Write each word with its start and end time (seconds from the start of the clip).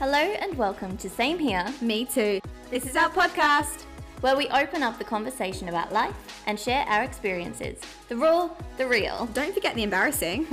Hello 0.00 0.16
and 0.16 0.56
welcome 0.56 0.96
to 0.96 1.10
Same 1.10 1.38
Here, 1.38 1.62
Me 1.82 2.06
too. 2.06 2.40
This 2.70 2.86
is 2.86 2.96
our 2.96 3.10
podcast. 3.10 3.82
where 4.22 4.34
we 4.34 4.48
open 4.48 4.82
up 4.82 4.96
the 4.96 5.04
conversation 5.04 5.68
about 5.68 5.92
life 5.92 6.42
and 6.46 6.58
share 6.58 6.86
our 6.88 7.02
experiences. 7.02 7.78
The 8.08 8.16
raw, 8.16 8.48
the 8.78 8.86
real, 8.88 9.28
Don't 9.34 9.52
forget 9.52 9.74
the 9.74 9.82
embarrassing. 9.82 10.46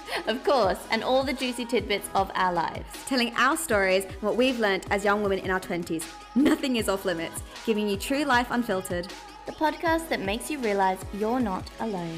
of 0.26 0.42
course, 0.44 0.78
and 0.90 1.04
all 1.04 1.24
the 1.24 1.34
juicy 1.34 1.66
tidbits 1.66 2.08
of 2.14 2.30
our 2.34 2.54
lives. 2.54 2.86
Telling 3.04 3.34
our 3.36 3.58
stories, 3.58 4.06
what 4.22 4.34
we've 4.34 4.58
learnt 4.58 4.86
as 4.90 5.04
young 5.04 5.22
women 5.22 5.40
in 5.40 5.50
our 5.50 5.60
20s. 5.60 6.04
Nothing 6.34 6.76
is 6.76 6.88
off 6.88 7.04
limits. 7.04 7.42
Giving 7.66 7.90
you 7.90 7.98
true 7.98 8.24
life 8.24 8.46
unfiltered. 8.48 9.08
The 9.44 9.52
podcast 9.52 10.08
that 10.08 10.20
makes 10.22 10.50
you 10.50 10.58
realize 10.58 11.04
you're 11.12 11.38
not 11.38 11.68
alone. 11.80 12.16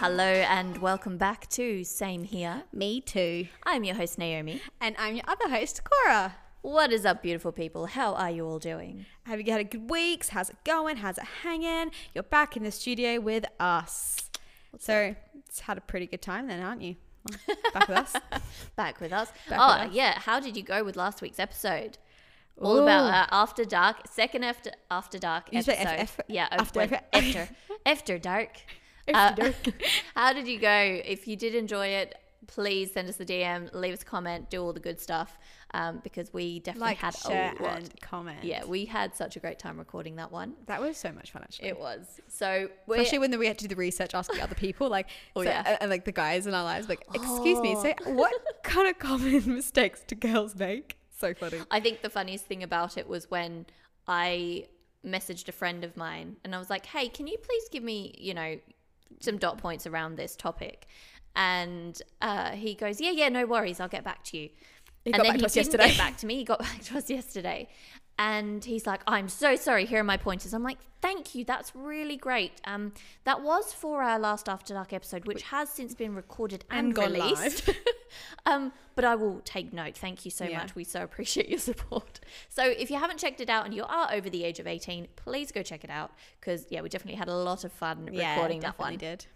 Hello 0.00 0.22
and 0.22 0.78
welcome 0.78 1.18
back 1.18 1.48
to 1.50 1.82
Same 1.82 2.22
Here. 2.22 2.62
Me 2.72 3.00
too. 3.00 3.48
I'm 3.64 3.82
your 3.82 3.96
host, 3.96 4.16
Naomi. 4.16 4.62
And 4.80 4.94
I'm 4.96 5.16
your 5.16 5.24
other 5.26 5.48
host, 5.48 5.82
Cora. 5.82 6.36
What 6.62 6.92
is 6.92 7.04
up, 7.04 7.20
beautiful 7.20 7.50
people? 7.50 7.86
How 7.86 8.14
are 8.14 8.30
you 8.30 8.46
all 8.46 8.60
doing? 8.60 9.06
Have 9.24 9.40
you 9.40 9.50
had 9.50 9.60
a 9.60 9.64
good 9.64 9.90
week? 9.90 10.24
How's 10.28 10.50
it 10.50 10.56
going? 10.64 10.98
How's 10.98 11.18
it 11.18 11.24
hanging? 11.42 11.90
You're 12.14 12.22
back 12.22 12.56
in 12.56 12.62
the 12.62 12.70
studio 12.70 13.18
with 13.18 13.44
us. 13.58 14.30
so, 14.78 15.16
it's 15.34 15.60
had 15.60 15.78
a 15.78 15.80
pretty 15.80 16.06
good 16.06 16.22
time 16.22 16.46
then, 16.46 16.62
aren't 16.62 16.82
you? 16.82 16.94
Back 17.74 17.88
with 17.88 17.98
us. 17.98 18.16
Back 18.76 19.00
with 19.00 19.12
us. 19.12 19.30
Back 19.48 19.58
oh, 19.60 19.80
with 19.82 19.90
us. 19.90 19.94
yeah. 19.94 20.18
How 20.20 20.38
did 20.38 20.56
you 20.56 20.62
go 20.62 20.84
with 20.84 20.94
last 20.96 21.20
week's 21.20 21.40
episode? 21.40 21.98
All 22.60 22.78
about 22.78 23.12
uh, 23.12 23.26
After 23.30 23.64
Dark, 23.64 24.06
second 24.08 24.44
after 24.44 24.70
After 24.90 25.18
Dark 25.18 25.52
You 25.52 25.58
episode. 25.58 25.76
F- 25.76 26.18
F- 26.18 26.20
yeah, 26.28 26.48
after- 26.52 26.80
after 26.82 27.00
after 27.12 27.48
after 27.84 28.18
dark. 28.18 28.60
Uh, 29.14 29.52
how 30.14 30.32
did 30.32 30.46
you 30.48 30.58
go? 30.58 31.00
If 31.04 31.26
you 31.28 31.36
did 31.36 31.54
enjoy 31.54 31.86
it, 31.88 32.14
please 32.46 32.92
send 32.92 33.08
us 33.08 33.20
a 33.20 33.24
DM, 33.26 33.72
leave 33.74 33.92
us 33.92 34.02
a 34.02 34.04
comment, 34.06 34.48
do 34.48 34.62
all 34.62 34.72
the 34.72 34.80
good 34.80 34.98
stuff, 34.98 35.36
um, 35.74 36.00
because 36.02 36.32
we 36.32 36.60
definitely 36.60 36.88
Like, 36.88 36.96
had 36.98 37.14
share, 37.14 37.52
a 37.58 37.62
lot. 37.62 37.76
and 37.78 38.00
comment. 38.00 38.42
Yeah, 38.42 38.64
we 38.64 38.86
had 38.86 39.14
such 39.14 39.36
a 39.36 39.40
great 39.40 39.58
time 39.58 39.76
recording 39.78 40.16
that 40.16 40.32
one. 40.32 40.54
That 40.66 40.80
was 40.80 40.96
so 40.96 41.12
much 41.12 41.30
fun, 41.30 41.42
actually. 41.42 41.68
It 41.68 41.78
was 41.78 42.20
so. 42.28 42.68
Especially 42.88 43.18
when 43.18 43.38
we 43.38 43.46
had 43.46 43.58
to 43.58 43.64
do 43.68 43.74
the 43.74 43.76
research, 43.76 44.14
asking 44.14 44.40
other 44.40 44.54
people, 44.54 44.88
like, 44.88 45.08
Oh, 45.36 45.42
so- 45.42 45.50
yeah. 45.50 45.62
and, 45.66 45.78
and, 45.82 45.90
like 45.90 46.04
the 46.06 46.12
guys 46.12 46.46
in 46.46 46.54
our 46.54 46.64
lives, 46.64 46.88
like, 46.88 47.04
excuse 47.12 47.60
me, 47.60 47.74
so 47.74 47.92
Oh. 48.06 48.12
what 48.14 48.32
kind 48.62 48.88
of 48.88 48.98
common 48.98 49.54
mistakes 49.54 50.02
do 50.06 50.14
girls 50.14 50.56
make? 50.56 50.96
So 51.18 51.34
funny. 51.34 51.58
I 51.70 51.80
think 51.80 52.00
the 52.02 52.10
funniest 52.10 52.46
thing 52.46 52.62
about 52.62 52.96
it 52.96 53.06
was 53.08 53.30
when 53.30 53.66
I 54.06 54.66
messaged 55.04 55.48
a 55.48 55.52
friend 55.52 55.84
of 55.84 55.96
mine 55.96 56.36
and 56.44 56.54
I 56.54 56.58
was 56.58 56.70
like, 56.70 56.86
"Hey, 56.86 57.08
can 57.08 57.26
you 57.26 57.36
please 57.38 57.68
give 57.70 57.82
me, 57.82 58.14
you 58.18 58.34
know, 58.34 58.58
some 59.20 59.38
dot 59.38 59.58
points 59.58 59.86
around 59.86 60.16
this 60.16 60.36
topic?" 60.36 60.86
And 61.36 62.00
uh, 62.20 62.50
he 62.52 62.74
goes, 62.74 63.00
"Yeah, 63.00 63.10
yeah, 63.12 63.28
no 63.28 63.46
worries, 63.46 63.80
I'll 63.80 63.88
get 63.88 64.04
back 64.04 64.24
to 64.24 64.38
you." 64.38 64.50
He 65.04 65.12
and 65.12 65.18
got 65.18 65.22
then 65.22 65.32
back 65.32 65.38
to 65.38 65.40
he 65.40 65.46
us 65.46 65.54
didn't 65.54 65.66
yesterday. 65.66 65.88
get 65.88 65.98
back 65.98 66.16
to 66.18 66.26
me. 66.26 66.36
He 66.36 66.44
got 66.44 66.58
back 66.68 66.82
to 66.84 66.98
us 66.98 67.08
yesterday, 67.10 67.68
and 68.18 68.64
he's 68.64 68.86
like, 68.86 69.00
"I'm 69.06 69.28
so 69.28 69.54
sorry. 69.56 69.86
Here 69.86 70.00
are 70.00 70.04
my 70.04 70.16
pointers." 70.16 70.52
I'm 70.52 70.62
like, 70.62 70.78
"Thank 71.00 71.34
you. 71.34 71.44
That's 71.44 71.74
really 71.74 72.16
great." 72.16 72.52
Um, 72.64 72.92
that 73.24 73.42
was 73.42 73.72
for 73.72 74.02
our 74.02 74.18
last 74.18 74.48
After 74.48 74.74
Dark 74.74 74.92
episode, 74.92 75.26
which 75.26 75.42
has 75.42 75.68
since 75.70 75.94
been 75.94 76.14
recorded 76.14 76.64
and, 76.70 76.96
And 76.98 77.14
released. 77.14 77.70
um, 78.46 78.72
but 78.96 79.04
I 79.04 79.14
will 79.14 79.40
take 79.44 79.72
note. 79.72 79.96
Thank 79.96 80.24
you 80.24 80.30
so 80.30 80.44
Yeah. 80.44 80.58
much. 80.58 80.74
We 80.74 80.84
so 80.84 81.02
appreciate 81.02 81.48
your 81.48 81.58
support. 81.70 82.20
So 82.48 82.64
if 82.64 82.90
you 82.90 82.98
haven't 82.98 83.18
checked 83.18 83.40
it 83.40 83.48
out 83.48 83.64
and 83.64 83.72
you 83.74 83.84
are 83.84 84.12
over 84.12 84.28
the 84.28 84.44
age 84.44 84.58
of 84.58 84.66
18, 84.66 85.06
please 85.16 85.52
go 85.52 85.62
check 85.62 85.84
it 85.84 85.90
out 85.90 86.10
because 86.40 86.66
yeah, 86.70 86.80
we 86.80 86.88
definitely 86.88 87.18
had 87.18 87.28
a 87.28 87.34
lot 87.36 87.62
of 87.64 87.72
fun 87.72 88.06
recording 88.06 88.60
that 88.60 88.76
definitely 88.76 88.94
one. 88.94 88.98
did. 88.98 89.26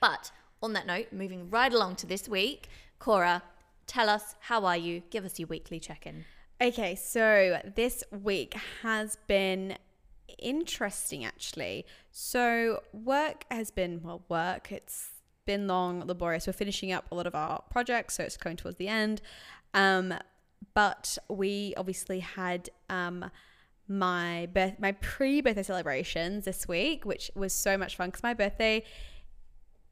But 0.00 0.32
on 0.62 0.72
that 0.72 0.86
note, 0.86 1.08
moving 1.12 1.50
right 1.50 1.72
along 1.72 1.96
to 1.96 2.06
this 2.06 2.28
week, 2.28 2.68
Cora, 2.98 3.42
tell 3.86 4.08
us 4.08 4.34
how 4.40 4.64
are 4.64 4.76
you? 4.76 5.02
Give 5.10 5.24
us 5.26 5.38
your 5.38 5.48
weekly 5.48 5.78
check-in. 5.78 6.24
Okay, 6.62 6.94
so 6.94 7.60
this 7.74 8.04
week 8.10 8.54
has 8.82 9.18
been 9.26 9.76
interesting 10.38 11.24
actually. 11.24 11.84
So 12.12 12.82
work 12.92 13.44
has 13.50 13.70
been 13.70 14.00
well, 14.02 14.22
work. 14.28 14.70
It's 14.70 15.10
been 15.46 15.66
long, 15.66 16.06
laborious. 16.06 16.46
We're 16.46 16.52
finishing 16.52 16.92
up 16.92 17.10
a 17.10 17.14
lot 17.14 17.26
of 17.26 17.34
our 17.34 17.62
projects, 17.70 18.14
so 18.14 18.22
it's 18.22 18.36
going 18.36 18.56
towards 18.56 18.78
the 18.78 18.88
end. 18.88 19.20
Um, 19.74 20.14
but 20.74 21.18
we 21.28 21.74
obviously 21.76 22.20
had 22.20 22.70
um 22.88 23.30
my 23.86 24.48
birth 24.54 24.74
my 24.78 24.92
pre-birthday 24.92 25.62
celebrations 25.62 26.44
this 26.44 26.68
week, 26.68 27.04
which 27.04 27.30
was 27.34 27.52
so 27.52 27.76
much 27.76 27.96
fun 27.96 28.08
because 28.08 28.22
my 28.22 28.32
birthday 28.32 28.84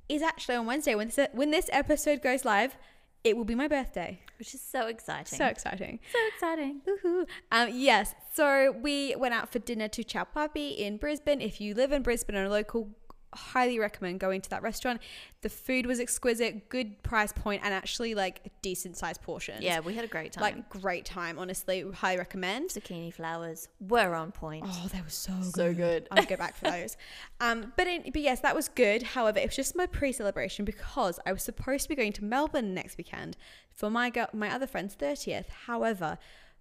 is 0.08 0.22
actually 0.22 0.54
on 0.54 0.66
Wednesday. 0.66 0.94
When 0.94 1.08
this 1.08 1.28
when 1.32 1.50
this 1.50 1.68
episode 1.72 2.22
goes 2.22 2.44
live, 2.44 2.76
it 3.24 3.36
will 3.36 3.44
be 3.44 3.54
my 3.54 3.68
birthday. 3.68 4.20
Which 4.38 4.54
is 4.54 4.60
so 4.60 4.86
exciting. 4.86 5.38
So 5.38 5.46
exciting. 5.46 6.00
so 6.10 6.18
exciting. 6.34 6.80
Woohoo. 6.86 7.26
Um, 7.52 7.68
yes, 7.72 8.14
so 8.32 8.72
we 8.72 9.14
went 9.16 9.34
out 9.34 9.52
for 9.52 9.60
dinner 9.60 9.88
to 9.88 10.02
Ciao 10.02 10.26
Papi 10.34 10.78
in 10.78 10.96
Brisbane. 10.96 11.40
If 11.40 11.60
you 11.60 11.74
live 11.74 11.92
in 11.92 12.02
Brisbane 12.02 12.34
and 12.34 12.46
are 12.46 12.50
local, 12.50 12.88
highly 13.34 13.78
recommend 13.78 14.20
going 14.20 14.40
to 14.40 14.50
that 14.50 14.62
restaurant. 14.62 15.00
The 15.42 15.48
food 15.48 15.86
was 15.86 15.98
exquisite, 16.00 16.68
good 16.68 17.02
price 17.02 17.32
point, 17.32 17.62
and 17.64 17.74
actually 17.74 18.14
like 18.14 18.52
decent 18.62 18.96
sized 18.96 19.22
portions. 19.22 19.62
Yeah, 19.62 19.80
we 19.80 19.94
had 19.94 20.04
a 20.04 20.08
great 20.08 20.32
time. 20.32 20.42
like 20.42 20.68
great 20.68 21.04
time. 21.04 21.38
Honestly, 21.38 21.84
highly 21.94 22.18
recommend. 22.18 22.70
zucchini 22.70 23.12
flowers 23.12 23.68
were 23.80 24.14
on 24.14 24.32
point. 24.32 24.64
Oh, 24.66 24.88
they 24.92 25.00
were 25.00 25.08
so 25.08 25.32
good. 25.32 25.54
So 25.54 25.74
good. 25.74 26.08
I'll 26.10 26.24
go 26.24 26.36
back 26.36 26.56
for 26.56 26.70
those. 26.70 26.96
Um, 27.40 27.72
but 27.76 27.88
in, 27.88 28.02
but 28.12 28.22
yes, 28.22 28.38
that 28.40 28.54
was 28.54 28.68
good. 28.68 29.02
However, 29.02 29.40
it 29.40 29.46
was 29.46 29.56
just 29.56 29.74
my 29.74 29.86
pre-celebration 29.86 30.64
because 30.64 31.18
I 31.26 31.32
was 31.32 31.42
supposed 31.42 31.82
to 31.82 31.88
be 31.88 31.96
going 31.96 32.12
to 32.12 32.24
Melbourne 32.24 32.72
next 32.72 32.96
weekend 32.96 33.36
for 33.74 33.90
my 33.90 34.10
girl, 34.10 34.28
my 34.32 34.48
other 34.54 34.68
friend's 34.68 34.94
thirtieth. 34.94 35.48
However, 35.66 36.18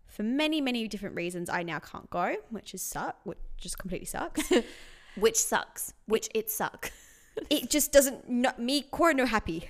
for 0.07 0.23
many 0.23 0.59
many 0.59 0.87
different 0.87 1.15
reasons, 1.15 1.49
I 1.51 1.61
now 1.61 1.77
can't 1.77 2.09
go, 2.09 2.35
which 2.49 2.73
is 2.73 2.81
suck, 2.81 3.17
which 3.25 3.37
just 3.57 3.77
completely 3.77 4.07
sucks. 4.07 4.51
Which 5.15 5.37
sucks. 5.37 5.93
Which 6.05 6.29
it 6.33 6.49
suck. 6.49 6.91
it 7.49 7.69
just 7.69 7.91
doesn't 7.91 8.29
not 8.29 8.59
me 8.59 8.81
Cora 8.81 9.13
no 9.13 9.25
happy. 9.25 9.69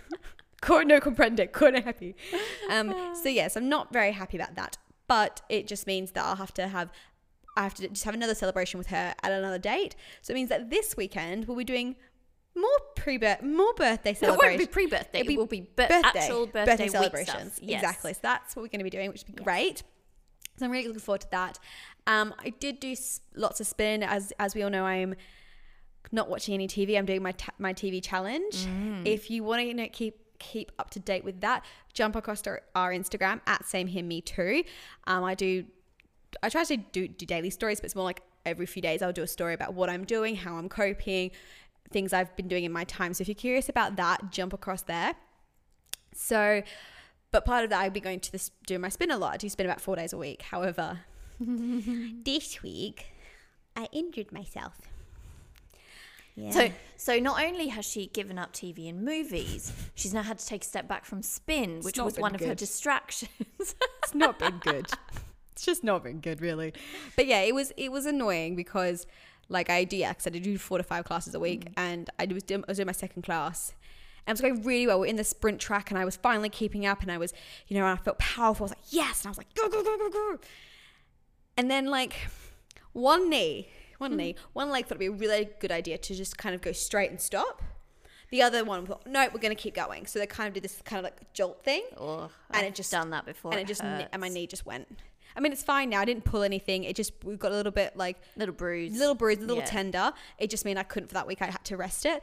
Cora 0.60 0.84
no 0.84 1.00
comprende. 1.00 1.52
Cora 1.52 1.72
no 1.72 1.80
happy. 1.82 2.14
Um, 2.70 3.14
so 3.22 3.28
yes, 3.28 3.56
I'm 3.56 3.68
not 3.68 3.92
very 3.92 4.12
happy 4.12 4.36
about 4.36 4.54
that. 4.56 4.78
But 5.06 5.42
it 5.48 5.66
just 5.66 5.86
means 5.86 6.12
that 6.12 6.24
I'll 6.24 6.36
have 6.36 6.54
to 6.54 6.68
have 6.68 6.90
I 7.56 7.62
have 7.62 7.74
to 7.74 7.88
just 7.88 8.04
have 8.04 8.14
another 8.14 8.34
celebration 8.34 8.78
with 8.78 8.88
her 8.88 9.14
at 9.22 9.32
another 9.32 9.58
date. 9.58 9.94
So 10.22 10.32
it 10.32 10.34
means 10.34 10.48
that 10.48 10.70
this 10.70 10.96
weekend 10.96 11.46
we'll 11.46 11.56
be 11.56 11.64
doing 11.64 11.96
more 12.56 12.78
pre-birth, 12.96 13.42
more 13.42 13.72
birthday 13.74 14.14
celebrations. 14.14 14.54
It 14.54 14.58
won't 14.58 14.58
be 14.58 14.72
pre-birthday. 14.72 15.20
It'll 15.20 15.28
be 15.28 15.34
it 15.34 15.38
will 15.38 15.46
be 15.46 15.60
bir- 15.60 15.88
birthday, 15.88 16.18
actual 16.20 16.46
birthday, 16.46 16.84
week 16.84 16.92
celebrations. 16.92 17.58
Yes. 17.60 17.82
Exactly. 17.82 18.12
So 18.14 18.20
that's 18.22 18.56
what 18.56 18.62
we're 18.62 18.68
going 18.68 18.80
to 18.80 18.84
be 18.84 18.90
doing, 18.90 19.10
which 19.10 19.24
would 19.26 19.36
be 19.36 19.42
great. 19.42 19.82
So 20.56 20.64
I'm 20.66 20.70
really 20.70 20.86
looking 20.86 21.00
forward 21.00 21.22
to 21.22 21.30
that. 21.32 21.58
Um, 22.06 22.34
I 22.38 22.50
did 22.50 22.80
do 22.80 22.94
lots 23.34 23.60
of 23.60 23.66
spin, 23.66 24.02
as 24.02 24.32
as 24.38 24.54
we 24.54 24.62
all 24.62 24.70
know. 24.70 24.84
I'm 24.84 25.14
not 26.12 26.28
watching 26.28 26.54
any 26.54 26.68
TV. 26.68 26.98
I'm 26.98 27.06
doing 27.06 27.22
my 27.22 27.32
ta- 27.32 27.54
my 27.58 27.72
TV 27.72 28.02
challenge. 28.02 28.66
Mm. 28.66 29.06
If 29.06 29.30
you 29.30 29.42
want 29.42 29.60
to 29.60 29.66
you 29.66 29.74
know, 29.74 29.88
keep 29.90 30.18
keep 30.38 30.72
up 30.78 30.90
to 30.90 31.00
date 31.00 31.24
with 31.24 31.40
that, 31.40 31.64
jump 31.92 32.16
across 32.16 32.42
to 32.42 32.60
our 32.74 32.92
Instagram 32.92 33.40
at 33.46 33.64
same 33.64 33.86
here 33.86 34.04
me 34.04 34.20
too. 34.20 34.64
Um, 35.06 35.24
I 35.24 35.34
do. 35.34 35.64
I 36.42 36.48
try 36.48 36.64
to 36.64 36.76
do 36.76 37.08
do 37.08 37.26
daily 37.26 37.50
stories, 37.50 37.80
but 37.80 37.86
it's 37.86 37.96
more 37.96 38.04
like 38.04 38.22
every 38.44 38.66
few 38.66 38.82
days 38.82 39.02
I'll 39.02 39.12
do 39.12 39.22
a 39.22 39.26
story 39.26 39.54
about 39.54 39.74
what 39.74 39.88
I'm 39.88 40.04
doing, 40.04 40.36
how 40.36 40.56
I'm 40.56 40.68
coping, 40.68 41.30
things 41.90 42.12
I've 42.12 42.34
been 42.36 42.48
doing 42.48 42.64
in 42.64 42.72
my 42.72 42.84
time. 42.84 43.14
So 43.14 43.22
if 43.22 43.28
you're 43.28 43.34
curious 43.34 43.68
about 43.68 43.96
that, 43.96 44.30
jump 44.30 44.52
across 44.52 44.82
there. 44.82 45.14
So, 46.14 46.62
but 47.30 47.44
part 47.44 47.64
of 47.64 47.70
that, 47.70 47.80
I'd 47.80 47.92
be 47.92 48.00
going 48.00 48.20
to 48.20 48.32
this 48.32 48.50
do 48.66 48.78
my 48.78 48.88
spin 48.88 49.10
a 49.10 49.18
lot. 49.18 49.34
I 49.34 49.36
do 49.36 49.48
spin 49.48 49.66
about 49.66 49.80
four 49.80 49.96
days 49.96 50.12
a 50.12 50.18
week. 50.18 50.42
However, 50.42 51.00
this 51.40 52.62
week 52.62 53.06
I 53.76 53.88
injured 53.92 54.32
myself. 54.32 54.80
Yeah. 56.36 56.50
So, 56.50 56.70
so 56.96 57.18
not 57.18 57.42
only 57.42 57.68
has 57.68 57.84
she 57.84 58.06
given 58.08 58.38
up 58.38 58.52
TV 58.52 58.88
and 58.88 59.04
movies, 59.04 59.72
she's 59.94 60.12
now 60.12 60.22
had 60.22 60.38
to 60.38 60.46
take 60.46 60.62
a 60.62 60.66
step 60.66 60.88
back 60.88 61.04
from 61.04 61.22
spin, 61.22 61.80
which 61.82 61.98
was 61.98 62.14
been 62.14 62.22
one 62.22 62.34
of 62.34 62.40
her 62.40 62.54
distractions. 62.54 63.30
it's 63.60 64.14
not 64.14 64.38
been 64.38 64.58
good. 64.58 64.86
it's 65.52 65.64
just 65.64 65.84
not 65.84 66.02
been 66.02 66.20
good, 66.20 66.40
really. 66.40 66.72
But 67.14 67.26
yeah, 67.26 67.40
it 67.40 67.54
was 67.54 67.72
it 67.76 67.92
was 67.92 68.04
annoying 68.06 68.56
because 68.56 69.06
like 69.48 69.70
I 69.70 69.84
do 69.84 69.96
yeah, 69.96 70.12
'cause 70.12 70.26
I 70.26 70.30
did 70.30 70.42
do 70.42 70.58
four 70.58 70.78
to 70.78 70.84
five 70.84 71.04
classes 71.04 71.34
a 71.34 71.40
week, 71.40 71.66
mm. 71.66 71.72
and 71.76 72.10
I 72.18 72.26
was 72.26 72.42
doing, 72.42 72.64
I 72.66 72.70
was 72.70 72.78
doing 72.78 72.86
my 72.86 72.92
second 72.92 73.22
class. 73.22 73.72
And 74.26 74.38
it 74.38 74.42
was 74.42 74.52
going 74.52 74.62
really 74.66 74.86
well. 74.86 75.00
We're 75.00 75.06
in 75.06 75.16
the 75.16 75.24
sprint 75.24 75.60
track, 75.60 75.90
and 75.90 75.98
I 75.98 76.04
was 76.06 76.16
finally 76.16 76.48
keeping 76.48 76.86
up, 76.86 77.02
and 77.02 77.12
I 77.12 77.18
was, 77.18 77.34
you 77.68 77.78
know, 77.78 77.86
I 77.86 77.94
felt 77.96 78.18
powerful. 78.18 78.64
I 78.64 78.66
was 78.66 78.70
like, 78.70 78.86
yes, 78.88 79.20
and 79.20 79.28
I 79.28 79.30
was 79.30 79.36
like, 79.36 79.52
go, 79.54 79.68
go, 79.68 79.84
go, 79.84 79.98
go, 79.98 80.08
go. 80.08 80.38
And 81.56 81.70
then 81.70 81.86
like 81.86 82.14
one 82.92 83.28
knee, 83.30 83.68
one 83.98 84.12
mm. 84.12 84.16
knee, 84.16 84.34
one 84.52 84.70
leg 84.70 84.84
thought 84.84 85.00
it'd 85.00 85.00
be 85.00 85.06
a 85.06 85.10
really 85.10 85.48
good 85.60 85.72
idea 85.72 85.98
to 85.98 86.14
just 86.14 86.36
kind 86.38 86.54
of 86.54 86.60
go 86.60 86.72
straight 86.72 87.10
and 87.10 87.20
stop. 87.20 87.62
The 88.30 88.42
other 88.42 88.64
one 88.64 88.86
thought, 88.86 89.06
no, 89.06 89.28
we're 89.32 89.40
going 89.40 89.54
to 89.54 89.62
keep 89.62 89.74
going. 89.74 90.06
So 90.06 90.18
they 90.18 90.26
kind 90.26 90.48
of 90.48 90.54
did 90.54 90.64
this 90.64 90.80
kind 90.84 90.98
of 90.98 91.04
like 91.04 91.32
jolt 91.34 91.62
thing. 91.62 91.82
oh, 91.98 92.30
And 92.50 92.62
I've 92.62 92.64
it 92.64 92.74
just- 92.74 92.90
done 92.90 93.10
that 93.10 93.26
before. 93.26 93.52
and 93.52 93.60
it 93.60 93.66
just 93.66 93.82
hurts. 93.82 94.08
and 94.12 94.20
my 94.20 94.28
knee 94.28 94.46
just 94.46 94.66
went. 94.66 94.88
I 95.36 95.40
mean, 95.40 95.52
it's 95.52 95.64
fine 95.64 95.90
now. 95.90 96.00
I 96.00 96.04
didn't 96.04 96.24
pull 96.24 96.42
anything. 96.44 96.84
It 96.84 96.94
just 96.94 97.12
we 97.24 97.36
got 97.36 97.50
a 97.50 97.56
little 97.56 97.72
bit 97.72 97.96
like 97.96 98.16
little 98.36 98.54
bruise, 98.54 98.96
little 98.96 99.16
bruise, 99.16 99.38
a 99.38 99.40
little 99.40 99.56
Yeah. 99.58 99.64
tender. 99.64 100.12
It 100.38 100.48
just 100.48 100.64
meant 100.64 100.78
I 100.78 100.84
couldn't 100.84 101.08
for 101.08 101.14
that 101.14 101.26
week. 101.26 101.42
I 101.42 101.46
had 101.46 101.64
to 101.64 101.76
rest 101.76 102.06
it. 102.06 102.22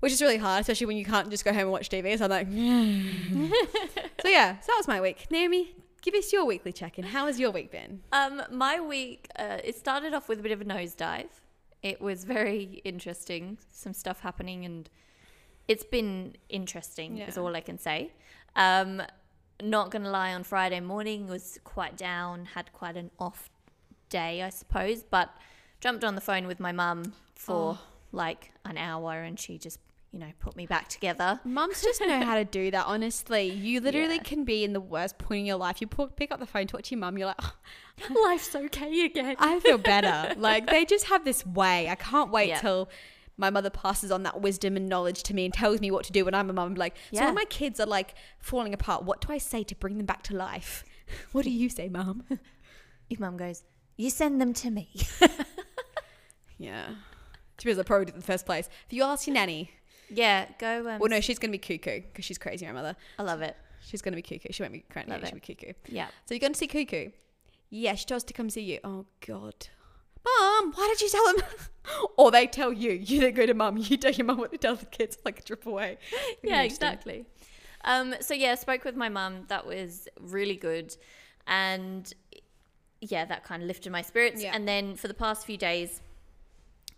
which 0.00 0.12
is 0.12 0.22
really 0.22 0.38
hard, 0.38 0.62
especially 0.62 0.86
when 0.86 0.96
you 0.96 1.04
can't 1.04 1.30
just 1.30 1.44
go 1.44 1.52
home 1.52 1.62
and 1.62 1.72
watch 1.72 1.90
TV. 1.90 2.16
So 2.16 2.24
I'm 2.24 2.30
like, 2.30 2.48
mm. 2.50 3.50
so 4.22 4.28
yeah, 4.28 4.58
so 4.60 4.66
that 4.68 4.76
was 4.78 4.88
my 4.88 4.98
week. 5.00 5.26
Naomi, 5.30 5.74
give 6.02 6.14
us 6.14 6.32
your 6.32 6.44
weekly 6.44 6.72
check-in. 6.72 7.04
How 7.04 7.26
has 7.26 7.38
your 7.38 7.50
week 7.50 7.70
been? 7.70 8.00
Um, 8.12 8.42
my 8.50 8.80
week, 8.80 9.28
uh, 9.38 9.58
it 9.62 9.76
started 9.76 10.14
off 10.14 10.28
with 10.28 10.40
a 10.40 10.42
bit 10.42 10.52
of 10.52 10.60
a 10.60 10.64
nosedive. 10.64 11.28
It 11.82 12.00
was 12.00 12.24
very 12.24 12.80
interesting, 12.84 13.58
some 13.72 13.94
stuff 13.94 14.20
happening, 14.20 14.64
and 14.64 14.88
it's 15.68 15.84
been 15.84 16.36
interesting, 16.48 17.18
is 17.18 17.38
all 17.38 17.54
I 17.56 17.60
can 17.60 17.78
say. 17.78 18.12
Um, 18.56 19.02
not 19.62 19.90
gonna 19.90 20.10
lie, 20.10 20.32
on 20.34 20.42
Friday 20.42 20.80
morning 20.80 21.26
was 21.28 21.58
quite 21.64 21.96
down, 21.96 22.46
had 22.54 22.72
quite 22.72 22.96
an 22.96 23.10
off 23.18 23.50
day, 24.08 24.42
I 24.42 24.48
suppose, 24.50 25.02
but 25.02 25.34
jumped 25.80 26.04
on 26.04 26.14
the 26.14 26.20
phone 26.20 26.46
with 26.46 26.60
my 26.60 26.72
mum 26.72 27.12
for 27.34 27.78
Oh. 27.78 27.86
like 28.12 28.52
an 28.64 28.76
hour, 28.76 29.22
and 29.22 29.38
she 29.38 29.56
just, 29.58 29.78
you 30.12 30.18
know, 30.18 30.30
put 30.40 30.56
me 30.56 30.66
back 30.66 30.88
together. 30.88 31.38
Mums 31.44 31.82
just 31.82 32.00
know 32.00 32.22
how 32.24 32.34
to 32.34 32.44
do 32.44 32.70
that. 32.72 32.86
Honestly, 32.86 33.44
you 33.50 33.80
literally 33.86 34.16
Yeah. 34.16 34.22
can 34.22 34.44
be 34.44 34.64
in 34.64 34.72
the 34.72 34.80
worst 34.80 35.18
point 35.18 35.40
in 35.40 35.46
your 35.46 35.56
life. 35.56 35.80
You 35.80 35.86
pick 35.86 36.32
up 36.32 36.40
the 36.40 36.46
phone, 36.46 36.66
talk 36.66 36.82
to 36.82 36.90
your 36.94 36.98
mum. 37.00 37.16
You're 37.16 37.28
like, 37.28 37.40
oh, 37.40 37.54
Life's 38.24 38.54
okay 38.54 39.04
again. 39.04 39.36
I 39.38 39.60
feel 39.60 39.78
better. 39.78 40.34
like 40.38 40.66
they 40.68 40.84
just 40.84 41.06
have 41.06 41.24
this 41.24 41.46
way. 41.46 41.88
I 41.88 41.94
can't 41.94 42.30
wait 42.30 42.48
Yeah. 42.48 42.60
till 42.60 42.88
my 43.36 43.50
mother 43.50 43.70
passes 43.70 44.10
on 44.10 44.22
that 44.24 44.40
wisdom 44.40 44.76
and 44.76 44.88
knowledge 44.88 45.22
to 45.22 45.32
me 45.34 45.44
and 45.46 45.54
tells 45.54 45.80
me 45.80 45.90
what 45.90 46.04
to 46.06 46.12
do 46.12 46.24
when 46.24 46.34
I'm 46.34 46.50
a 46.50 46.52
mum. 46.52 46.74
Like, 46.74 46.96
so 47.12 47.20
Yeah. 47.20 47.26
when 47.26 47.36
my 47.36 47.44
kids 47.46 47.78
are 47.80 47.86
like 47.86 48.14
falling 48.40 48.74
apart, 48.74 49.04
what 49.04 49.20
do 49.20 49.32
I 49.32 49.38
say 49.38 49.62
to 49.64 49.74
bring 49.76 49.96
them 49.96 50.06
back 50.06 50.22
to 50.24 50.36
life? 50.36 50.84
What 51.32 51.44
do 51.44 51.50
you 51.50 51.68
say, 51.68 51.88
mum? 51.88 52.24
Your 53.08 53.18
mum 53.20 53.36
goes, 53.36 53.64
"You 53.96 54.10
send 54.10 54.40
them 54.40 54.52
to 54.54 54.70
me." 54.70 54.90
yeah. 56.58 56.86
To 57.58 57.64
be 57.66 57.70
honest, 57.72 57.80
I 57.80 57.82
probably 57.84 58.06
did 58.06 58.14
in 58.14 58.20
the 58.20 58.26
first 58.26 58.46
place. 58.46 58.68
If 58.86 58.92
you 58.92 59.02
ask 59.02 59.26
your 59.26 59.34
nanny, 59.34 59.70
yeah, 60.10 60.46
go. 60.58 60.80
Um, 60.88 60.98
well, 60.98 61.08
no, 61.08 61.20
she's 61.20 61.38
gonna 61.38 61.52
be 61.52 61.58
cuckoo 61.58 62.02
because 62.02 62.24
she's 62.24 62.38
crazy. 62.38 62.66
My 62.66 62.72
mother, 62.72 62.96
I 63.18 63.22
love 63.22 63.42
it. 63.42 63.56
she's 63.82 64.02
gonna 64.02 64.16
be 64.16 64.22
cuckoo. 64.22 64.52
She 64.52 64.62
won't 64.62 64.72
be 64.72 64.84
cranky. 64.90 65.12
She'll 65.24 65.34
be 65.34 65.40
cuckoo. 65.40 65.72
Yeah. 65.88 66.08
So 66.26 66.34
you're 66.34 66.40
going 66.40 66.52
to 66.52 66.58
see 66.58 66.66
Cuckoo? 66.66 67.10
Yeah, 67.70 67.94
she 67.94 68.04
tells 68.04 68.22
us 68.22 68.26
to 68.26 68.32
come 68.32 68.50
see 68.50 68.62
you. 68.62 68.80
Oh 68.82 69.06
God, 69.26 69.68
Mom, 70.24 70.72
why 70.72 70.88
did 70.88 71.00
you 71.00 71.08
tell 71.08 71.34
them? 71.34 71.44
or 72.16 72.30
they 72.30 72.46
tell 72.46 72.72
you. 72.72 72.92
You 72.92 73.20
don't 73.20 73.34
go 73.34 73.46
to 73.46 73.54
Mum. 73.54 73.76
You 73.76 73.96
tell 73.96 74.12
your 74.12 74.26
mum 74.26 74.38
what 74.38 74.52
to 74.52 74.58
tell 74.58 74.76
the 74.76 74.86
kids. 74.86 75.16
Like 75.24 75.38
a 75.38 75.42
trip 75.42 75.66
away. 75.66 75.98
yeah, 76.42 76.62
exactly. 76.62 77.26
Um, 77.84 78.14
so 78.20 78.34
yeah, 78.34 78.56
spoke 78.56 78.84
with 78.84 78.96
my 78.96 79.08
mum. 79.08 79.44
That 79.48 79.66
was 79.66 80.08
really 80.20 80.56
good, 80.56 80.94
and 81.46 82.12
yeah, 83.00 83.24
that 83.24 83.44
kind 83.44 83.62
of 83.62 83.68
lifted 83.68 83.92
my 83.92 84.02
spirits. 84.02 84.42
Yeah. 84.42 84.52
And 84.54 84.68
then 84.68 84.96
for 84.96 85.08
the 85.08 85.14
past 85.14 85.46
few 85.46 85.56
days, 85.56 86.02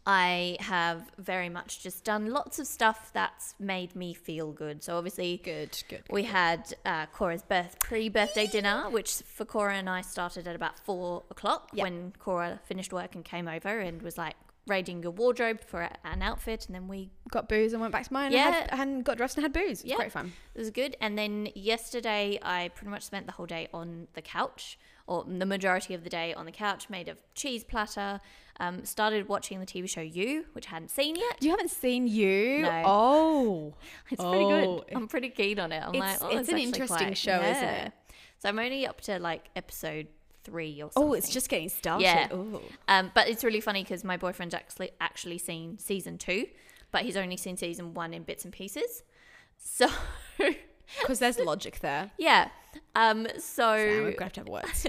I 0.04 0.56
have 0.60 1.10
very 1.16 1.48
much 1.48 1.80
just 1.82 2.02
done 2.02 2.26
lots 2.30 2.58
of 2.58 2.66
stuff 2.66 3.10
that's 3.12 3.54
made 3.60 3.94
me 3.94 4.14
feel 4.14 4.50
good. 4.50 4.82
So 4.82 4.96
obviously, 4.96 5.40
Good, 5.44 5.80
good. 5.88 6.02
we 6.10 6.24
had 6.24 6.74
uh, 6.84 7.06
Cora's 7.06 7.42
birth 7.42 7.76
pre-birthday 7.78 8.48
dinner, 8.48 8.90
which 8.90 9.22
for 9.24 9.44
Cora 9.44 9.74
and 9.76 9.88
I 9.88 10.00
started 10.00 10.48
at 10.48 10.56
about 10.56 10.78
four 10.80 11.22
o'clock 11.30 11.68
Yeah. 11.72 11.84
when 11.84 12.12
Cora 12.18 12.58
finished 12.64 12.92
work 12.92 13.14
and 13.14 13.24
came 13.24 13.46
over 13.46 13.78
and 13.78 14.02
was 14.02 14.18
like 14.18 14.34
raiding 14.66 15.02
your 15.02 15.12
wardrobe 15.12 15.60
for 15.60 15.88
an 16.04 16.22
outfit, 16.22 16.66
and 16.66 16.74
then 16.74 16.86
we 16.88 17.10
got 17.30 17.48
booze 17.48 17.72
and 17.72 17.80
went 17.80 17.92
back 17.92 18.06
to 18.06 18.12
mine. 18.12 18.30
Yeah. 18.32 18.46
and, 18.46 18.54
had, 18.70 18.80
and 18.88 19.04
got 19.04 19.16
dressed 19.16 19.36
and 19.36 19.42
had 19.44 19.52
booze. 19.52 19.80
It 19.80 19.84
was 19.84 19.84
Yeah. 19.84 19.96
great 19.96 20.12
fun. 20.12 20.32
It 20.54 20.58
was 20.58 20.70
good. 20.70 20.96
And 21.00 21.18
then 21.18 21.48
yesterday, 21.54 22.38
I 22.42 22.68
pretty 22.68 22.90
much 22.90 23.02
spent 23.02 23.26
the 23.26 23.32
whole 23.32 23.46
day 23.46 23.68
on 23.74 24.06
the 24.14 24.22
couch, 24.22 24.78
or 25.08 25.24
the 25.24 25.46
majority 25.46 25.94
of 25.94 26.04
the 26.04 26.10
day 26.10 26.32
on 26.32 26.46
the 26.46 26.52
couch, 26.52 26.88
made 26.88 27.08
a 27.08 27.16
cheese 27.34 27.64
platter. 27.64 28.20
Um, 28.60 28.84
started 28.84 29.28
watching 29.28 29.58
the 29.60 29.66
TV 29.66 29.88
show 29.88 30.02
You, 30.02 30.44
which 30.52 30.68
I 30.68 30.70
hadn't 30.74 30.90
seen 30.90 31.16
yet. 31.16 31.42
You 31.42 31.50
haven't 31.50 31.70
seen 31.70 32.06
you? 32.06 32.60
No. 32.62 32.82
Oh, 32.84 33.74
It's 34.10 34.22
pretty 34.22 34.44
Oh. 34.44 34.84
good. 34.86 34.94
I'm 34.96 35.08
pretty 35.08 35.30
keen 35.30 35.58
on 35.58 35.72
it. 35.72 35.78
I'm 35.82 35.92
like, 35.94 36.14
It's- 36.16 36.18
oh, 36.22 36.36
it's 36.38 36.48
an 36.50 36.58
interesting 36.58 37.06
quite- 37.08 37.18
show, 37.18 37.40
isn't 37.40 37.64
it? 37.64 37.92
So 38.38 38.48
I'm 38.50 38.58
only 38.58 38.86
up 38.86 39.00
to 39.02 39.18
like 39.18 39.48
episode 39.56 40.06
three 40.44 40.82
or 40.82 40.90
something. 40.92 41.10
oh, 41.10 41.12
it's 41.14 41.28
just 41.28 41.48
getting 41.48 41.68
started. 41.68 42.02
Yeah. 42.04 42.28
Um, 42.88 43.10
but 43.14 43.28
it's 43.28 43.44
really 43.44 43.60
funny 43.60 43.82
because 43.82 44.04
my 44.04 44.16
boyfriend's 44.16 44.54
actually 44.54 44.90
actually 45.00 45.38
seen 45.38 45.78
season 45.78 46.18
two, 46.18 46.46
but 46.90 47.02
he's 47.02 47.16
only 47.16 47.36
seen 47.36 47.56
season 47.56 47.94
one 47.94 48.12
in 48.14 48.22
bits 48.22 48.44
and 48.44 48.52
pieces. 48.52 49.02
So 49.64 49.88
Because 51.00 51.20
there's 51.20 51.38
logic 51.38 51.78
there. 51.80 52.10
yeah. 52.18 52.48
Um, 52.96 53.28
so 53.38 53.74
we're 53.76 54.12
gonna 54.12 54.24
have 54.24 54.32
to 54.32 54.40
have 54.40 54.48
words. 54.48 54.86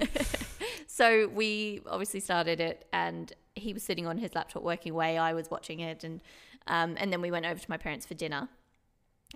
so 0.88 1.28
we 1.28 1.82
obviously 1.88 2.20
started 2.20 2.60
it 2.60 2.86
and 2.92 3.32
he 3.56 3.72
was 3.74 3.84
sitting 3.84 4.08
on 4.08 4.18
his 4.18 4.34
laptop 4.34 4.64
working 4.64 4.94
away 4.94 5.18
i 5.18 5.32
was 5.34 5.52
watching 5.52 5.80
it 5.80 6.04
and 6.04 6.22
um, 6.66 6.96
and 6.98 7.12
then 7.14 7.22
we 7.22 7.30
went 7.30 7.46
over 7.46 7.60
to 7.60 7.70
my 7.70 7.78
parents 7.78 8.06
for 8.06 8.14
dinner 8.16 8.48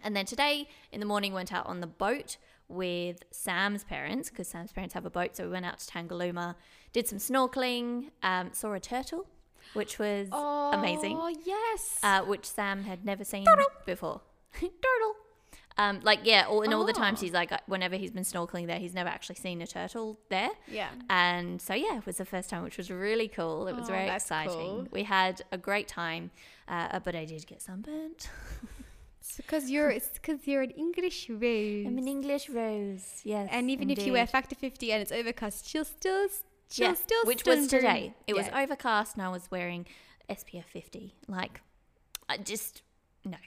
and 0.04 0.16
then 0.16 0.26
today 0.26 0.68
in 0.92 1.00
the 1.00 1.06
morning 1.06 1.34
went 1.34 1.54
out 1.54 1.66
on 1.68 1.82
the 1.82 1.88
boat 1.88 2.38
with 2.70 3.24
sam's 3.32 3.84
parents 3.84 4.30
because 4.30 4.48
sam's 4.48 4.72
parents 4.72 4.94
have 4.94 5.06
a 5.06 5.10
boat 5.10 5.36
so 5.38 5.44
we 5.46 5.50
went 5.52 5.66
out 5.66 5.78
to 5.80 5.90
tangalooma 5.92 6.56
did 6.94 7.08
some 7.08 7.18
snorkeling 7.18 8.10
um, 8.24 8.50
saw 8.54 8.74
a 8.74 8.80
turtle 8.80 9.26
which 9.74 10.00
was 10.00 10.28
amazing 10.74 11.18
Oh 11.20 11.34
yes. 11.46 12.00
uh, 12.04 12.22
which 12.22 12.46
sam 12.46 12.84
had 12.84 13.06
never 13.06 13.24
seen 13.24 13.46
turtle. 13.46 13.66
before 13.86 14.22
turtle 14.54 15.14
um, 15.80 16.00
like 16.02 16.22
yeah 16.24 16.46
all, 16.50 16.64
and 16.64 16.74
all 16.74 16.86
the 16.86 16.92
times 16.94 17.20
Oh. 17.20 17.26
he's 17.26 17.34
like 17.34 17.52
uh, 17.52 17.60
whenever 17.68 17.96
he's 17.96 18.12
been 18.12 18.24
snorkeling 18.24 18.66
there 18.66 18.80
he's 18.80 18.96
never 18.96 19.10
actually 19.10 19.36
seen 19.36 19.62
a 19.62 19.68
turtle 19.68 20.18
there 20.30 20.50
yeah. 20.68 20.90
and 21.10 21.62
so 21.62 21.74
yeah, 21.76 21.98
it 21.98 22.06
was 22.06 22.18
the 22.18 22.26
first 22.26 22.50
time, 22.50 22.64
which 22.64 22.78
was 22.78 22.90
really 22.90 23.28
cool. 23.28 23.68
It 23.68 23.76
was 23.76 23.86
Oh, 23.88 23.92
very 23.92 24.10
exciting. 24.10 24.54
cool. 24.54 24.88
We 24.92 25.04
had 25.04 25.44
a 25.52 25.58
great 25.58 25.88
time, 25.88 26.32
uh, 26.68 27.00
but 27.00 27.16
I 27.16 27.26
did 27.26 27.46
get 27.46 27.62
sunburnt. 27.62 28.30
It's 29.28 29.38
because 29.38 29.70
you're. 29.70 29.90
It's 29.90 30.08
because 30.08 30.48
you're 30.48 30.62
an 30.62 30.72
English 30.72 31.30
rose. 31.30 31.86
I'm 31.86 31.98
an 31.98 32.08
English 32.08 32.50
rose, 32.50 33.22
yes. 33.24 33.50
and 33.52 33.70
even 33.70 33.90
if 33.90 34.06
you 34.06 34.14
wear 34.14 34.26
factor 34.26 34.56
50 34.56 34.92
and 34.94 35.02
it's 35.02 35.12
overcast, 35.12 35.68
she'll 35.68 35.84
still. 35.86 36.28
She'll 36.70 36.88
yeah, 36.88 36.94
still. 36.94 37.26
which 37.26 37.46
was 37.46 37.68
today. 37.68 38.14
It 38.26 38.36
was 38.36 38.48
overcast, 38.54 39.16
and 39.16 39.24
I 39.24 39.30
was 39.30 39.50
wearing 39.52 39.86
SPF 40.30 40.66
50. 40.66 41.14
Like, 41.28 41.62
I 42.30 42.38
just 42.38 42.82
no, 43.26 43.38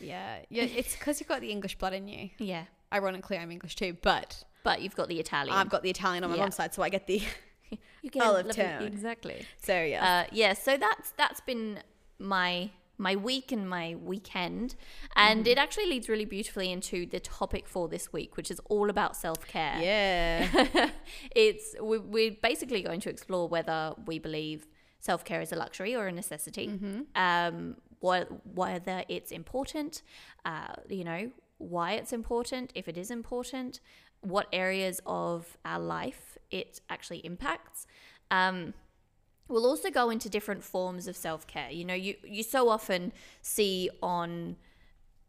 Yeah, 0.00 0.38
yeah. 0.48 0.64
It's 0.64 0.94
because 0.96 1.20
you've 1.20 1.28
got 1.28 1.40
the 1.40 1.50
English 1.50 1.76
blood 1.78 1.94
in 1.94 2.08
you. 2.08 2.30
yeah. 2.38 2.64
Ironically, 2.92 3.38
I'm 3.38 3.50
English 3.50 3.74
too, 3.76 3.96
but 4.02 4.44
But 4.64 4.82
you've 4.82 4.94
got 4.94 5.08
the 5.08 5.18
Italian. 5.18 5.54
I've 5.56 5.70
got 5.70 5.82
the 5.82 5.90
Italian 5.90 6.24
on 6.24 6.30
my 6.30 6.36
Yeah. 6.36 6.42
mom's 6.42 6.56
side, 6.56 6.74
so 6.74 6.82
I 6.82 6.90
get 6.90 7.06
the. 7.06 7.22
you 8.02 8.10
get 8.10 8.22
olive 8.22 8.54
tone. 8.54 8.82
exactly. 8.82 9.46
So 9.62 9.82
yeah. 9.82 10.24
uh, 10.24 10.24
yeah 10.30 10.52
so 10.52 10.76
that's 10.76 11.12
that's 11.16 11.40
been 11.40 11.80
my 12.18 12.70
my 12.98 13.16
week 13.16 13.50
and 13.52 13.68
my 13.68 13.96
weekend 14.02 14.74
and 15.16 15.40
Mm-hmm. 15.40 15.50
it 15.52 15.58
actually 15.58 15.86
leads 15.86 16.08
really 16.08 16.24
beautifully 16.24 16.70
into 16.70 17.06
the 17.06 17.18
topic 17.20 17.66
for 17.68 17.88
this 17.88 18.12
week 18.12 18.36
which 18.36 18.50
is 18.50 18.60
all 18.66 18.90
about 18.90 19.16
self-care 19.16 19.78
yeah. 19.80 20.90
it's 21.34 21.74
we- 21.82 21.98
we're 21.98 22.36
basically 22.42 22.82
going 22.82 23.00
to 23.00 23.10
explore 23.10 23.48
whether 23.48 23.94
we 24.06 24.18
believe 24.18 24.66
self-care 25.00 25.40
is 25.40 25.52
a 25.52 25.56
luxury 25.56 25.94
or 25.96 26.06
a 26.06 26.12
necessity 26.12 26.68
Mm-hmm. 26.68 27.00
um 27.16 27.76
what, 28.00 28.28
whether 28.54 29.04
it's 29.08 29.30
important 29.30 30.02
uh, 30.44 30.72
you 30.88 31.04
know 31.04 31.30
why 31.58 31.92
it's 31.92 32.12
important 32.12 32.72
if 32.74 32.88
it 32.88 32.98
is 32.98 33.10
important 33.12 33.78
what 34.20 34.46
areas 34.52 35.00
of 35.06 35.56
our 35.64 35.78
life 35.78 36.36
it 36.50 36.80
actually 36.90 37.18
impacts 37.18 37.86
um, 38.32 38.74
We'll 39.48 39.66
also 39.66 39.90
go 39.90 40.08
into 40.10 40.28
different 40.28 40.62
forms 40.64 41.06
of 41.08 41.16
self 41.16 41.46
care. 41.46 41.70
You 41.70 41.84
know, 41.84 41.94
you, 41.94 42.16
you 42.24 42.42
so 42.42 42.68
often 42.68 43.12
see 43.42 43.90
on 44.02 44.56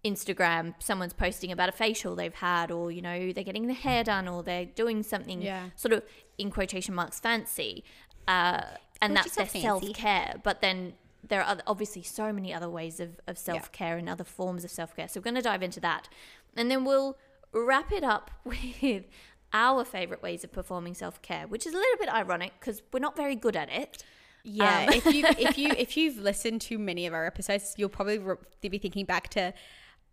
Instagram 0.05 0.73
someone's 0.79 1.13
posting 1.13 1.51
about 1.51 1.69
a 1.69 1.71
facial 1.71 2.15
they've 2.15 2.33
had, 2.33 2.71
or, 2.71 2.91
you 2.91 3.01
know, 3.01 3.31
they're 3.31 3.43
getting 3.43 3.67
their 3.67 3.75
hair 3.75 4.03
done, 4.03 4.27
or 4.27 4.43
they're 4.43 4.65
doing 4.65 5.01
something 5.03 5.41
Yeah. 5.41 5.69
sort 5.75 5.93
of 5.93 6.03
in 6.37 6.51
quotation 6.51 6.93
marks 6.93 7.19
fancy. 7.19 7.83
Uh, 8.27 8.61
and 9.01 9.15
that's 9.15 9.35
their 9.35 9.45
self 9.63 9.81
care. 9.93 10.35
But 10.43 10.61
then 10.61 10.93
there 11.27 11.41
are 11.41 11.47
other, 11.47 11.63
obviously 11.67 12.03
so 12.03 12.31
many 12.33 12.53
other 12.53 12.69
ways 12.69 12.99
of, 12.99 13.19
of 13.27 13.37
self 13.37 13.71
care 13.71 13.97
and 13.97 14.07
other 14.09 14.23
forms 14.23 14.63
of 14.63 14.71
self 14.71 14.95
care. 14.95 15.07
So 15.07 15.19
we're 15.19 15.23
going 15.25 15.35
to 15.35 15.41
dive 15.41 15.63
into 15.63 15.79
that. 15.81 16.07
And 16.55 16.69
then 16.69 16.83
we'll 16.85 17.17
wrap 17.53 17.91
it 17.91 18.03
up 18.03 18.31
with 18.43 19.05
our 19.53 19.85
favorite 19.85 20.21
ways 20.23 20.43
of 20.43 20.51
performing 20.51 20.93
self 20.93 21.21
care, 21.21 21.47
which 21.47 21.65
is 21.67 21.73
a 21.73 21.77
little 21.77 21.97
bit 21.99 22.09
ironic 22.09 22.53
because 22.59 22.81
we're 22.91 22.99
not 22.99 23.15
very 23.15 23.35
good 23.35 23.55
at 23.55 23.69
it. 23.71 24.03
Yeah, 24.43 24.87
Um, 24.89 24.93
if 24.93 25.05
you 25.05 25.25
if 25.37 25.57
you 25.57 25.69
if 25.77 25.95
you've 25.95 26.17
listened 26.17 26.61
to 26.61 26.77
many 26.77 27.05
of 27.07 27.13
our 27.13 27.25
episodes, 27.25 27.75
you'll 27.77 27.89
probably 27.89 28.19
re- 28.19 28.35
be 28.61 28.77
thinking 28.77 29.05
back 29.05 29.29
to 29.29 29.53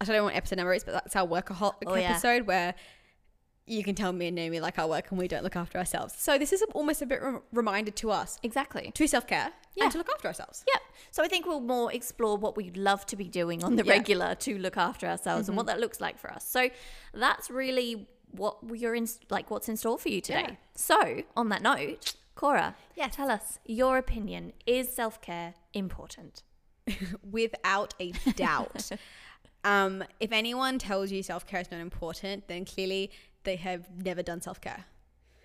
I 0.01 0.05
don't 0.05 0.17
know 0.17 0.25
what 0.25 0.35
episode 0.37 0.57
number 0.57 0.73
it 0.73 0.79
is, 0.79 0.85
but 0.85 0.93
that's 0.93 1.17
our 1.17 1.27
workaholic 1.27 1.83
Oh, 1.87 1.95
yeah. 1.95 2.11
episode 2.11 2.47
where 2.47 2.75
you 3.67 3.85
can 3.85 3.95
tell 3.95 4.13
me 4.13 4.27
and 4.27 4.35
Naomi 4.35 4.59
like 4.59 4.79
our 4.79 4.89
work 4.89 5.11
and 5.11 5.19
we 5.19 5.29
don't 5.29 5.45
look 5.45 5.55
after 5.55 5.79
ourselves. 5.79 6.15
So 6.19 6.39
this 6.39 6.53
is 6.53 6.63
almost 6.75 7.03
a 7.03 7.07
bit 7.07 7.23
rem- 7.23 7.43
reminder 7.53 7.91
to 7.93 8.11
us 8.11 8.39
Exactly. 8.43 8.91
to 8.95 9.07
self 9.07 9.27
care 9.27 9.53
Yeah. 9.77 9.85
and 9.85 9.93
to 9.93 9.99
look 9.99 10.09
after 10.13 10.27
ourselves. 10.29 10.65
Yeah. 10.67 10.81
So 11.13 11.23
I 11.23 11.29
think 11.29 11.47
we'll 11.47 11.61
more 11.61 11.93
explore 11.93 12.37
what 12.37 12.57
we'd 12.57 12.77
love 12.77 13.07
to 13.07 13.17
be 13.17 13.29
doing 13.29 13.63
on 13.63 13.77
the 13.77 13.85
Yeah. 13.85 13.93
regular 13.93 14.35
to 14.37 14.59
look 14.59 14.77
after 14.77 15.07
ourselves 15.07 15.49
and 15.49 15.57
what 15.57 15.67
that 15.67 15.79
looks 15.79 16.01
like 16.01 16.19
for 16.19 16.33
us. 16.33 16.49
So 16.49 16.71
that's 17.15 17.49
really 17.51 18.09
what 18.33 18.65
we're 18.65 18.95
in 18.95 19.09
like 19.29 19.51
what's 19.51 19.69
in 19.69 19.77
store 19.77 19.99
for 19.99 20.09
you 20.09 20.21
today. 20.21 20.45
Yeah. 20.49 20.55
So 20.75 21.23
on 21.37 21.49
that 21.51 21.63
note, 21.63 22.15
Cora, 22.35 22.75
yeah, 22.97 23.09
tell 23.09 23.31
us 23.31 23.59
your 23.65 23.99
opinion. 23.99 24.53
Is 24.67 24.93
self 24.93 25.21
care 25.21 25.55
important? 25.73 26.43
without 27.31 27.95
a 28.01 28.13
doubt. 28.35 28.91
um, 29.65 30.03
if 30.19 30.33
anyone 30.33 30.79
tells 30.79 31.11
you 31.13 31.23
self 31.23 31.47
care 31.47 31.61
is 31.61 31.71
not 31.71 31.81
important, 31.81 32.49
then 32.49 32.65
clearly 32.65 33.11
they 33.45 33.57
have 33.57 33.89
never 33.97 34.23
done 34.23 34.41
self 34.41 34.61
care. 34.61 34.85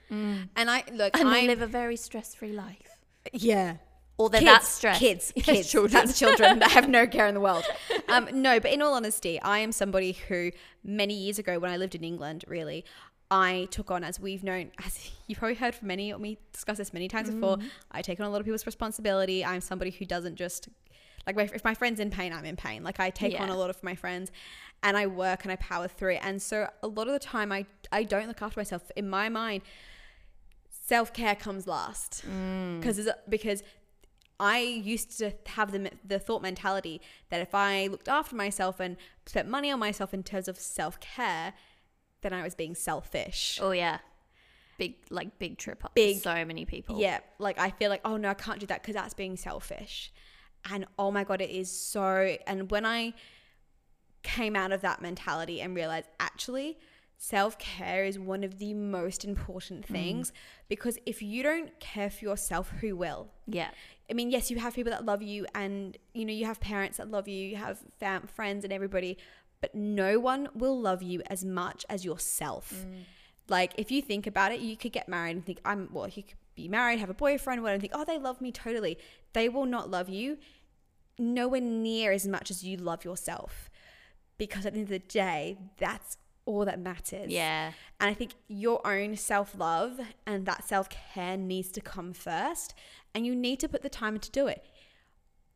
And 0.10 0.48
I 0.56 0.84
look, 0.94 1.18
And 1.18 1.28
I 1.28 1.42
live 1.48 1.62
a 1.62 1.68
very 1.68 1.96
stress 1.96 2.36
free 2.36 2.54
life. 2.54 3.00
yeah. 3.34 3.78
Or 4.18 4.30
they're 4.30 4.40
kids, 4.40 4.52
that 4.52 4.64
stressed. 4.64 5.00
Kids, 5.00 5.34
kids, 5.36 5.70
children. 5.70 6.06
That's 6.06 6.18
children 6.24 6.60
that 6.60 6.72
have 6.72 6.88
no 6.88 7.06
care 7.06 7.28
in 7.28 7.34
the 7.34 7.42
world. 7.42 7.66
Um, 8.08 8.30
no, 8.32 8.60
but 8.62 8.72
in 8.72 8.82
all 8.82 8.94
honesty, 8.94 9.42
I 9.42 9.60
am 9.60 9.72
somebody 9.74 10.14
who 10.14 10.52
many 10.84 11.14
years 11.14 11.38
ago, 11.38 11.60
when 11.60 11.70
I 11.70 11.76
lived 11.78 11.96
in 11.96 12.04
England, 12.04 12.46
really, 12.48 12.86
I 13.30 13.68
took 13.72 13.92
on, 13.92 14.04
as 14.06 14.18
we've 14.20 14.44
known, 14.44 14.72
as 14.86 15.12
you've 15.28 15.40
probably 15.40 15.56
heard 15.56 15.76
from 15.76 15.90
many, 15.90 16.14
me 16.14 16.38
discuss 16.54 16.78
this 16.78 16.94
many 16.94 17.08
times 17.10 17.30
before, 17.30 17.58
Mm-hmm. 17.58 17.68
I 17.92 18.02
take 18.02 18.20
on 18.22 18.26
a 18.26 18.30
lot 18.30 18.40
of 18.40 18.46
people's 18.46 18.66
responsibility. 18.66 19.44
I'm 19.44 19.60
somebody 19.62 19.92
who 19.92 20.06
doesn't 20.06 20.36
just, 20.36 20.70
like, 21.28 21.38
if 21.38 21.64
my 21.66 21.74
friend's 21.74 22.00
in 22.00 22.10
pain, 22.10 22.32
I'm 22.32 22.46
in 22.46 22.56
pain. 22.56 22.84
Like, 22.84 23.00
I 23.02 23.10
take 23.10 23.38
on 23.40 23.50
a 23.50 23.58
lot 23.58 23.70
of 23.70 23.84
my 23.84 23.96
friends 23.96 24.32
and 24.82 24.96
I 24.96 25.08
work 25.08 25.44
and 25.44 25.52
I 25.52 25.56
power 25.58 25.88
through 25.90 26.14
it. 26.14 26.20
And 26.24 26.42
so 26.42 26.70
a 26.84 26.88
lot 26.88 27.08
of 27.08 27.14
the 27.14 27.20
time, 27.20 27.52
I, 27.52 27.66
I 27.92 28.04
don't 28.04 28.28
look 28.28 28.42
after 28.42 28.60
myself. 28.60 28.84
In 28.96 29.10
my 29.10 29.28
mind, 29.28 29.64
self 30.88 31.12
care 31.14 31.36
comes 31.36 31.68
last 31.68 32.24
Mm. 32.30 32.80
because 32.80 33.10
because 33.28 33.64
I 34.40 34.60
used 34.60 35.18
to 35.20 35.34
have 35.48 35.72
the 35.72 35.92
the 36.06 36.20
thought 36.20 36.42
mentality 36.42 37.02
that 37.30 37.42
if 37.42 37.56
I 37.56 37.88
looked 37.88 38.10
after 38.10 38.36
myself 38.36 38.80
and 38.80 38.98
spent 39.26 39.48
money 39.48 39.72
on 39.72 39.80
myself 39.80 40.14
in 40.14 40.24
terms 40.24 40.48
of 40.48 40.58
self 40.58 41.00
care, 41.00 41.54
then 42.22 42.34
I 42.34 42.44
was 42.44 42.56
being 42.56 42.76
selfish. 42.76 43.60
Oh 43.62 43.72
yeah, 43.72 44.00
big 44.78 44.96
like 45.10 45.40
big 45.40 45.58
trip 45.58 45.86
up. 45.86 45.96
Big- 45.96 46.16
Big. 46.16 46.24
So 46.24 46.46
many 46.46 46.66
people. 46.66 47.00
Yeah, 47.00 47.20
like 47.40 47.60
I 47.60 47.70
feel 47.70 47.90
like 47.90 48.02
oh 48.04 48.18
no, 48.18 48.30
I 48.30 48.34
can't 48.34 48.60
do 48.60 48.66
that 48.68 48.82
because 48.82 48.96
that's 48.96 49.14
being 49.14 49.38
selfish. 49.38 50.12
And 50.70 50.86
oh 50.98 51.12
my 51.12 51.24
god, 51.24 51.42
it 51.42 51.52
is 51.52 51.72
so. 51.72 52.36
And 52.48 52.70
when 52.72 52.86
I 52.86 53.14
came 54.24 54.56
out 54.56 54.72
of 54.72 54.82
that 54.82 55.02
mentality 55.02 55.62
and 55.62 55.76
realized 55.76 56.08
actually 56.20 56.78
self 57.18 57.58
care 57.58 58.06
is 58.06 58.20
one 58.20 58.44
of 58.44 58.60
the 58.60 58.74
most 58.74 59.24
important 59.24 59.84
mm. 59.84 59.92
things 59.92 60.34
because 60.68 60.98
if 61.06 61.22
you 61.22 61.44
don't 61.44 61.80
care 61.80 62.10
for 62.10 62.26
yourself, 62.26 62.72
who 62.82 62.96
will? 62.96 63.30
Yeah. 63.48 63.70
I 64.10 64.14
mean, 64.14 64.30
yes, 64.30 64.52
you 64.52 64.60
have 64.60 64.76
people 64.76 64.92
that 64.92 65.06
love 65.06 65.22
you, 65.22 65.46
and 65.56 65.98
you 66.14 66.26
know, 66.26 66.34
you 66.34 66.46
have 66.46 66.60
parents 66.60 66.98
that 66.98 67.10
love 67.10 67.28
you, 67.28 67.48
you 67.48 67.56
have 67.56 67.80
fam- 68.00 68.28
friends 68.28 68.64
and 68.64 68.72
everybody, 68.72 69.18
but 69.62 69.74
no 69.74 70.20
one 70.20 70.50
will 70.54 70.80
love 70.80 71.02
you 71.02 71.22
as 71.28 71.44
much 71.44 71.86
as 71.90 72.06
yourself. 72.06 72.74
Mm. 72.74 73.04
Like, 73.48 73.74
if 73.78 73.92
you 73.92 74.02
think 74.02 74.28
about 74.28 74.52
it, 74.52 74.60
you 74.60 74.76
could 74.76 74.92
get 74.92 75.08
married 75.08 75.36
and 75.36 75.46
think, 75.46 75.60
I'm, 75.66 75.90
well, 75.92 76.08
you 76.08 76.24
could 76.24 76.38
be 76.56 76.68
married, 76.68 77.00
have 77.00 77.10
a 77.10 77.16
boyfriend, 77.16 77.62
whatever, 77.62 77.76
and 77.76 77.82
think, 77.82 77.94
oh, 77.96 78.06
they 78.06 78.18
love 78.18 78.42
me 78.42 78.52
totally. 78.52 78.98
They 79.34 79.50
will 79.50 79.66
not 79.66 79.90
love 79.90 80.10
you 80.10 80.38
nowhere 81.18 81.62
near 81.62 82.12
as 82.12 82.28
much 82.28 82.50
as 82.50 82.64
you 82.64 82.78
love 82.78 83.06
yourself. 83.06 83.70
Because 84.38 84.66
at 84.66 84.74
the 84.74 84.80
end 84.80 84.88
of 84.88 84.90
the 84.90 85.00
day, 85.00 85.58
that's 85.78 86.18
all 86.46 86.66
that 86.66 86.80
matters. 86.80 87.32
Yeah. 87.32 87.72
And 88.00 88.10
I 88.10 88.14
think 88.14 88.32
your 88.48 88.86
own 88.86 89.16
self 89.16 89.58
love 89.58 90.00
and 90.26 90.46
that 90.46 90.68
self 90.68 90.90
care 90.90 91.38
needs 91.38 91.72
to 91.72 91.82
come 91.82 92.14
first. 92.14 92.74
And 93.16 93.26
you 93.26 93.36
need 93.36 93.60
to 93.62 93.68
put 93.70 93.82
the 93.82 93.90
time 93.90 94.20
to 94.20 94.30
do 94.30 94.46
it. 94.48 94.64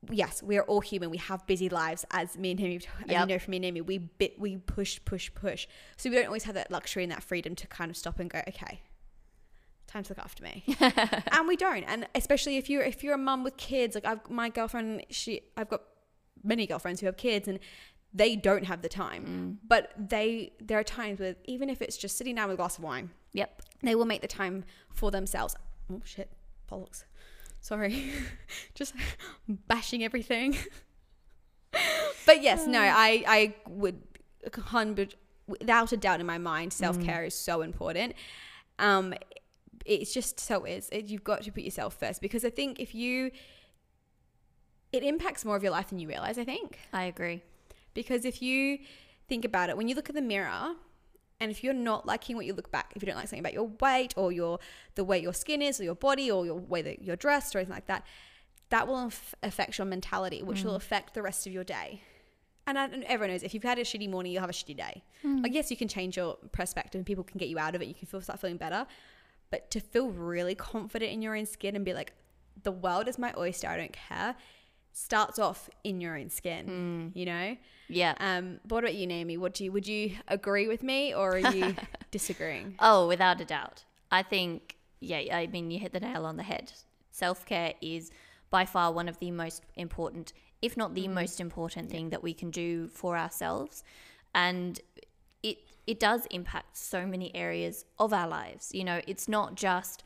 Yes, 0.10 0.42
we 0.42 0.58
are 0.58 0.64
all 0.64 0.80
human. 0.80 1.10
We 1.10 1.18
have 1.18 1.46
busy 1.46 1.68
lives, 1.68 2.06
as 2.12 2.38
me 2.38 2.52
and 2.52 2.60
him, 2.60 2.72
as 2.78 2.86
you 3.08 3.26
know 3.26 3.38
from 3.38 3.52
me 3.52 3.58
and 3.58 3.66
Amy, 3.66 3.82
we 3.82 3.98
bit, 3.98 4.40
we 4.40 4.56
push, 4.58 4.98
push, 5.04 5.30
push. 5.36 5.68
So 5.98 6.10
we 6.10 6.16
don't 6.16 6.28
always 6.28 6.46
have 6.46 6.56
that 6.56 6.72
luxury 6.72 7.04
and 7.04 7.12
that 7.12 7.22
freedom 7.22 7.54
to 7.56 7.68
kind 7.68 7.92
of 7.92 7.98
stop 7.98 8.18
and 8.18 8.30
go, 8.30 8.42
okay, 8.48 8.82
time 9.88 10.04
to 10.04 10.12
look 10.12 10.20
after 10.20 10.42
me. 10.42 10.64
and 10.80 11.48
we 11.50 11.58
don't. 11.58 11.84
And 11.84 12.08
especially 12.16 12.56
if 12.56 12.70
you're 12.70 12.82
if 12.84 13.04
you're 13.04 13.16
a 13.16 13.18
mum 13.18 13.44
with 13.44 13.58
kids, 13.58 13.94
like 13.94 14.06
I've 14.06 14.30
my 14.30 14.48
girlfriend, 14.48 15.06
she 15.10 15.42
I've 15.58 15.70
got 15.70 15.82
many 16.44 16.66
girlfriends 16.66 17.02
who 17.02 17.08
have 17.08 17.18
kids 17.18 17.50
and 17.50 17.60
they 18.14 18.38
don't 18.38 18.66
have 18.66 18.82
the 18.82 18.90
time. 18.90 19.26
Mm. 19.26 19.68
But 19.68 19.92
they 19.98 20.54
there 20.62 20.80
are 20.80 20.84
times 20.84 21.20
where 21.20 21.36
even 21.44 21.70
if 21.70 21.82
it's 21.82 21.98
just 21.98 22.18
sitting 22.18 22.36
down 22.36 22.48
with 22.48 22.54
a 22.56 22.58
glass 22.58 22.78
of 22.78 22.86
wine, 22.86 23.10
Yep. 23.34 23.62
they 23.84 23.96
will 23.96 24.06
make 24.06 24.22
the 24.22 24.28
time 24.28 24.64
for 24.94 25.12
themselves. 25.12 25.56
Oh 25.92 26.02
shit, 26.06 26.32
bollocks. 26.72 27.04
Sorry. 27.62 28.12
just 28.76 28.94
bashing 29.48 30.04
everything. 30.04 30.58
but 32.26 32.42
yes, 32.42 32.66
no, 32.66 32.80
I 32.80 33.24
I 33.28 33.56
would 33.68 34.02
hundred 34.58 35.16
without 35.50 35.92
a 35.92 35.98
doubt 35.98 36.20
in 36.20 36.26
my 36.26 36.38
mind, 36.38 36.72
self 36.72 37.02
care 37.02 37.24
is 37.24 37.34
so 37.34 37.62
important. 37.62 38.14
Um, 38.78 39.14
it's 39.86 40.14
just 40.14 40.40
so 40.40 40.66
is. 40.66 40.90
It, 40.92 41.06
you've 41.06 41.24
got 41.24 41.42
to 41.44 41.52
put 41.52 41.64
yourself 41.64 41.96
first 42.00 42.22
because 42.22 42.46
I 42.46 42.50
think 42.50 42.80
if 42.80 42.94
you, 42.94 43.32
it 44.92 45.04
impacts 45.04 45.44
more 45.44 45.56
of 45.56 45.64
your 45.64 45.72
life 45.72 45.90
than 45.90 46.00
you 46.00 46.08
realize. 46.08 46.38
I 46.38 46.46
think 46.46 46.80
I 46.94 47.04
agree. 47.04 47.42
because 47.94 48.26
if 48.26 48.42
you 48.42 48.80
think 49.28 49.46
about 49.46 49.70
it, 49.70 49.78
when 49.78 49.88
you 49.88 49.96
look 49.96 50.10
in 50.10 50.16
the 50.16 50.22
mirror, 50.22 50.76
and 51.40 51.52
if 51.52 51.64
you're 51.64 51.74
not 51.74 52.06
liking 52.06 52.36
what 52.36 52.46
you 52.46 52.54
look 52.54 52.72
back, 52.72 52.92
if 52.96 53.02
you 53.02 53.06
don't 53.06 53.16
like 53.16 53.28
something 53.28 53.40
about 53.40 53.54
your 53.54 53.70
weight 53.80 54.14
or 54.18 54.32
your 54.32 54.60
the 54.96 55.04
way 55.04 55.20
your 55.20 55.34
skin 55.34 55.62
is 55.62 55.80
or 55.80 55.84
your 55.84 55.96
body 55.96 56.30
or 56.30 56.46
your 56.46 56.56
way 56.56 56.82
that 56.82 57.02
you're 57.02 57.16
dressed 57.16 57.56
or 57.56 57.60
anything 57.60 57.76
like 57.76 57.88
that, 57.88 58.06
that 58.70 58.88
will 58.88 59.08
aff- 59.08 59.36
affect 59.42 59.78
your 59.78 59.86
mentality, 59.86 60.44
which 60.44 60.64
will 60.64 60.74
mm. 60.74 60.78
affect 60.78 61.14
the 61.14 61.22
rest 61.22 61.48
of 61.48 61.54
your 61.54 61.64
day. 61.64 62.02
And, 62.68 62.78
I, 62.78 62.86
and 62.86 63.04
everyone 63.06 63.34
knows 63.34 63.44
if 63.44 63.54
you've 63.54 63.64
had 63.64 63.80
a 63.80 63.84
shitty 63.84 64.10
morning, 64.10 64.32
you'll 64.32 64.42
have 64.42 64.50
a 64.50 64.54
shitty 64.54 64.78
day. 64.78 65.04
Mm. 65.24 65.42
Like 65.42 65.54
yes, 65.54 65.72
you 65.72 65.78
can 65.78 65.88
change 65.88 66.18
your 66.18 66.36
perspective 66.52 67.00
and 67.00 67.06
people 67.06 67.24
can 67.24 67.38
get 67.38 67.50
you 67.50 67.58
out 67.58 67.74
of 67.74 67.82
it. 67.82 67.88
You 67.88 67.96
can 67.96 68.08
feel 68.08 68.22
start 68.22 68.40
feeling 68.40 68.58
better, 68.58 68.86
but 69.50 69.72
to 69.72 69.80
feel 69.80 70.10
really 70.10 70.56
confident 70.56 71.12
in 71.12 71.22
your 71.22 71.36
own 71.36 71.46
skin 71.46 71.76
and 71.76 71.86
be 71.86 71.94
like, 71.94 72.14
the 72.64 72.72
world 72.72 73.08
is 73.08 73.18
my 73.18 73.34
oyster. 73.38 73.68
I 73.68 73.78
don't 73.78 73.94
care. 73.94 74.36
Starts 75.00 75.40
off 75.40 75.70
in 75.86 76.02
your 76.02 76.18
own 76.18 76.30
skin. 76.30 77.12
You 77.16 77.26
know. 77.26 77.58
Yeah. 77.88 78.16
Um, 78.20 78.60
but 78.66 78.76
what 78.76 78.84
about 78.84 78.96
you, 78.96 79.08
Naomi? 79.08 79.38
What 79.38 79.54
do 79.54 79.64
you 79.64 79.72
would 79.72 79.88
you 79.88 80.16
agree 80.28 80.68
with 80.68 80.84
me 80.84 81.14
or 81.16 81.38
are 81.38 81.54
you 81.54 81.74
disagreeing? 82.12 82.76
Oh, 82.80 83.08
without 83.08 83.40
a 83.40 83.46
doubt. 83.46 83.86
I 84.12 84.24
think, 84.24 84.76
yeah, 85.00 85.22
I 85.32 85.48
mean, 85.48 85.72
you 85.72 85.80
hit 85.80 85.94
the 85.94 86.02
nail 86.02 86.26
on 86.26 86.36
the 86.36 86.44
head. 86.44 86.74
Self 87.12 87.46
care 87.46 87.76
is 87.82 88.12
by 88.50 88.66
far 88.66 88.92
one 88.92 89.08
of 89.08 89.20
the 89.20 89.32
most 89.32 89.64
important, 89.76 90.34
if 90.62 90.76
not 90.76 90.96
the 90.96 91.08
most 91.08 91.40
important 91.40 91.90
thing 91.90 92.10
that 92.10 92.22
we 92.22 92.34
can 92.34 92.52
do 92.52 92.90
for 92.90 93.18
ourselves. 93.18 93.84
And 94.36 94.82
it, 95.42 95.60
it 95.88 95.98
does 96.00 96.26
impact 96.30 96.76
so 96.76 97.06
many 97.08 97.34
areas 97.34 97.86
of 97.98 98.12
our 98.12 98.28
lives. 98.28 98.74
You 98.74 98.84
know, 98.84 99.00
it's 99.08 99.30
not 99.30 99.56
just 99.56 100.04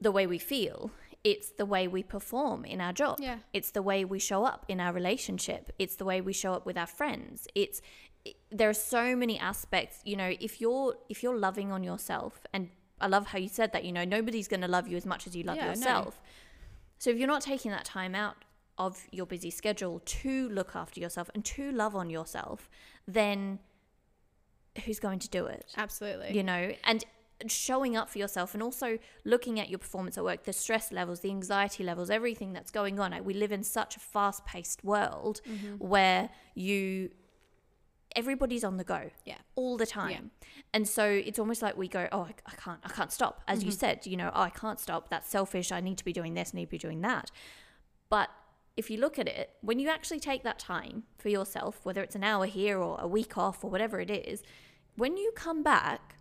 the 0.00 0.10
way 0.10 0.26
we 0.26 0.38
feel, 0.38 0.90
it's 1.24 1.50
the 1.50 1.64
way 1.66 1.88
we 1.88 2.02
perform 2.02 2.64
in 2.66 2.80
our 2.80 2.92
job. 2.92 3.18
Yeah. 3.20 3.38
It's 3.52 3.70
the 3.70 3.82
way 3.82 4.04
we 4.04 4.18
show 4.18 4.44
up 4.44 4.66
in 4.68 4.78
our 4.78 4.92
relationship. 4.92 5.72
It's 5.78 5.96
the 5.96 6.04
way 6.04 6.20
we 6.20 6.34
show 6.34 6.52
up 6.52 6.66
with 6.66 6.76
our 6.76 6.86
friends. 6.86 7.48
It's 7.54 7.80
it, 8.24 8.36
there 8.50 8.68
are 8.68 8.74
so 8.74 9.16
many 9.16 9.38
aspects, 9.38 10.00
you 10.04 10.16
know, 10.16 10.32
if 10.40 10.60
you're 10.60 10.94
if 11.08 11.22
you're 11.22 11.36
loving 11.38 11.72
on 11.72 11.82
yourself 11.82 12.46
and 12.52 12.68
I 13.00 13.06
love 13.08 13.26
how 13.28 13.38
you 13.38 13.48
said 13.48 13.72
that, 13.72 13.84
you 13.84 13.92
know, 13.92 14.04
nobody's 14.04 14.48
going 14.48 14.60
to 14.60 14.68
love 14.68 14.86
you 14.86 14.96
as 14.96 15.04
much 15.06 15.26
as 15.26 15.34
you 15.34 15.42
love 15.42 15.56
Yeah, 15.56 15.64
no. 15.64 15.70
yourself. 15.70 16.22
So 16.98 17.10
if 17.10 17.18
you're 17.18 17.26
not 17.28 17.42
taking 17.42 17.70
that 17.70 17.84
time 17.84 18.14
out 18.14 18.36
of 18.78 19.04
your 19.10 19.26
busy 19.26 19.50
schedule 19.50 20.00
to 20.04 20.48
look 20.50 20.74
after 20.76 21.00
yourself 21.00 21.30
and 21.34 21.44
to 21.44 21.72
love 21.72 21.94
on 21.96 22.08
yourself, 22.10 22.70
then 23.06 23.58
who's 24.84 24.98
going 25.00 25.18
to 25.20 25.28
do 25.28 25.46
it? 25.46 25.66
Absolutely. 25.76 26.36
you 26.36 26.42
know, 26.42 26.72
and 26.84 27.04
showing 27.48 27.96
up 27.96 28.08
for 28.10 28.18
yourself 28.18 28.54
and 28.54 28.62
also 28.62 28.98
looking 29.24 29.58
at 29.60 29.68
your 29.70 29.78
performance 29.78 30.16
at 30.18 30.24
work, 30.24 30.44
the 30.44 30.52
stress 30.52 30.90
levels, 30.92 31.20
the 31.20 31.30
anxiety 31.30 31.84
levels, 31.84 32.10
everything 32.10 32.52
that's 32.52 32.70
going 32.70 32.98
on. 33.00 33.12
We 33.24 33.34
live 33.34 33.52
in 33.52 33.62
such 33.62 33.96
a 33.96 34.00
fast 34.00 34.44
paced 34.44 34.82
world 34.84 35.40
Mm-hmm. 35.48 35.76
where 35.86 36.30
you, 36.54 37.10
everybody's 38.16 38.64
on 38.64 38.76
the 38.76 38.84
go 38.84 39.10
Yeah. 39.24 39.38
all 39.56 39.76
the 39.76 39.86
time. 39.86 40.30
And 40.72 40.88
so 40.88 41.04
it's 41.04 41.38
almost 41.38 41.62
like 41.62 41.76
we 41.76 41.88
go, 41.88 42.08
oh, 42.12 42.22
I, 42.22 42.34
I 42.46 42.52
can't, 42.56 42.80
I 42.84 42.88
can't 42.88 43.12
stop. 43.12 43.42
As 43.48 43.58
Mm-hmm. 43.60 43.66
you 43.66 43.72
said, 43.72 44.06
you 44.06 44.16
know, 44.16 44.30
oh, 44.34 44.42
I 44.42 44.50
can't 44.50 44.78
stop. 44.78 45.08
That's 45.08 45.28
selfish. 45.28 45.72
I 45.72 45.80
need 45.80 45.98
to 45.98 46.04
be 46.04 46.12
doing 46.12 46.34
this, 46.34 46.54
need 46.54 46.66
to 46.66 46.70
be 46.70 46.78
doing 46.78 47.00
that. 47.02 47.30
But 48.08 48.30
if 48.76 48.90
you 48.90 48.98
look 48.98 49.18
at 49.18 49.28
it, 49.28 49.50
when 49.60 49.78
you 49.78 49.88
actually 49.88 50.20
take 50.20 50.42
that 50.44 50.58
time 50.58 51.04
for 51.18 51.28
yourself, 51.28 51.80
whether 51.84 52.02
it's 52.02 52.14
an 52.16 52.24
hour 52.24 52.46
here 52.46 52.78
or 52.78 52.98
a 53.00 53.06
week 53.08 53.36
off 53.38 53.64
or 53.64 53.70
whatever 53.70 54.00
it 54.00 54.10
is, 54.10 54.42
when 54.96 55.16
you 55.16 55.32
come 55.34 55.62
back, 55.62 56.16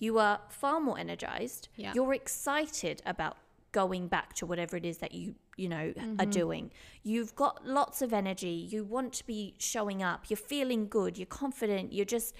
you 0.00 0.18
are 0.18 0.40
far 0.48 0.80
more 0.80 0.98
energized. 0.98 1.68
Yeah. 1.76 1.92
You're 1.94 2.14
excited 2.14 3.00
about 3.06 3.36
going 3.70 4.08
back 4.08 4.34
to 4.34 4.46
whatever 4.46 4.76
it 4.76 4.84
is 4.84 4.98
that 4.98 5.12
you, 5.14 5.36
you 5.56 5.68
know, 5.68 5.92
are 6.18 6.26
doing. 6.26 6.72
You've 7.04 7.36
got 7.36 7.64
lots 7.64 8.02
of 8.02 8.12
energy. 8.12 8.66
You 8.72 8.82
want 8.82 9.12
to 9.12 9.26
be 9.26 9.54
showing 9.58 10.02
up. 10.02 10.24
You're 10.28 10.36
feeling 10.54 10.88
good. 10.88 11.16
You're 11.16 11.26
confident. 11.26 11.92
You're 11.92 12.04
just, 12.06 12.34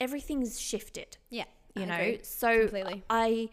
everything's 0.00 0.58
shifted 0.58 1.18
Yeah. 1.28 1.44
you 1.76 1.82
I 1.82 1.84
know 1.84 1.94
agree. 1.96 2.20
so 2.22 2.60
completely. 2.60 3.02
i 3.10 3.48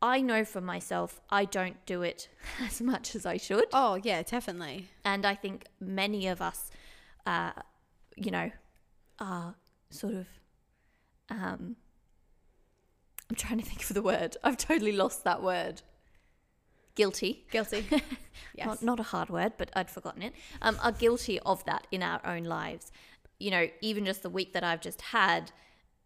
i 0.00 0.20
know 0.20 0.44
for 0.44 0.60
myself 0.60 1.20
i 1.30 1.44
don't 1.44 1.84
do 1.86 2.02
it 2.02 2.28
as 2.64 2.80
much 2.80 3.14
as 3.16 3.26
i 3.26 3.36
should 3.36 3.64
Oh 3.72 3.98
yeah, 4.02 4.22
definitely. 4.22 4.88
and 5.04 5.26
i 5.26 5.34
think 5.34 5.64
many 5.80 6.28
of 6.28 6.40
us 6.40 6.70
uh 7.26 7.52
you 8.16 8.30
know 8.30 8.50
are 9.18 9.54
sort 9.90 10.14
of 10.14 10.26
um 11.30 11.76
i'm 13.28 13.36
trying 13.36 13.58
to 13.58 13.64
think 13.64 13.82
of 13.82 13.94
the 13.94 14.02
word 14.02 14.36
i've 14.44 14.56
totally 14.56 14.92
lost 14.92 15.24
that 15.24 15.42
word 15.42 15.82
guilty. 16.96 17.44
Guilty. 17.50 17.84
yes. 18.54 18.66
Not, 18.66 18.82
not 18.82 19.00
a 19.00 19.02
hard 19.04 19.28
word, 19.28 19.52
but 19.58 19.70
I'd 19.76 19.90
forgotten 19.90 20.22
it. 20.22 20.32
Um, 20.62 20.78
are 20.82 20.92
guilty 20.92 21.38
of 21.40 21.62
that 21.66 21.86
in 21.92 22.02
our 22.02 22.20
own 22.26 22.44
lives. 22.44 22.90
You 23.38 23.50
know, 23.50 23.68
even 23.82 24.06
just 24.06 24.22
the 24.22 24.30
week 24.30 24.54
that 24.54 24.64
I've 24.64 24.80
just 24.80 25.02
had 25.02 25.52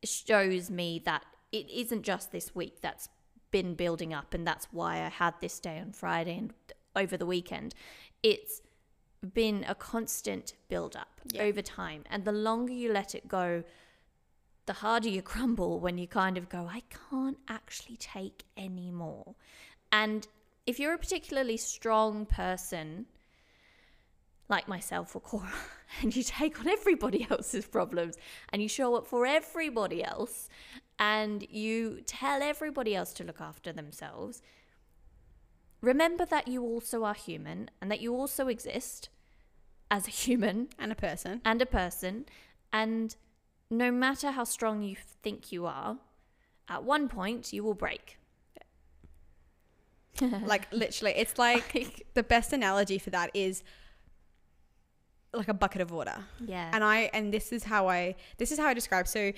shows 0.04 0.68
me 0.68 1.00
that 1.04 1.22
it 1.52 1.70
isn't 1.70 2.02
just 2.02 2.32
this 2.32 2.54
week 2.54 2.80
that's 2.82 3.08
been 3.52 3.74
building 3.74 4.12
up, 4.12 4.34
and 4.34 4.44
that's 4.46 4.66
why 4.72 4.96
I 4.96 5.08
had 5.08 5.34
this 5.40 5.60
day 5.60 5.78
on 5.78 5.92
Friday 5.92 6.36
and 6.36 6.52
over 6.96 7.16
the 7.16 7.26
weekend. 7.26 7.72
It's 8.22 8.60
been 9.34 9.64
a 9.68 9.76
constant 9.76 10.54
build 10.68 10.96
up 10.96 11.20
Yeah. 11.32 11.42
over 11.42 11.62
time, 11.62 12.02
and 12.10 12.24
the 12.24 12.32
longer 12.32 12.72
you 12.72 12.92
let 12.92 13.14
it 13.14 13.28
go, 13.28 13.62
the 14.70 14.74
harder 14.74 15.08
you 15.08 15.20
crumble 15.20 15.80
when 15.80 15.98
you 15.98 16.06
kind 16.06 16.38
of 16.38 16.48
go, 16.48 16.70
I 16.70 16.84
can't 17.10 17.38
actually 17.48 17.96
take 17.96 18.44
any 18.56 18.92
more. 18.92 19.34
And 19.90 20.28
if 20.64 20.78
you're 20.78 20.94
a 20.94 20.98
particularly 20.98 21.56
strong 21.56 22.24
person, 22.24 23.06
like 24.48 24.68
myself 24.68 25.16
or 25.16 25.22
Cora, 25.22 25.50
and 26.02 26.14
you 26.14 26.22
take 26.22 26.60
on 26.60 26.68
everybody 26.68 27.26
else's 27.30 27.66
problems 27.66 28.14
and 28.52 28.62
you 28.62 28.68
show 28.68 28.94
up 28.94 29.08
for 29.08 29.26
everybody 29.26 30.04
else 30.04 30.48
and 31.00 31.44
you 31.50 32.02
tell 32.06 32.40
everybody 32.40 32.94
else 32.94 33.12
to 33.14 33.24
look 33.24 33.40
after 33.40 33.72
themselves, 33.72 34.40
remember 35.80 36.24
that 36.26 36.46
you 36.46 36.62
also 36.62 37.02
are 37.02 37.14
human 37.14 37.70
and 37.82 37.90
that 37.90 38.00
you 38.00 38.14
also 38.14 38.46
exist 38.46 39.08
as 39.90 40.06
a 40.06 40.10
human 40.24 40.68
and 40.78 40.92
a 40.92 40.94
person. 40.94 41.40
and 41.44 41.60
a 41.60 41.66
person. 41.66 42.26
And 42.72 43.16
no 43.70 43.90
matter 43.92 44.32
how 44.32 44.44
strong 44.44 44.82
you 44.82 44.96
think 45.22 45.52
you 45.52 45.66
are, 45.66 45.98
at 46.68 46.84
one 46.84 47.08
point 47.08 47.52
you 47.52 47.62
will 47.64 47.74
break. 47.74 48.16
Like 50.44 50.70
literally, 50.70 51.12
it's 51.16 51.38
like 51.46 52.06
the 52.12 52.22
best 52.22 52.52
analogy 52.52 52.98
for 52.98 53.08
that 53.10 53.30
is 53.32 53.62
like 55.32 55.48
a 55.48 55.54
bucket 55.54 55.80
of 55.80 55.90
water. 55.90 56.24
yeah. 56.44 56.70
And 56.74 56.84
I 56.84 57.10
and 57.14 57.32
this 57.32 57.52
is 57.52 57.64
how 57.64 57.88
I 57.88 58.16
this 58.36 58.52
is 58.52 58.58
how 58.58 58.66
I 58.66 58.74
describe. 58.74 59.08
So 59.08 59.32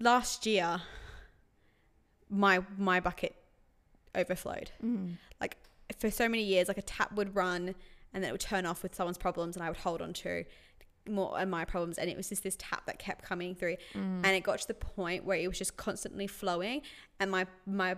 last 0.00 0.46
year, 0.46 0.80
my 2.30 2.60
my 2.78 3.00
bucket 3.00 3.34
overflowed. 4.14 4.70
Mm. 4.82 5.16
Like 5.40 5.58
for 5.98 6.10
so 6.10 6.28
many 6.28 6.44
years, 6.44 6.68
like 6.68 6.78
a 6.78 6.82
tap 6.82 7.12
would 7.12 7.34
run 7.34 7.74
and 8.14 8.22
then 8.22 8.30
it 8.30 8.32
would 8.32 8.40
turn 8.40 8.64
off 8.64 8.82
with 8.82 8.94
someone's 8.94 9.18
problems, 9.18 9.56
and 9.56 9.64
I 9.64 9.68
would 9.68 9.78
hold 9.78 10.00
on 10.00 10.12
to 10.14 10.44
more 11.10 11.38
and 11.38 11.50
my 11.50 11.64
problems, 11.64 11.98
and 11.98 12.08
it 12.10 12.16
was 12.16 12.28
just 12.28 12.42
this 12.42 12.56
tap 12.58 12.86
that 12.86 12.98
kept 12.98 13.22
coming 13.24 13.54
through, 13.54 13.76
Mm. 13.94 14.22
and 14.24 14.26
it 14.28 14.42
got 14.42 14.58
to 14.60 14.66
the 14.68 14.74
point 14.74 15.24
where 15.24 15.36
it 15.38 15.48
was 15.48 15.58
just 15.58 15.76
constantly 15.76 16.26
flowing, 16.26 16.82
and 17.20 17.30
my 17.30 17.46
my 17.66 17.96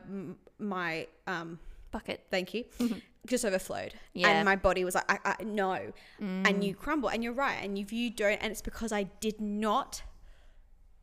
my 0.58 1.06
um 1.26 1.58
Bucket. 1.92 2.24
thank 2.30 2.54
you 2.54 2.64
just 3.26 3.44
overflowed 3.44 3.94
Yeah. 4.14 4.28
and 4.28 4.44
my 4.44 4.54
body 4.54 4.84
was 4.84 4.94
like 4.94 5.04
I, 5.10 5.34
I 5.40 5.42
no 5.42 5.92
Mm. 6.20 6.48
and 6.48 6.62
you 6.64 6.74
crumble 6.74 7.08
and 7.10 7.22
you're 7.24 7.32
right 7.32 7.58
and 7.64 7.76
if 7.76 7.92
you 7.92 8.10
don't 8.10 8.38
and 8.40 8.52
it's 8.52 8.62
because 8.62 8.92
i 8.92 9.02
did 9.20 9.40
not 9.40 10.02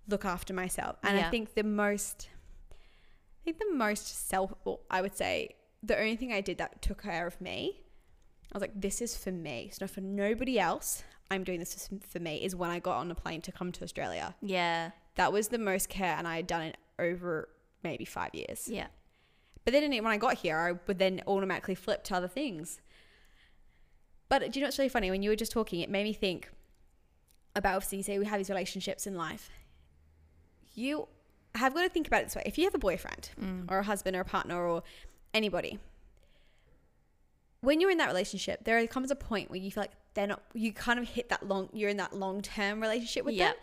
look 0.07 0.23
after 0.23 0.53
myself 0.53 0.95
and 1.03 1.17
Yeah. 1.17 1.27
i 1.27 1.29
think 1.29 1.55
the 1.55 1.63
most 1.63 2.29
i 2.71 3.43
think 3.43 3.57
the 3.59 3.73
most 3.73 4.29
self 4.29 4.53
well, 4.63 4.79
i 4.89 5.01
would 5.01 5.15
say 5.17 5.55
the 5.83 5.97
only 5.99 6.15
thing 6.15 6.31
i 6.31 6.39
did 6.39 6.57
that 6.59 6.81
took 6.81 7.03
care 7.03 7.27
of 7.27 7.39
me 7.41 7.81
i 8.51 8.55
was 8.57 8.61
like 8.61 8.79
this 8.79 9.01
is 9.01 9.15
for 9.17 9.31
me 9.31 9.65
it's 9.69 9.81
not 9.81 9.89
for 9.89 10.01
nobody 10.01 10.59
else 10.59 11.03
i'm 11.31 11.43
doing 11.43 11.59
this 11.59 11.89
for 12.07 12.19
me 12.19 12.37
is 12.43 12.55
when 12.55 12.69
i 12.69 12.79
got 12.79 12.97
on 12.97 13.09
a 13.11 13.15
plane 13.15 13.41
to 13.41 13.51
come 13.51 13.71
to 13.71 13.83
australia 13.83 14.35
Yeah. 14.41 14.91
that 15.15 15.31
was 15.33 15.49
the 15.49 15.57
most 15.57 15.89
care 15.89 16.15
and 16.17 16.27
i 16.27 16.35
had 16.37 16.47
done 16.47 16.61
it 16.61 16.77
over 16.99 17.49
maybe 17.83 18.05
five 18.05 18.33
years 18.33 18.67
Yeah. 18.67 18.87
but 19.65 19.73
then 19.73 19.89
when 19.91 20.07
I 20.07 20.17
got 20.17 20.35
here, 20.35 20.57
I 20.57 20.71
would 20.87 20.97
then 20.99 21.21
automatically 21.27 21.75
flip 21.75 22.03
to 22.05 22.15
other 22.15 22.27
things. 22.27 22.81
But 24.29 24.39
do 24.51 24.59
you 24.59 24.61
know 24.61 24.67
what's 24.67 24.77
really 24.79 24.89
funny? 24.89 25.11
When 25.11 25.21
you 25.23 25.29
were 25.29 25.35
just 25.35 25.51
talking, 25.51 25.79
it 25.81 25.89
made 25.89 26.03
me 26.03 26.13
think 26.13 26.49
about 27.55 27.75
obviously, 27.75 27.99
you 27.99 28.03
say 28.03 28.17
we 28.19 28.25
have 28.25 28.39
these 28.39 28.49
relationships 28.49 29.05
in 29.07 29.15
life. 29.15 29.49
You 30.73 31.07
have 31.55 31.73
got 31.73 31.83
to 31.83 31.89
think 31.89 32.07
about 32.07 32.21
it 32.21 32.25
this 32.25 32.35
way. 32.35 32.43
If 32.45 32.57
you 32.57 32.63
have 32.65 32.75
a 32.75 32.79
boyfriend 32.79 33.29
mm. 33.41 33.69
or 33.71 33.79
a 33.79 33.83
husband 33.83 34.15
or 34.15 34.21
a 34.21 34.25
partner 34.25 34.57
or 34.67 34.83
anybody, 35.33 35.79
when 37.61 37.81
you're 37.81 37.91
in 37.91 37.97
that 37.97 38.07
relationship, 38.07 38.63
there 38.63 38.85
comes 38.87 39.11
a 39.11 39.15
point 39.15 39.49
where 39.49 39.59
you 39.59 39.71
feel 39.71 39.83
like 39.83 39.91
they're 40.13 40.27
not, 40.27 40.41
you 40.53 40.71
kind 40.73 40.99
of 40.99 41.07
hit 41.07 41.29
that 41.29 41.47
long, 41.47 41.69
you're 41.73 41.89
in 41.89 41.97
that 41.97 42.13
long 42.13 42.41
term 42.41 42.81
relationship 42.81 43.25
with 43.25 43.35
Yeah. 43.35 43.47
them 43.49 43.55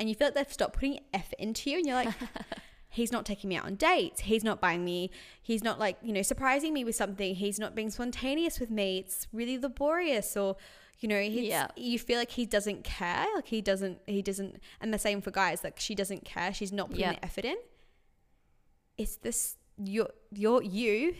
and 0.00 0.08
you 0.08 0.14
feel 0.14 0.28
like 0.28 0.34
they've 0.34 0.52
stopped 0.52 0.74
putting 0.74 1.00
effort 1.12 1.38
into 1.38 1.70
you 1.70 1.78
and 1.78 1.86
you're 1.86 1.96
like, 1.96 2.14
he's 2.88 3.12
not 3.12 3.24
taking 3.26 3.48
me 3.48 3.56
out 3.56 3.64
on 3.64 3.74
dates. 3.76 4.22
He's 4.22 4.42
not 4.44 4.60
buying 4.60 4.84
me. 4.84 5.10
He's 5.42 5.62
not 5.64 5.78
like, 5.78 5.96
you 6.02 6.12
know, 6.12 6.22
surprising 6.22 6.72
me 6.74 6.84
with 6.84 6.94
something. 6.96 7.34
He's 7.34 7.58
not 7.58 7.74
being 7.74 7.90
spontaneous 7.90 8.58
with 8.60 8.70
me. 8.70 8.98
It's 8.98 9.26
really 9.32 9.58
laborious 9.58 10.36
or, 10.36 10.56
you 11.00 11.08
know, 11.08 11.20
he's, 11.20 11.48
Yeah. 11.48 11.68
you 11.76 11.98
feel 11.98 12.18
like 12.18 12.30
he 12.30 12.46
doesn't 12.46 12.84
care. 12.84 13.26
Like 13.34 13.46
he 13.46 13.60
doesn't, 13.60 13.98
he 14.06 14.22
doesn't, 14.22 14.60
and 14.80 14.92
the 14.92 14.98
same 14.98 15.20
for 15.20 15.30
guys, 15.30 15.62
like 15.64 15.78
she 15.80 15.94
doesn't 15.94 16.24
care. 16.24 16.52
She's 16.54 16.72
not 16.72 16.88
putting 16.88 17.02
Yeah. 17.04 17.12
the 17.14 17.24
effort 17.24 17.44
in. 17.44 17.56
It's 18.98 19.16
this, 19.16 19.56
you're, 19.82 20.10
you're 20.30 20.62
you. 20.62 21.14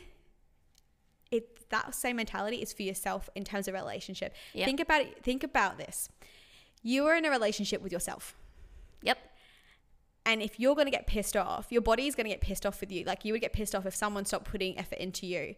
It, 1.32 1.68
that 1.70 1.94
same 1.94 2.16
mentality 2.16 2.58
is 2.58 2.72
for 2.72 2.82
yourself 2.82 3.28
in 3.34 3.42
terms 3.44 3.66
of 3.66 3.74
relationship. 3.74 4.34
Yeah. 4.52 4.66
Think 4.66 4.78
about 4.80 5.00
it. 5.00 5.24
Think 5.24 5.42
about 5.42 5.78
this. 5.78 6.08
You 6.82 7.06
are 7.06 7.16
in 7.16 7.24
a 7.24 7.30
relationship 7.30 7.80
with 7.82 7.90
yourself. 7.92 8.36
Yep. 9.02 9.18
And 10.24 10.40
if 10.42 10.60
you're 10.60 10.74
going 10.76 10.86
to 10.86 10.90
get 10.92 11.06
pissed 11.06 11.36
off, 11.36 11.66
your 11.70 11.82
body 11.82 12.06
is 12.06 12.14
going 12.14 12.26
to 12.26 12.30
get 12.30 12.40
pissed 12.40 12.64
off 12.64 12.80
with 12.80 12.92
you. 12.92 13.04
Like 13.04 13.24
you 13.24 13.32
would 13.32 13.40
get 13.40 13.52
pissed 13.52 13.74
off 13.74 13.86
if 13.86 13.94
someone 13.94 14.24
stopped 14.24 14.44
putting 14.44 14.78
effort 14.78 14.98
into 14.98 15.26
you. 15.26 15.56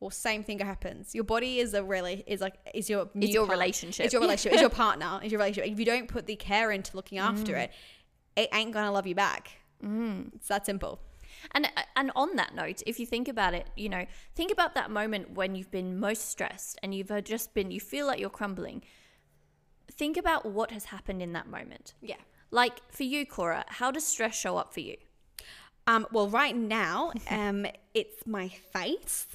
Well, 0.00 0.10
same 0.10 0.42
thing 0.42 0.58
happens. 0.58 1.14
Your 1.14 1.24
body 1.24 1.60
is 1.60 1.72
a 1.72 1.82
really 1.82 2.24
is 2.26 2.40
like 2.42 2.54
is 2.74 2.90
your 2.90 3.08
Is 3.18 3.30
your 3.30 3.46
part- 3.46 3.56
relationship. 3.58 4.04
It's 4.04 4.12
your 4.12 4.20
relationship. 4.20 4.52
it's 4.54 4.60
your 4.60 4.70
partner. 4.84 5.20
It's 5.22 5.30
your 5.32 5.38
relationship. 5.38 5.72
If 5.72 5.78
you 5.78 5.86
don't 5.86 6.08
put 6.08 6.26
the 6.26 6.36
care 6.36 6.70
into 6.72 6.94
looking 6.96 7.18
after 7.18 7.56
it, 7.56 7.70
it 8.36 8.48
ain't 8.52 8.72
gonna 8.72 8.92
love 8.92 9.06
you 9.06 9.14
back. 9.14 9.52
Mm. 9.82 10.34
It's 10.34 10.48
that 10.48 10.66
simple. 10.66 10.98
And 11.52 11.68
and 11.96 12.10
on 12.16 12.36
that 12.36 12.54
note, 12.54 12.82
if 12.86 12.98
you 12.98 13.06
think 13.06 13.28
about 13.28 13.54
it, 13.54 13.68
you 13.76 13.88
know, 13.88 14.06
think 14.34 14.52
about 14.52 14.74
that 14.74 14.90
moment 14.90 15.32
when 15.32 15.54
you've 15.54 15.70
been 15.70 15.98
most 15.98 16.28
stressed 16.28 16.78
and 16.82 16.94
you've 16.94 17.10
uh, 17.10 17.20
just 17.20 17.54
been 17.54 17.70
you 17.70 17.80
feel 17.80 18.06
like 18.06 18.20
you're 18.20 18.30
crumbling. 18.30 18.82
Think 19.90 20.16
about 20.16 20.46
what 20.46 20.70
has 20.70 20.86
happened 20.86 21.22
in 21.22 21.32
that 21.34 21.46
moment. 21.46 21.94
Yeah. 22.00 22.16
Like 22.50 22.80
for 22.90 23.02
you, 23.02 23.26
Cora, 23.26 23.64
how 23.68 23.90
does 23.90 24.04
stress 24.04 24.34
show 24.34 24.56
up 24.56 24.72
for 24.72 24.80
you? 24.80 24.96
Um, 25.86 26.06
well, 26.12 26.28
right 26.28 26.56
now, 26.56 27.12
um, 27.30 27.66
it's 27.92 28.26
my 28.26 28.48
face. 28.48 29.26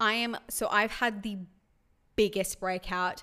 I 0.00 0.14
am 0.14 0.36
so 0.48 0.68
I've 0.70 0.92
had 0.92 1.22
the 1.22 1.38
biggest 2.16 2.60
breakout 2.60 3.22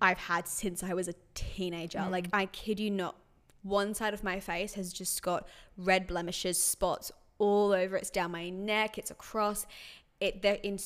I've 0.00 0.18
had 0.18 0.48
since 0.48 0.82
I 0.82 0.94
was 0.94 1.08
a 1.08 1.14
teenager. 1.34 2.04
Like 2.10 2.28
I 2.32 2.46
kid 2.46 2.80
you 2.80 2.90
not, 2.90 3.16
one 3.62 3.94
side 3.94 4.12
of 4.12 4.24
my 4.24 4.40
face 4.40 4.74
has 4.74 4.92
just 4.92 5.22
got 5.22 5.46
red 5.76 6.06
blemishes, 6.08 6.60
spots 6.60 7.12
all 7.42 7.72
over. 7.72 7.96
It's 7.96 8.10
down 8.10 8.30
my 8.30 8.48
neck. 8.48 8.96
It's 8.96 9.10
across. 9.10 9.66
It 10.20 10.40
they're 10.40 10.60
in 10.62 10.78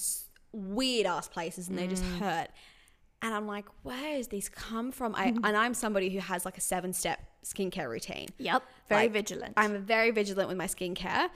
weird 0.53 1.07
ass 1.07 1.29
places 1.29 1.69
and 1.69 1.79
they 1.79 1.87
just 1.87 2.03
mm. 2.03 2.19
hurt. 2.19 2.49
And 3.23 3.35
I'm 3.35 3.47
like, 3.47 3.67
where 3.83 4.17
does 4.17 4.29
this 4.29 4.49
come 4.49 4.91
from? 4.91 5.15
I 5.15 5.29
mm-hmm. 5.29 5.45
and 5.45 5.57
I'm 5.57 5.75
somebody 5.75 6.11
who 6.11 6.19
has 6.19 6.45
like 6.45 6.57
a 6.59 6.61
seven 6.61 6.93
step 6.93 7.21
skincare 7.45 7.89
routine. 7.89 8.29
Yep. 8.39 8.63
Very 8.89 9.03
Like, 9.03 9.13
vigilant. 9.13 9.55
I'm 9.57 9.85
very 9.85 10.11
vigilant 10.11 10.49
with 10.49 10.57
my 10.57 10.67
skincare, 10.67 11.29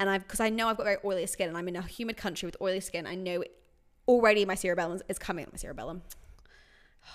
and 0.00 0.10
I've 0.10 0.22
because 0.22 0.40
I 0.40 0.48
know 0.48 0.68
I've 0.68 0.76
got 0.76 0.84
very 0.84 0.98
oily 1.04 1.26
skin, 1.26 1.48
and 1.48 1.56
I'm 1.56 1.68
in 1.68 1.76
a 1.76 1.82
humid 1.82 2.16
country 2.16 2.46
with 2.46 2.56
oily 2.60 2.80
skin. 2.80 3.06
I 3.06 3.14
know 3.14 3.42
it, 3.42 3.52
already 4.08 4.44
my 4.44 4.54
cerebellum 4.54 5.00
is 5.08 5.18
coming. 5.18 5.46
My 5.52 5.58
cerebellum. 5.58 6.02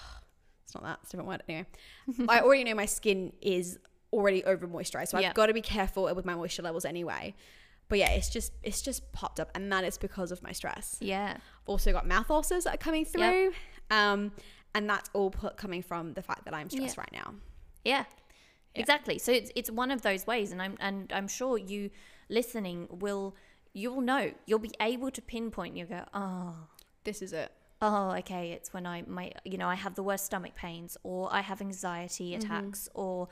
It's 0.64 0.76
not 0.76 0.84
that. 0.84 1.00
It's 1.04 1.10
a 1.10 1.18
different 1.18 1.28
word. 1.28 1.44
Anyway, 1.50 1.66
I 2.30 2.40
already 2.40 2.64
know 2.64 2.76
my 2.76 2.86
skin 2.86 3.34
is 3.42 3.78
already 4.14 4.44
over 4.44 4.68
moisturized, 4.68 5.10
so. 5.10 5.18
I've 5.18 5.34
got 5.34 5.48
to 5.48 5.54
be 5.54 5.62
careful 5.62 6.04
with 6.16 6.26
my 6.26 6.36
moisture 6.36 6.62
levels 6.64 6.86
anyway. 6.86 7.34
But 7.90 8.00
yeah, 8.00 8.12
it's 8.12 8.30
just 8.30 8.54
it's 8.64 8.82
just 8.82 9.12
popped 9.12 9.40
up, 9.40 9.52
and 9.54 9.72
that 9.74 9.84
is 9.84 9.98
because 9.98 10.32
of 10.32 10.42
my 10.42 10.52
stress. 10.54 10.98
yeah. 11.02 11.38
Also 11.66 11.92
got 11.92 12.08
mouth 12.08 12.30
ulcers 12.32 12.64
that 12.64 12.74
are 12.76 12.78
coming 12.78 13.02
Yep. 13.06 13.12
through, 13.14 13.52
um, 13.90 14.32
and 14.74 14.90
that's 14.90 15.10
all 15.14 15.30
put, 15.30 15.58
coming 15.58 15.82
from 15.82 16.14
the 16.14 16.22
fact 16.22 16.46
that 16.46 16.54
I'm 16.54 16.70
stressed 16.70 16.96
Yeah. 16.98 17.02
right 17.02 17.12
now. 17.12 17.34
Yeah. 17.84 18.06
Yeah. 18.76 18.82
Exactly. 18.82 19.18
So 19.20 19.34
it's 19.34 19.52
it's 19.56 19.70
one 19.70 19.92
of 19.92 20.02
those 20.04 20.26
ways 20.26 20.54
and 20.54 20.62
I'm 20.62 20.78
and 20.80 21.12
I'm 21.12 21.28
sure 21.28 21.58
you 21.58 21.90
listening 22.30 22.88
will 22.90 23.36
you'll 23.74 24.00
know. 24.02 24.32
You'll 24.46 24.60
be 24.60 24.72
able 24.80 25.12
to 25.12 25.22
pinpoint 25.22 25.76
you 25.76 25.86
go, 25.86 26.06
"Oh, 26.14 26.56
This 27.04 27.22
is 27.22 27.34
it. 27.34 27.52
oh, 27.82 28.12
okay, 28.20 28.52
it's 28.52 28.72
when 28.74 28.86
I 28.86 29.02
my 29.06 29.34
you 29.44 29.58
know, 29.58 29.68
I 29.68 29.76
have 29.76 29.96
the 29.96 30.04
worst 30.04 30.26
stomach 30.26 30.56
pains 30.56 30.96
or 31.04 31.28
I 31.34 31.42
have 31.42 31.60
anxiety 31.60 32.36
attacks 32.36 32.88
or 32.94 33.28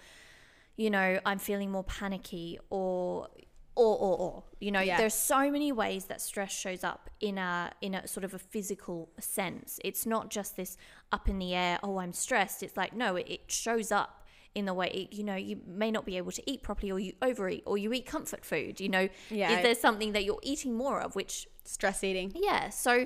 you 0.84 0.90
know, 0.90 1.20
I'm 1.26 1.40
feeling 1.40 1.70
more 1.72 1.84
panicky 1.84 2.58
or 2.70 3.28
or 3.76 3.98
or 4.06 4.18
or 4.26 4.44
you 4.60 4.72
know, 4.72 4.80
Yeah. 4.80 4.98
there's 4.98 5.14
so 5.14 5.52
many 5.52 5.72
ways 5.72 6.06
that 6.06 6.20
stress 6.22 6.52
shows 6.52 6.84
up 6.92 7.10
in 7.20 7.38
a 7.38 7.72
in 7.82 7.94
a 7.96 8.08
sort 8.08 8.24
of 8.24 8.34
a 8.34 8.40
physical 8.40 9.10
sense. 9.20 9.80
It's 9.84 10.06
not 10.06 10.30
just 10.38 10.56
this 10.56 10.78
up 11.12 11.28
in 11.28 11.38
the 11.40 11.54
air, 11.54 11.80
oh, 11.84 11.98
I'm 12.00 12.14
stressed. 12.14 12.64
It's 12.64 12.78
like 12.78 12.94
no, 12.96 13.16
it, 13.18 13.28
it 13.30 13.42
shows 13.52 13.92
up 13.92 14.12
in 14.56 14.66
the 14.66 14.74
way 14.74 15.08
you 15.12 15.24
know 15.24 15.36
you 15.36 15.60
may 15.68 15.92
not 15.92 16.06
be 16.06 16.16
able 16.18 16.32
to 16.32 16.44
eat 16.52 16.64
properly 16.64 16.92
or 16.92 17.00
you 17.00 17.14
overeat 17.22 17.64
or 17.68 17.78
you 17.78 17.94
eat 17.94 18.06
comfort 18.08 18.44
food 18.44 18.80
you 18.80 18.90
know 18.90 19.08
Yeah. 19.30 19.52
is 19.58 19.62
there 19.64 19.76
something 19.76 20.14
that 20.14 20.24
you're 20.26 20.40
eating 20.42 20.74
more 20.74 21.00
of 21.02 21.16
which 21.16 21.48
Stress 21.66 22.04
eating. 22.04 22.32
yeah 22.36 22.70
so 22.70 23.06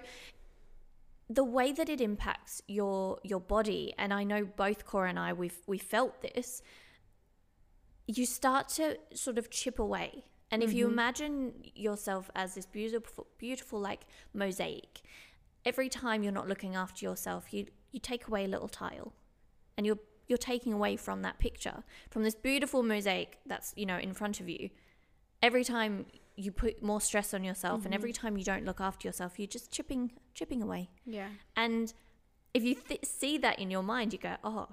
the 1.30 1.44
way 1.44 1.74
that 1.74 1.90
it 1.90 2.00
impacts 2.00 2.62
your 2.68 3.20
your 3.24 3.42
body 3.42 3.94
and 3.98 4.14
i 4.14 4.24
know 4.24 4.46
both 4.46 4.86
cora 4.86 5.10
and 5.10 5.20
i 5.20 5.34
we've 5.34 5.60
we 5.68 5.78
felt 5.78 6.22
this 6.22 6.62
you 8.08 8.26
start 8.26 8.70
to 8.70 8.98
sort 9.14 9.38
of 9.38 9.50
chip 9.50 9.80
away. 9.80 10.26
And 10.52 10.62
if 10.62 10.72
you 10.74 10.86
mm-hmm. 10.86 10.94
imagine 10.94 11.54
yourself 11.74 12.30
as 12.36 12.54
this 12.54 12.66
beautiful 12.66 13.28
beautiful 13.38 13.80
like 13.80 14.02
mosaic 14.34 15.02
every 15.66 15.90
time 15.90 16.22
you're 16.22 16.34
not 16.34 16.48
looking 16.48 16.76
after 16.76 17.04
yourself 17.06 17.52
you 17.54 17.66
you 17.92 18.00
take 18.00 18.28
away 18.28 18.46
a 18.46 18.48
little 18.48 18.68
tile. 18.68 19.14
And 19.78 19.86
you're 19.86 20.00
you're 20.28 20.38
taking 20.38 20.74
away 20.74 20.96
from 20.96 21.22
that 21.24 21.40
picture 21.40 21.84
from 22.10 22.24
this 22.24 22.36
beautiful 22.36 22.84
mosaic 22.84 23.40
that's 23.46 23.74
you 23.76 23.86
know 23.86 23.98
in 23.98 24.14
front 24.14 24.40
of 24.40 24.48
you. 24.48 24.70
Every 25.42 25.64
time 25.64 26.06
you 26.36 26.52
put 26.52 26.82
more 26.82 27.02
stress 27.02 27.34
on 27.34 27.44
yourself 27.44 27.86
and 27.86 27.94
every 27.94 28.12
mm-hmm. 28.12 28.28
time 28.28 28.38
you 28.38 28.44
don't 28.44 28.66
look 28.66 28.82
after 28.82 29.08
yourself 29.08 29.38
you're 29.38 29.48
just 29.48 29.72
chipping 29.72 30.12
chipping 30.34 30.62
away. 30.62 30.90
Yeah. 31.06 31.30
and 31.56 31.94
if 32.54 32.64
you 32.64 32.76
th- 32.76 33.06
see 33.06 33.38
that 33.40 33.60
in 33.60 33.72
your 33.72 33.84
mind 33.84 34.14
you 34.14 34.20
go 34.20 34.36
oh 34.44 34.68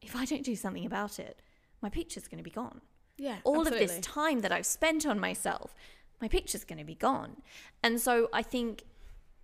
if 0.00 0.14
i 0.14 0.24
don't 0.24 0.44
do 0.44 0.56
something 0.56 0.84
about 0.84 1.18
it 1.18 1.40
my 1.82 1.88
picture's 1.88 2.28
going 2.28 2.38
to 2.38 2.44
be 2.44 2.50
gone 2.50 2.80
Yeah. 3.18 3.38
all 3.44 3.66
of 3.66 3.72
this 3.72 3.98
time 4.00 4.40
that 4.40 4.52
I've 4.52 4.66
spent 4.66 5.04
on 5.06 5.18
myself, 5.18 5.74
my 6.20 6.28
picture's 6.28 6.64
going 6.64 6.78
to 6.78 6.84
be 6.84 6.94
gone. 6.94 7.42
And 7.82 8.00
so 8.00 8.28
I 8.32 8.42
think, 8.42 8.84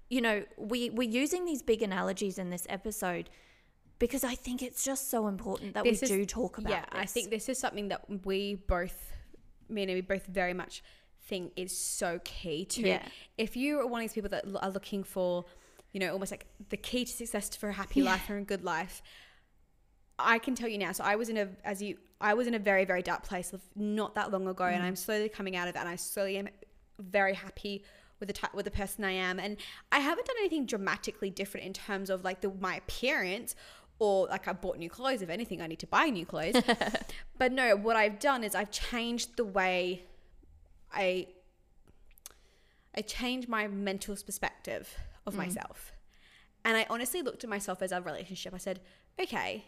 you 0.09 0.20
know, 0.20 0.44
we 0.57 0.90
we're 0.90 1.09
using 1.22 1.44
these 1.44 1.62
big 1.62 1.83
analogies 1.83 2.38
in 2.38 2.51
this 2.51 2.66
episode 2.68 3.29
because 3.98 4.22
I 4.22 4.35
think 4.37 4.62
it's 4.62 4.85
just 4.85 5.11
so 5.11 5.27
important 5.27 5.74
that 5.74 5.83
This 5.85 6.01
we 6.03 6.05
is- 6.05 6.11
do 6.11 6.24
talk 6.24 6.59
about 6.59 6.70
yeah, 6.70 6.85
I 6.92 7.05
think 7.07 7.31
this 7.31 7.48
is 7.48 7.59
something 7.59 7.88
that 7.88 8.03
we 8.24 8.55
both, 8.55 9.12
me 9.68 9.83
and 9.83 9.92
we 9.92 10.01
both 10.03 10.27
very 10.27 10.55
much 10.55 10.83
think 11.27 11.53
is 11.57 11.77
so 11.77 12.20
key 12.24 12.64
to. 12.66 12.81
Yeah. 12.83 13.03
If 13.37 13.57
you 13.57 13.81
are 13.81 13.87
one 13.87 14.01
of 14.01 14.05
these 14.05 14.14
people 14.14 14.31
that 14.31 14.44
are 14.62 14.70
looking 14.70 15.03
for, 15.03 15.44
you 15.92 15.98
know, 16.01 16.12
almost 16.12 16.31
like 16.31 16.46
the 16.70 16.77
key 16.77 17.05
to 17.05 17.11
success 17.12 17.55
for 17.57 17.68
a 17.70 17.72
happy 17.72 18.03
life 18.03 18.31
or 18.31 18.37
a 18.38 18.42
good 18.44 18.62
life, 18.62 19.03
I 20.18 20.38
can 20.38 20.54
tell 20.54 20.68
you 20.68 20.78
now. 20.78 20.92
So 20.92 21.04
I 21.04 21.16
was 21.16 21.28
in 21.28 21.37
a, 21.37 21.48
as 21.64 21.81
you, 21.81 21.96
I 22.20 22.35
was 22.35 22.46
in 22.46 22.54
a 22.54 22.59
very, 22.59 22.85
very 22.85 23.02
dark 23.02 23.22
place 23.22 23.52
not 23.76 24.14
that 24.14 24.33
long 24.33 24.48
ago, 24.48 24.64
and 24.64 24.83
mm. 24.83 24.87
I'm 24.87 24.96
slowly 24.96 25.28
coming 25.28 25.57
out 25.57 25.68
of 25.68 25.76
it, 25.76 25.78
and 25.78 25.88
I 25.88 25.96
slowly 25.96 26.38
am 26.38 26.48
very 26.98 27.35
happy 27.35 27.85
with 28.18 28.26
the 28.26 28.33
type, 28.33 28.52
with 28.54 28.64
the 28.64 28.70
person 28.70 29.04
I 29.04 29.12
am, 29.12 29.38
and 29.38 29.57
I 29.92 30.00
haven't 30.00 30.26
done 30.26 30.37
anything 30.40 30.66
dramatically 30.66 31.31
different 31.31 31.66
in 31.66 31.72
terms 31.72 32.11
of 32.11 32.24
like 32.24 32.40
the 32.40 32.50
my 32.61 32.76
appearance. 32.76 33.54
Or 34.00 34.28
like 34.28 34.46
I 34.46 34.52
bought 34.52 34.78
new 34.78 34.88
clothes. 34.88 35.22
If 35.22 35.28
anything, 35.28 35.61
I 35.61 35.66
need 35.66 35.81
to 35.81 35.87
buy 35.88 36.04
new 36.04 36.24
clothes. 36.24 36.62
but 37.37 37.50
no, 37.50 37.74
what 37.74 37.96
I've 37.96 38.20
done 38.20 38.44
is 38.44 38.54
I've 38.54 38.70
changed 38.70 39.37
the 39.37 39.44
way 39.44 40.04
I 40.92 41.26
I 42.96 43.00
changed 43.00 43.48
my 43.48 43.66
mental 43.66 44.14
perspective 44.14 44.94
of 45.26 45.35
mm. 45.35 45.38
myself. 45.38 45.92
And 46.64 46.76
I 46.76 46.87
honestly 46.90 47.22
looked 47.22 47.44
at 47.44 47.50
myself 47.50 47.83
as 47.83 47.92
a 47.92 48.00
relationship. 48.00 48.54
I 48.54 48.59
said, 48.59 48.81
okay, 49.20 49.64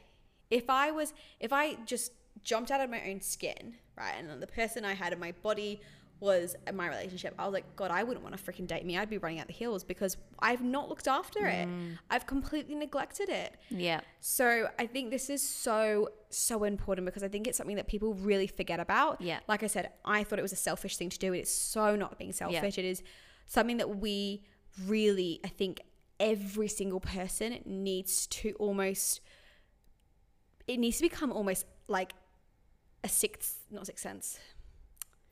if 0.51 0.69
I 0.69 0.91
was, 0.91 1.13
if 1.39 1.53
I 1.53 1.75
just 1.87 2.13
jumped 2.43 2.71
out 2.71 2.81
of 2.81 2.91
my 2.91 3.03
own 3.09 3.21
skin, 3.21 3.75
right, 3.97 4.15
and 4.19 4.43
the 4.43 4.47
person 4.47 4.85
I 4.85 4.95
had 4.95 5.13
in 5.13 5.19
my 5.21 5.33
body 5.43 5.81
was 6.21 6.55
in 6.67 6.77
my 6.77 6.87
relationship, 6.87 7.35
I 7.39 7.47
was 7.47 7.55
like, 7.55 7.77
God, 7.77 7.91
I 7.91 8.03
wouldn't 8.03 8.23
want 8.23 8.37
to 8.37 8.43
freaking 8.43 8.67
date 8.67 8.85
me. 8.85 8.99
I'd 8.99 9.09
be 9.09 9.19
running 9.19 9.41
out 9.41 9.47
the 9.47 9.55
hills 9.55 9.83
because 9.83 10.19
I've 10.39 10.63
not 10.63 10.89
looked 10.89 11.09
after 11.09 11.47
it. 11.47 11.67
Mm. 11.67 11.99
I've 12.11 12.27
completely 12.27 12.75
neglected 12.75 13.31
it. 13.31 13.57
yeah. 13.71 14.01
So 14.21 14.69
I 14.79 14.87
think 14.87 15.11
this 15.11 15.31
is 15.31 15.47
so 15.47 16.11
so 16.29 16.65
important 16.65 17.07
because 17.07 17.23
I 17.23 17.29
think 17.29 17.47
it's 17.49 17.57
something 17.59 17.77
that 17.77 17.89
people 17.89 18.15
really 18.15 18.47
forget 18.47 18.79
about. 18.81 19.21
Yeah. 19.21 19.41
Like 19.49 19.63
I 19.63 19.67
said, 19.67 19.91
I 20.05 20.23
thought 20.23 20.39
it 20.39 20.43
was 20.43 20.53
a 20.53 20.57
selfish 20.57 20.97
thing 20.97 21.09
to 21.09 21.19
do. 21.19 21.33
It's 21.33 21.51
so 21.51 21.97
not 21.97 22.19
being 22.19 22.33
selfish. 22.33 22.77
It 22.79 22.85
is 22.85 23.03
something 23.47 23.79
that 23.79 23.97
we 23.97 24.45
really, 24.87 25.41
I 25.43 25.49
think, 25.49 25.81
every 26.21 26.69
single 26.69 27.01
person 27.01 27.61
needs 27.65 28.27
to 28.29 28.53
almost. 28.59 29.21
It 30.71 30.79
needs 30.79 30.99
to 30.99 31.03
become 31.03 31.33
almost 31.33 31.67
like 31.89 32.13
a 33.03 33.09
sixth, 33.09 33.59
not 33.71 33.87
sixth 33.87 34.03
sense, 34.03 34.39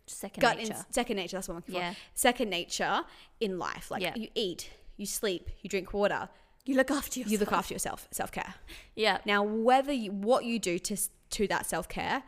Second 0.06 0.40
gut 0.40 0.56
nature. 0.56 0.72
in, 0.72 0.92
second 0.92 1.16
nature. 1.16 1.36
That's 1.36 1.48
what 1.48 1.54
I'm 1.54 1.58
looking 1.58 1.74
Yeah. 1.76 1.92
for. 1.92 1.98
Second 2.14 2.50
nature 2.50 3.04
in 3.40 3.58
life. 3.58 3.90
Like 3.90 4.02
Yeah. 4.02 4.14
you 4.16 4.28
eat, 4.34 4.70
you 4.96 5.06
sleep, 5.06 5.50
you 5.60 5.68
drink 5.68 5.92
water, 5.92 6.28
you 6.64 6.74
look 6.74 6.90
after 6.90 7.20
yourself. 7.20 7.32
you 7.32 7.38
look 7.38 7.52
after 7.52 7.74
yourself. 7.74 8.08
Self 8.10 8.32
care. 8.32 8.54
Yeah. 8.96 9.18
Now, 9.24 9.42
whether 9.42 9.92
you, 9.92 10.12
what 10.12 10.44
you 10.44 10.58
do 10.58 10.78
to 10.78 10.96
to 11.30 11.46
that 11.48 11.66
self 11.66 11.88
care 11.88 12.24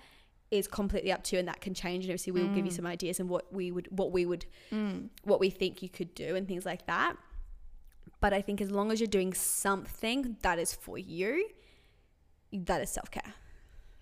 is 0.51 0.67
completely 0.69 1.11
up 1.13 1.23
to 1.25 1.37
you, 1.37 1.41
and 1.41 1.49
that 1.49 1.61
can 1.61 1.75
change. 1.75 2.05
And 2.05 2.13
obviously, 2.13 2.33
we 2.33 2.43
will 2.43 2.55
give 2.55 2.65
you 2.67 2.73
mm. 2.73 2.77
some 2.77 2.87
ideas 2.87 3.21
and 3.21 3.29
what 3.29 3.53
we 3.53 3.71
would, 3.71 3.89
what 3.91 4.13
we 4.13 4.27
would, 4.27 4.47
mm. 4.71 5.09
what 5.25 5.41
we 5.41 5.51
think 5.51 5.83
you 5.83 5.89
could 5.89 6.15
do, 6.15 6.37
and 6.37 6.47
things 6.47 6.67
like 6.67 6.87
that. 6.87 7.17
But 8.21 8.33
I 8.33 8.43
think 8.43 8.61
as 8.61 8.71
long 8.71 8.93
as 8.93 9.01
you're 9.01 9.07
doing 9.07 9.33
something 9.33 10.37
that 10.43 10.59
is 10.59 10.75
for 10.75 10.99
you, 10.99 11.49
that 12.53 12.81
is 12.81 12.91
self 12.91 13.11
care. 13.11 13.35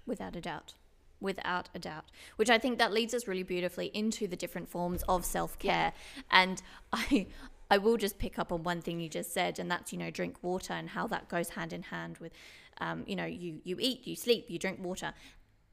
Without 0.06 0.36
a 0.36 0.40
doubt. 0.40 0.74
Without 1.20 1.68
a 1.74 1.78
doubt. 1.78 2.10
Which 2.36 2.50
I 2.50 2.58
think 2.58 2.78
that 2.78 2.92
leads 2.92 3.12
us 3.12 3.26
really 3.26 3.42
beautifully 3.42 3.90
into 3.92 4.26
the 4.26 4.36
different 4.36 4.68
forms 4.68 5.02
of 5.08 5.24
self 5.24 5.58
care. 5.58 5.92
And 6.30 6.62
I 6.92 7.26
I 7.70 7.78
will 7.78 7.98
just 7.98 8.18
pick 8.18 8.38
up 8.38 8.50
on 8.50 8.62
one 8.62 8.80
thing 8.80 8.98
you 8.98 9.10
just 9.10 9.34
said, 9.34 9.58
and 9.58 9.70
that's, 9.70 9.92
you 9.92 9.98
know, 9.98 10.10
drink 10.10 10.36
water 10.42 10.72
and 10.72 10.88
how 10.88 11.06
that 11.08 11.28
goes 11.28 11.50
hand 11.50 11.74
in 11.74 11.82
hand 11.82 12.16
with 12.18 12.32
um, 12.80 13.04
you 13.06 13.16
know, 13.16 13.24
you 13.24 13.60
you 13.64 13.76
eat, 13.80 14.06
you 14.06 14.16
sleep, 14.16 14.46
you 14.48 14.58
drink 14.58 14.78
water. 14.80 15.12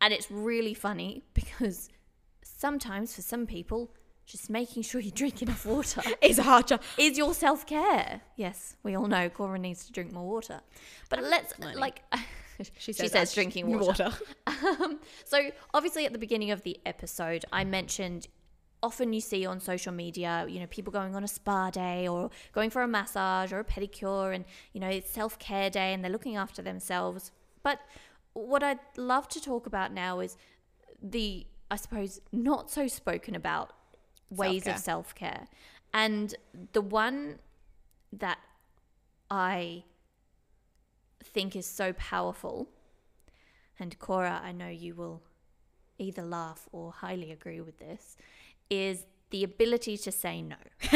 And 0.02 0.14
it's 0.14 0.30
really 0.30 0.74
funny 0.74 1.24
because 1.34 1.90
sometimes 2.44 3.16
for 3.16 3.22
some 3.22 3.46
people, 3.46 3.92
just 4.26 4.50
making 4.50 4.84
sure 4.84 5.00
you 5.00 5.12
drink 5.12 5.42
enough 5.42 5.66
water 5.66 6.02
is 6.22 6.40
a 6.40 6.44
hard 6.44 6.68
job. 6.68 6.82
is 6.98 7.18
your 7.18 7.34
self 7.34 7.66
care. 7.66 8.22
Yes, 8.36 8.76
we 8.84 8.96
all 8.96 9.08
know 9.08 9.30
Cora 9.30 9.60
needs 9.60 9.86
to 9.86 9.92
drink 9.92 10.12
more 10.12 10.28
water. 10.28 10.62
But 11.10 11.24
let's 11.24 11.54
like 11.60 12.02
She 12.58 12.72
she 12.78 12.94
says, 12.94 12.98
says, 12.98 13.12
"That's 13.12 13.34
drinking 13.34 13.78
water. 13.78 14.12
Um, 14.48 15.00
so 15.26 15.52
obviously 15.74 16.06
at 16.06 16.14
the 16.14 16.20
beginning 16.20 16.52
of 16.52 16.64
the 16.64 16.80
episode, 16.86 17.46
I 17.52 17.64
mentioned 17.64 18.28
often 18.82 19.14
you 19.14 19.22
see 19.22 19.46
on 19.46 19.60
social 19.60 19.92
media, 19.92 20.46
you 20.48 20.60
know, 20.60 20.68
people 20.68 20.94
going 20.94 21.16
on 21.16 21.24
a 21.24 21.28
spa 21.28 21.70
day 21.72 22.08
or 22.08 22.30
going 22.54 22.70
for 22.70 22.84
a 22.84 22.88
massage 22.88 23.52
or 23.52 23.60
a 23.60 23.64
pedicure 23.64 24.34
and, 24.34 24.46
you 24.74 24.80
know, 24.80 24.88
it's 24.88 25.10
self 25.10 25.40
care 25.40 25.70
day 25.70 25.94
and 25.94 26.04
they're 26.04 26.12
looking 26.12 26.36
after 26.36 26.62
themselves. 26.62 27.32
But 27.64 27.80
what 28.34 28.64
I'd 28.64 28.80
love 28.98 29.28
to 29.30 29.42
talk 29.42 29.66
about 29.66 29.92
now 29.92 30.20
is 30.20 30.38
the, 31.02 31.48
I 31.72 31.78
suppose, 31.78 32.22
not 32.32 32.70
so 32.70 32.88
spoken 32.88 33.36
about 33.36 33.74
ways 34.30 34.64
Self-care. 34.64 34.74
of 34.74 34.80
self 34.80 35.16
care. 35.16 35.48
And 35.94 36.36
the 36.74 36.82
one 36.82 37.40
that 38.14 38.38
I 39.32 39.84
think 41.26 41.56
is 41.56 41.66
so 41.66 41.94
powerful, 41.94 42.70
and 43.80 43.98
Cora, 44.00 44.42
I 44.44 44.52
know 44.52 44.70
you 44.70 44.96
will 44.96 45.22
either 45.98 46.24
laugh 46.24 46.68
or 46.72 46.92
highly 46.92 47.32
agree 47.32 47.62
with 47.62 47.80
this, 47.80 48.18
is 48.70 49.06
the 49.30 49.44
ability 49.44 49.98
to 49.98 50.12
say 50.12 50.42
no. 50.42 50.56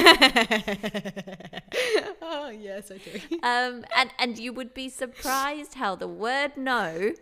oh 2.21 2.49
yes, 2.49 2.91
I 2.91 2.97
do. 2.97 3.19
Um, 3.43 3.85
and, 3.95 4.11
and 4.19 4.37
you 4.37 4.53
would 4.53 4.73
be 4.73 4.89
surprised 4.89 5.75
how 5.75 5.95
the 5.95 6.07
word 6.07 6.57
no 6.57 7.13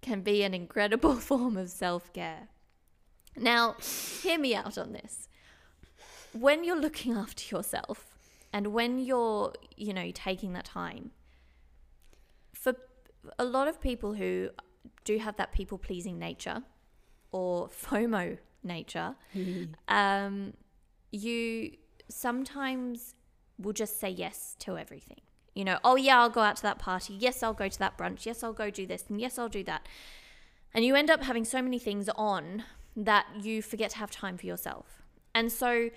can 0.00 0.22
be 0.22 0.42
an 0.42 0.54
incredible 0.54 1.16
form 1.16 1.56
of 1.56 1.70
self 1.70 2.12
care. 2.12 2.48
Now, 3.36 3.76
hear 4.22 4.38
me 4.38 4.54
out 4.54 4.76
on 4.76 4.92
this. 4.92 5.28
When 6.32 6.64
you're 6.64 6.80
looking 6.80 7.12
after 7.12 7.54
yourself 7.54 8.16
and 8.52 8.68
when 8.68 8.98
you're, 8.98 9.52
you 9.76 9.92
know, 9.92 10.10
taking 10.12 10.52
that 10.54 10.64
time, 10.64 11.12
a 13.38 13.44
lot 13.44 13.68
of 13.68 13.80
people 13.80 14.14
who 14.14 14.50
do 15.04 15.18
have 15.18 15.36
that 15.36 15.52
people 15.52 15.78
pleasing 15.78 16.18
nature 16.18 16.62
or 17.32 17.68
FOMO 17.86 18.38
nature, 18.62 19.14
um, 19.88 20.52
you 21.12 21.72
sometimes 22.08 23.14
will 23.58 23.72
just 23.72 23.98
say 24.00 24.08
yes 24.10 24.56
to 24.60 24.76
everything. 24.78 25.20
You 25.54 25.64
know, 25.64 25.78
oh 25.84 25.96
yeah, 25.96 26.20
I'll 26.20 26.30
go 26.30 26.40
out 26.40 26.56
to 26.56 26.62
that 26.62 26.78
party. 26.78 27.14
Yes, 27.14 27.42
I'll 27.42 27.52
go 27.54 27.68
to 27.68 27.78
that 27.80 27.98
brunch. 27.98 28.24
Yes, 28.24 28.42
I'll 28.42 28.52
go 28.52 28.70
do 28.70 28.86
this. 28.86 29.04
And 29.08 29.20
yes, 29.20 29.38
I'll 29.38 29.48
do 29.48 29.64
that. 29.64 29.86
And 30.72 30.84
you 30.84 30.94
end 30.94 31.10
up 31.10 31.22
having 31.22 31.44
so 31.44 31.60
many 31.60 31.78
things 31.78 32.08
on 32.14 32.64
that 32.96 33.26
you 33.42 33.60
forget 33.60 33.90
to 33.90 33.98
have 33.98 34.10
time 34.10 34.36
for 34.38 34.46
yourself. 34.46 35.02
And 35.34 35.50
so, 35.50 35.90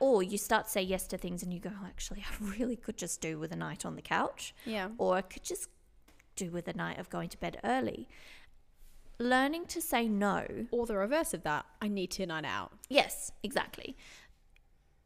or 0.00 0.22
you 0.22 0.38
start 0.38 0.64
to 0.66 0.70
say 0.70 0.82
yes 0.82 1.06
to 1.08 1.18
things 1.18 1.42
and 1.42 1.52
you 1.52 1.60
go, 1.60 1.70
oh, 1.72 1.86
actually, 1.86 2.22
I 2.28 2.44
really 2.58 2.76
could 2.76 2.96
just 2.96 3.20
do 3.20 3.38
with 3.38 3.52
a 3.52 3.56
night 3.56 3.84
on 3.84 3.96
the 3.96 4.02
couch 4.02 4.54
Yeah. 4.64 4.88
or 4.98 5.16
I 5.16 5.20
could 5.22 5.42
just 5.44 5.68
do 6.44 6.50
with 6.50 6.68
a 6.68 6.72
night 6.72 6.98
of 6.98 7.10
going 7.10 7.28
to 7.30 7.38
bed 7.38 7.58
early. 7.64 8.08
Learning 9.18 9.66
to 9.66 9.80
say 9.80 10.08
no. 10.08 10.46
Or 10.70 10.86
the 10.86 10.96
reverse 10.96 11.34
of 11.34 11.42
that. 11.42 11.66
I 11.80 11.88
need 11.88 12.10
to 12.12 12.26
night 12.26 12.44
out. 12.44 12.72
Yes, 12.88 13.32
exactly. 13.42 13.96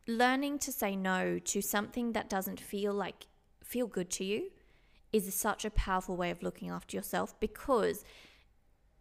Learning 0.06 0.58
to 0.60 0.70
say 0.70 0.94
no 0.94 1.38
to 1.38 1.60
something 1.60 2.12
that 2.12 2.28
doesn't 2.28 2.60
feel 2.60 2.92
like 2.92 3.26
feel 3.64 3.86
good 3.86 4.10
to 4.10 4.24
you 4.24 4.50
is 5.12 5.32
such 5.34 5.64
a 5.64 5.70
powerful 5.70 6.16
way 6.16 6.30
of 6.30 6.42
looking 6.42 6.70
after 6.70 6.96
yourself 6.96 7.38
because 7.40 8.04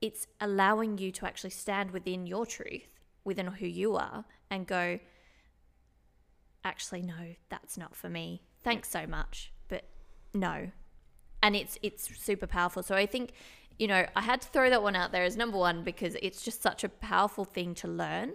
it's 0.02 0.28
allowing 0.40 0.98
you 0.98 1.12
to 1.12 1.26
actually 1.26 1.50
stand 1.50 1.92
within 1.92 2.26
your 2.28 2.46
truth, 2.46 3.00
within 3.24 3.48
who 3.48 3.68
you 3.68 3.96
are, 3.96 4.26
and 4.50 4.68
go, 4.68 5.00
actually, 6.64 7.02
no, 7.02 7.36
that's 7.50 7.78
not 7.78 7.96
for 7.96 8.10
me. 8.10 8.42
Thanks 8.64 8.90
so 8.90 9.06
much, 9.08 9.52
but 9.68 9.84
no. 10.34 10.72
And 11.44 11.56
it's 11.56 11.78
it's 11.84 12.10
super 12.20 12.48
powerful. 12.48 12.82
So 12.82 12.96
I 12.96 13.06
think, 13.06 13.34
you 13.78 13.88
know, 13.88 14.08
I 14.16 14.22
had 14.22 14.42
to 14.42 14.48
throw 14.48 14.70
that 14.72 14.82
one 14.82 14.96
out 14.96 15.12
there 15.12 15.24
as 15.24 15.38
number 15.38 15.58
one 15.58 15.84
because 15.84 16.16
it's 16.24 16.42
just 16.42 16.62
such 16.64 16.84
a 16.84 16.90
powerful 16.90 17.46
thing 17.46 17.76
to 17.76 17.88
learn 17.88 18.34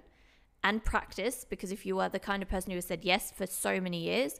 and 0.62 0.85
practice. 0.85 1.44
Because 1.49 1.73
if 1.73 1.85
you 1.87 1.99
are 1.99 2.09
the 2.09 2.21
kind 2.21 2.42
of 2.42 2.49
person 2.49 2.71
who 2.71 2.77
has 2.77 2.85
said 2.85 3.05
yes 3.05 3.33
for 3.35 3.47
so 3.47 3.81
many 3.81 4.01
years, 4.05 4.38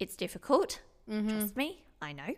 it's 0.00 0.16
difficult. 0.16 0.80
Trust 1.28 1.56
me, 1.56 1.84
I 2.02 2.12
know. 2.12 2.34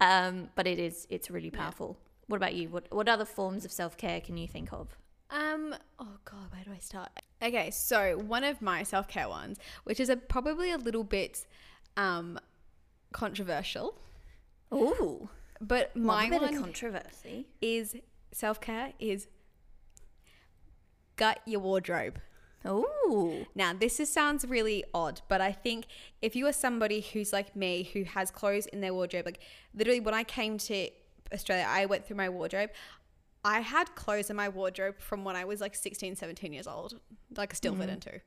Um, 0.00 0.48
but 0.54 0.66
it 0.66 0.78
is 0.78 1.06
it's 1.10 1.30
really 1.30 1.50
powerful. 1.50 1.98
What 2.28 2.36
about 2.36 2.54
you? 2.54 2.68
What 2.68 2.86
what 2.94 3.08
other 3.08 3.24
forms 3.24 3.64
of 3.64 3.72
self 3.72 3.96
care 3.96 4.20
can 4.20 4.36
you 4.36 4.46
think 4.46 4.72
of? 4.72 4.96
Um. 5.30 5.74
Oh 5.98 6.16
God, 6.24 6.52
where 6.52 6.62
do 6.64 6.72
I 6.72 6.78
start? 6.78 7.10
Okay, 7.42 7.70
so 7.70 8.16
one 8.18 8.44
of 8.44 8.62
my 8.62 8.82
self 8.84 9.08
care 9.08 9.28
ones, 9.28 9.58
which 9.84 9.98
is 10.00 10.08
a, 10.08 10.16
probably 10.16 10.70
a 10.70 10.78
little 10.78 11.04
bit 11.04 11.44
um 11.96 12.38
controversial, 13.12 13.94
Ooh, 14.72 15.28
but 15.60 15.96
my 15.96 16.28
bit 16.28 16.40
one 16.40 16.54
of 16.54 16.60
controversy. 16.60 17.46
is 17.60 17.96
self 18.32 18.60
care 18.60 18.92
is 18.98 19.28
gut 21.16 21.40
your 21.46 21.60
wardrobe. 21.60 22.20
Ooh, 22.66 23.46
Now, 23.54 23.72
this 23.72 24.00
is, 24.00 24.12
sounds 24.12 24.44
really 24.44 24.84
odd, 24.92 25.20
but 25.28 25.40
I 25.40 25.52
think 25.52 25.86
if 26.20 26.34
you 26.34 26.46
are 26.46 26.52
somebody 26.52 27.00
who's 27.00 27.32
like 27.32 27.54
me, 27.54 27.88
who 27.92 28.02
has 28.04 28.30
clothes 28.30 28.66
in 28.66 28.80
their 28.80 28.92
wardrobe, 28.92 29.24
like 29.26 29.40
literally 29.74 30.00
when 30.00 30.12
I 30.12 30.24
came 30.24 30.58
to 30.58 30.88
Australia, 31.32 31.66
I 31.68 31.86
went 31.86 32.04
through 32.04 32.16
my 32.16 32.28
wardrobe. 32.28 32.70
I 33.44 33.60
had 33.60 33.94
clothes 33.94 34.28
in 34.28 34.36
my 34.36 34.48
wardrobe 34.48 34.96
from 34.98 35.24
when 35.24 35.36
I 35.36 35.44
was 35.44 35.60
like 35.60 35.74
16, 35.74 36.16
17 36.16 36.52
years 36.52 36.66
old, 36.66 37.00
like 37.36 37.54
still 37.54 37.74
fit 37.74 37.88
mm. 37.88 37.94
into. 37.94 38.20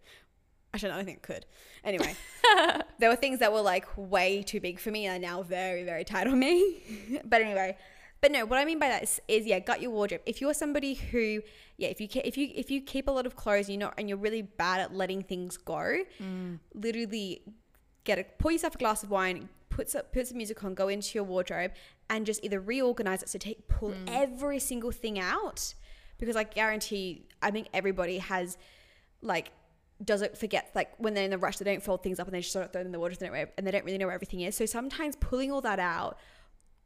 Actually, 0.73 0.91
I 0.91 0.95
don't 0.95 0.97
know, 0.97 1.01
I 1.01 1.05
think 1.05 1.17
it 1.17 1.23
could. 1.23 1.45
Anyway, 1.84 2.15
there 2.99 3.10
were 3.10 3.15
things 3.15 3.39
that 3.39 3.51
were 3.51 3.62
like 3.62 3.86
way 3.97 4.41
too 4.41 4.60
big 4.60 4.79
for 4.79 4.91
me 4.91 5.05
and 5.05 5.23
are 5.23 5.27
now 5.27 5.43
very, 5.43 5.84
very 5.84 6.03
tight 6.03 6.27
on 6.27 6.39
me. 6.39 7.19
but 7.25 7.41
anyway, 7.41 7.75
but 8.21 8.31
no, 8.31 8.45
what 8.45 8.60
I 8.60 8.65
mean 8.65 8.79
by 8.79 8.88
that 8.88 9.03
is, 9.03 9.19
is 9.27 9.45
yeah, 9.45 9.60
gut 9.60 9.81
your 9.81 9.91
wardrobe. 9.91 10.21
If 10.25 10.39
you're 10.39 10.53
somebody 10.53 10.93
who, 10.93 11.41
yeah, 11.77 11.89
if 11.89 11.99
you 11.99 12.07
if 12.13 12.38
you 12.38 12.51
if 12.55 12.69
you 12.69 12.81
keep 12.81 13.07
a 13.07 13.12
lot 13.12 13.25
of 13.25 13.36
clothes, 13.36 13.69
you 13.69 13.77
know, 13.77 13.91
and 13.97 14.07
you're 14.07 14.17
really 14.17 14.43
bad 14.43 14.79
at 14.79 14.93
letting 14.93 15.23
things 15.23 15.57
go, 15.57 15.97
mm. 16.21 16.60
literally 16.73 17.41
get 18.03 18.19
a 18.19 18.25
pour 18.38 18.51
yourself 18.51 18.75
a 18.75 18.77
glass 18.77 19.01
of 19.03 19.10
wine, 19.10 19.49
put 19.69 19.89
some, 19.89 20.03
put 20.13 20.27
some 20.27 20.38
music 20.38 20.63
on, 20.63 20.75
go 20.75 20.88
into 20.88 21.15
your 21.15 21.23
wardrobe, 21.23 21.71
and 22.10 22.25
just 22.25 22.43
either 22.43 22.60
reorganize 22.60 23.23
it. 23.23 23.29
So 23.29 23.39
take 23.39 23.67
pull 23.67 23.89
mm. 23.89 24.03
every 24.07 24.60
single 24.60 24.91
thing 24.91 25.19
out, 25.19 25.73
because 26.19 26.36
I 26.36 26.43
guarantee, 26.43 27.25
I 27.41 27.49
think 27.49 27.67
everybody 27.73 28.19
has 28.19 28.57
like 29.23 29.51
doesn't 30.03 30.37
forget 30.37 30.71
like 30.73 30.91
when 30.97 31.13
they're 31.13 31.25
in 31.25 31.31
the 31.31 31.37
rush 31.37 31.57
they 31.57 31.65
don't 31.65 31.83
fold 31.83 32.01
things 32.03 32.19
up 32.19 32.27
and 32.27 32.33
they 32.33 32.39
just 32.39 32.53
sort 32.53 32.65
of 32.65 32.71
throw 32.71 32.79
them 32.81 32.87
in 32.87 32.91
the 32.91 32.99
wardrobe 32.99 33.19
they 33.19 33.45
and 33.57 33.67
they 33.67 33.71
don't 33.71 33.85
really 33.85 33.97
know 33.97 34.07
where 34.07 34.15
everything 34.15 34.41
is. 34.41 34.55
So 34.55 34.65
sometimes 34.65 35.15
pulling 35.17 35.51
all 35.51 35.61
that 35.61 35.79
out 35.79 36.17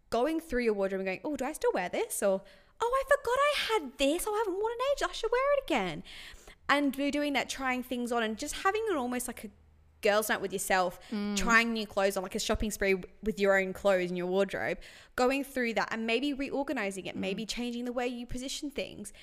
going 0.09 0.39
through 0.39 0.63
your 0.63 0.73
wardrobe 0.73 0.99
and 0.99 1.07
going 1.07 1.19
oh 1.23 1.35
do 1.35 1.45
i 1.45 1.53
still 1.53 1.71
wear 1.73 1.89
this? 1.89 2.21
or 2.21 2.41
oh 2.81 2.91
i 2.93 3.03
forgot 3.07 3.37
i 3.37 3.53
had 3.73 3.97
this. 3.97 4.25
Oh 4.27 4.33
i 4.33 4.37
haven't 4.39 4.59
worn 4.59 4.71
it 4.71 4.75
in 4.75 4.81
ages 4.91 5.07
i 5.09 5.13
should 5.13 5.31
wear 5.31 5.53
it 5.57 5.63
again. 5.65 6.03
And 6.67 6.95
we're 6.95 7.11
doing 7.11 7.33
that 7.33 7.49
trying 7.49 7.83
things 7.83 8.11
on 8.11 8.23
and 8.23 8.37
just 8.37 8.55
having 8.63 8.83
an 8.89 8.97
almost 8.97 9.27
like 9.27 9.43
a 9.43 9.49
girls 10.01 10.29
night 10.29 10.41
with 10.41 10.53
yourself 10.53 10.99
mm. 11.11 11.35
trying 11.35 11.73
new 11.73 11.87
clothes 11.87 12.15
on 12.15 12.21
like 12.21 12.35
a 12.35 12.39
shopping 12.39 12.69
spree 12.69 12.95
with 13.23 13.39
your 13.39 13.59
own 13.59 13.73
clothes 13.73 14.11
in 14.11 14.15
your 14.15 14.27
wardrobe 14.27 14.77
going 15.15 15.43
through 15.43 15.73
that 15.73 15.87
and 15.91 16.05
maybe 16.05 16.31
reorganizing 16.31 17.07
it 17.07 17.15
maybe 17.15 17.43
mm. 17.43 17.49
changing 17.49 17.85
the 17.85 17.91
way 17.93 18.07
you 18.07 18.25
position 18.25 18.69
things. 18.69 19.13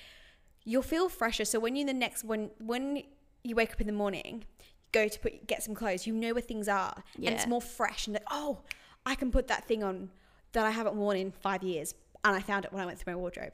You'll 0.65 0.81
feel 0.81 1.09
fresher. 1.09 1.45
So 1.45 1.59
when 1.59 1.75
you're 1.75 1.87
the 1.87 1.93
next 1.93 2.23
when 2.23 2.49
when 2.59 3.03
you 3.43 3.55
wake 3.55 3.71
up 3.71 3.81
in 3.81 3.87
the 3.87 3.93
morning, 3.93 4.45
go 4.91 5.07
to 5.07 5.19
put 5.19 5.47
get 5.47 5.63
some 5.63 5.75
clothes, 5.75 6.07
you 6.07 6.13
know 6.13 6.33
where 6.33 6.41
things 6.41 6.67
are, 6.67 7.03
and 7.17 7.35
it's 7.35 7.47
more 7.47 7.61
fresh. 7.61 8.07
And 8.07 8.13
like, 8.13 8.23
oh, 8.31 8.59
I 9.05 9.15
can 9.15 9.31
put 9.31 9.47
that 9.47 9.65
thing 9.67 9.83
on 9.83 10.09
that 10.53 10.65
I 10.65 10.71
haven't 10.71 10.95
worn 10.95 11.17
in 11.17 11.31
five 11.31 11.63
years, 11.63 11.93
and 12.23 12.35
I 12.35 12.39
found 12.39 12.65
it 12.65 12.73
when 12.73 12.81
I 12.81 12.85
went 12.85 12.99
through 12.99 13.13
my 13.13 13.17
wardrobe. 13.17 13.53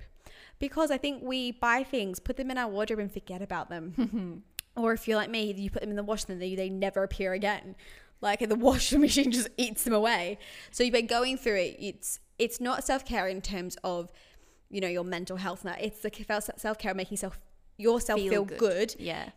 Because 0.60 0.91
I 0.91 0.97
think 0.97 1.23
we 1.23 1.52
buy 1.52 1.84
things, 1.84 2.19
put 2.19 2.38
them 2.38 2.52
in 2.52 2.58
our 2.58 2.67
wardrobe, 2.67 2.99
and 2.99 3.12
forget 3.12 3.41
about 3.41 3.69
them. 3.69 4.43
or 4.75 4.93
if 4.93 5.08
you're 5.08 5.17
like 5.17 5.30
me, 5.30 5.52
you 5.54 5.69
put 5.69 5.82
them 5.82 5.89
in 5.89 5.95
the 5.95 6.04
wash, 6.04 6.25
and 6.28 6.41
they 6.41 6.56
they 6.56 6.69
never 6.69 7.04
appear 7.04 7.34
again. 7.34 7.75
Like 8.21 8.47
the 8.47 8.56
washing 8.67 9.02
machine 9.02 9.32
just 9.32 9.49
eats 9.58 9.84
them 9.84 9.93
away. 9.93 10.38
So 10.71 10.84
you've 10.84 10.93
been 10.93 11.08
going 11.08 11.38
through 11.38 11.56
it. 11.56 11.78
It's 11.80 12.19
it's 12.38 12.60
not 12.60 12.84
self 12.84 13.06
care 13.06 13.28
in 13.28 13.41
terms 13.41 13.78
of 13.84 14.12
you 14.69 14.82
know 14.82 14.88
your 14.88 15.04
mental 15.04 15.38
health 15.38 15.65
now 15.65 15.75
it's 15.80 15.99
the 16.02 16.12
self 16.58 16.78
care 16.78 16.93
making 16.93 17.17
self 17.17 17.39
yourself 17.78 18.19
feel, 18.19 18.45
good. 18.45 18.95
Yeah. 18.99 19.30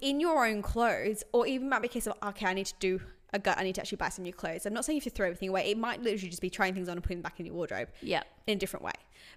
In 0.00 0.20
your 0.20 0.46
own 0.46 0.62
clothes 0.62 1.24
or 1.32 1.46
even 1.46 1.68
might 1.68 1.82
be 1.82 1.86
a 1.88 1.90
case 1.90 2.06
of 2.06 2.14
okay 2.22 2.46
i 2.46 2.54
need 2.54 2.66
to 2.66 2.74
do 2.78 3.00
a 3.32 3.38
gut 3.38 3.56
i 3.58 3.62
need 3.64 3.74
to 3.74 3.80
actually 3.80 3.96
buy 3.96 4.08
some 4.08 4.22
new 4.24 4.32
clothes 4.32 4.66
i'm 4.66 4.74
not 4.74 4.84
saying 4.84 4.96
you 4.96 5.00
have 5.00 5.04
to 5.04 5.16
throw 5.16 5.26
everything 5.26 5.48
away 5.48 5.70
it 5.70 5.78
might 5.78 6.00
literally 6.02 6.28
just 6.28 6.42
be 6.42 6.50
trying 6.50 6.74
things 6.74 6.88
on 6.88 6.94
and 6.96 7.02
putting 7.02 7.18
them 7.18 7.22
back 7.22 7.40
in 7.40 7.46
your 7.46 7.54
wardrobe 7.54 7.88
Yeah. 8.00 8.22
in 8.46 8.56
a 8.56 8.60
different 8.60 8.84
way 8.84 8.92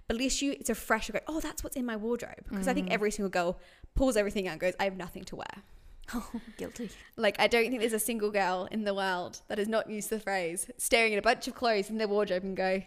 but 0.06 0.14
at 0.16 0.18
least 0.20 0.42
you 0.42 0.52
it's 0.52 0.70
a 0.70 0.74
fresh 0.74 1.10
go 1.10 1.18
oh 1.28 1.40
that's 1.40 1.64
what's 1.64 1.76
in 1.76 1.86
my 1.86 1.96
wardrobe 1.96 2.34
because 2.48 2.68
i 2.68 2.72
Mm. 2.72 2.74
think 2.74 2.90
every 2.90 3.10
single 3.10 3.30
girl 3.30 3.58
pulls 3.94 4.16
everything 4.16 4.46
out 4.48 4.52
and 4.52 4.60
goes 4.60 4.74
i 4.78 4.84
have 4.84 4.96
nothing 4.96 5.24
to 5.24 5.36
wear 5.36 5.62
Oh, 6.14 6.30
guilty. 6.56 6.90
like 7.16 7.34
i 7.40 7.46
don't 7.48 7.68
think 7.68 7.80
there's 7.80 7.92
a 7.92 7.98
single 7.98 8.30
girl 8.30 8.68
in 8.70 8.84
the 8.84 8.94
world 8.94 9.40
that 9.48 9.58
has 9.58 9.66
not 9.68 9.90
used 9.90 10.10
the 10.10 10.20
phrase 10.20 10.70
staring 10.76 11.12
at 11.14 11.18
a 11.18 11.22
bunch 11.22 11.48
of 11.48 11.54
clothes 11.54 11.90
in 11.90 11.98
their 11.98 12.08
wardrobe 12.08 12.44
and 12.44 12.56
go 12.56 12.82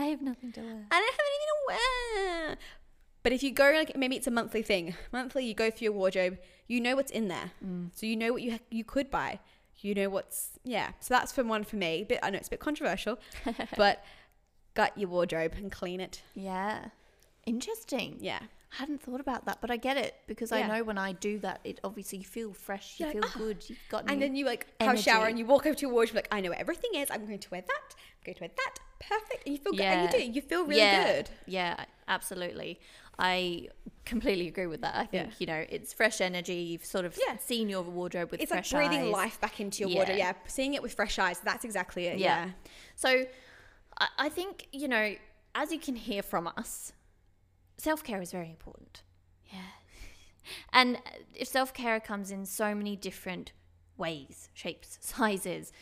I 0.00 0.04
have 0.04 0.22
nothing 0.22 0.52
to 0.52 0.60
wear. 0.60 0.84
I 0.92 1.00
don't 1.00 1.10
have 1.10 1.26
anything 1.26 1.48
to 1.48 2.46
wear. 2.46 2.56
But 3.28 3.34
if 3.34 3.42
you 3.42 3.50
go 3.50 3.72
like 3.74 3.94
maybe 3.94 4.16
it's 4.16 4.26
a 4.26 4.30
monthly 4.30 4.62
thing. 4.62 4.94
Monthly, 5.12 5.44
you 5.44 5.52
go 5.52 5.70
through 5.70 5.84
your 5.84 5.92
wardrobe. 5.92 6.38
You 6.66 6.80
know 6.80 6.96
what's 6.96 7.10
in 7.10 7.28
there, 7.28 7.50
so 7.92 8.06
you 8.06 8.16
know 8.16 8.32
what 8.32 8.40
you 8.40 8.52
ha- 8.52 8.66
you 8.70 8.84
could 8.84 9.10
buy. 9.10 9.38
You 9.80 9.94
know 9.94 10.08
what's 10.08 10.52
yeah. 10.64 10.92
So 11.00 11.12
that's 11.12 11.30
from 11.30 11.46
one 11.46 11.64
for 11.64 11.76
me. 11.76 12.06
But 12.08 12.20
I 12.22 12.30
know 12.30 12.38
it's 12.38 12.48
a 12.48 12.52
bit 12.52 12.60
controversial, 12.60 13.18
but 13.76 14.02
gut 14.72 14.96
your 14.96 15.10
wardrobe 15.10 15.52
and 15.58 15.70
clean 15.70 16.00
it. 16.00 16.22
Yeah. 16.34 16.86
Interesting. 17.44 18.16
Yeah, 18.18 18.38
I 18.72 18.76
hadn't 18.76 19.02
thought 19.02 19.20
about 19.20 19.44
that, 19.44 19.58
but 19.60 19.70
I 19.70 19.76
get 19.76 19.98
it 19.98 20.14
because 20.26 20.50
I 20.50 20.66
know 20.66 20.82
when 20.82 20.96
I 20.96 21.12
do 21.12 21.38
that, 21.40 21.60
it 21.64 21.80
obviously 21.84 22.20
you 22.20 22.24
feel 22.24 22.54
fresh, 22.54 22.98
you 22.98 23.04
You're 23.04 23.12
feel 23.12 23.22
like, 23.22 23.36
"Ah." 23.36 23.38
good, 23.38 23.68
you've 23.68 23.78
got 23.90 24.10
and 24.10 24.22
then 24.22 24.36
you 24.36 24.46
like 24.46 24.66
have 24.80 24.94
a 24.94 25.02
shower 25.02 25.26
and 25.26 25.38
you 25.38 25.44
walk 25.44 25.66
over 25.66 25.74
to 25.74 25.82
your 25.82 25.92
wardrobe 25.92 26.16
like 26.16 26.28
I 26.32 26.40
know 26.40 26.48
where 26.48 26.60
everything 26.60 26.94
is. 26.94 27.10
I'm 27.10 27.26
going 27.26 27.38
to 27.38 27.50
wear 27.50 27.60
that. 27.60 27.94
I'm 27.94 28.24
going 28.24 28.36
to 28.36 28.40
wear 28.40 28.50
that. 28.56 28.74
Perfect. 29.00 29.46
And 29.46 29.54
you 29.54 29.62
feel 29.62 29.72
good. 29.72 29.80
And 29.82 30.12
you 30.12 30.18
do. 30.18 30.32
You 30.32 30.40
feel 30.42 30.64
really 30.64 30.80
yeah, 30.80 31.14
good. 31.14 31.30
Yeah, 31.46 31.84
absolutely. 32.08 32.80
I 33.18 33.68
completely 34.04 34.48
agree 34.48 34.66
with 34.66 34.80
that. 34.82 34.94
I 34.94 35.06
think 35.06 35.28
Yeah. 35.28 35.34
you 35.38 35.46
know 35.46 35.66
it's 35.68 35.92
fresh 35.92 36.20
energy. 36.20 36.54
You've 36.54 36.84
sort 36.84 37.04
of 37.04 37.18
Yeah. 37.26 37.36
seen 37.38 37.68
your 37.68 37.82
wardrobe 37.82 38.30
with 38.30 38.40
It's 38.40 38.50
fresh 38.50 38.72
like 38.72 38.88
breathing 38.88 39.06
eyes. 39.08 39.12
life 39.12 39.40
back 39.40 39.60
into 39.60 39.80
your 39.80 39.88
Yeah. 39.90 39.96
wardrobe. 39.96 40.18
Yeah, 40.18 40.32
seeing 40.46 40.74
it 40.74 40.82
with 40.82 40.94
fresh 40.94 41.18
eyes. 41.18 41.40
That's 41.40 41.64
exactly 41.64 42.06
it. 42.06 42.18
Yeah. 42.18 42.46
yeah. 42.46 42.52
So 42.94 43.26
I, 43.98 44.08
I 44.18 44.28
think, 44.28 44.68
you 44.72 44.88
know, 44.88 45.16
as 45.54 45.72
you 45.72 45.78
can 45.80 45.96
hear 45.96 46.22
from 46.22 46.46
us, 46.56 46.92
self 47.76 48.02
care 48.04 48.20
is 48.22 48.30
very 48.32 48.48
important. 48.50 49.02
Yeah. 49.52 49.60
And 50.72 51.02
if 51.34 51.48
self 51.48 51.74
care 51.74 52.00
comes 52.00 52.30
in 52.30 52.46
so 52.46 52.74
many 52.74 52.96
different 52.96 53.52
ways, 53.98 54.48
shapes, 54.54 54.96
sizes, 55.02 55.72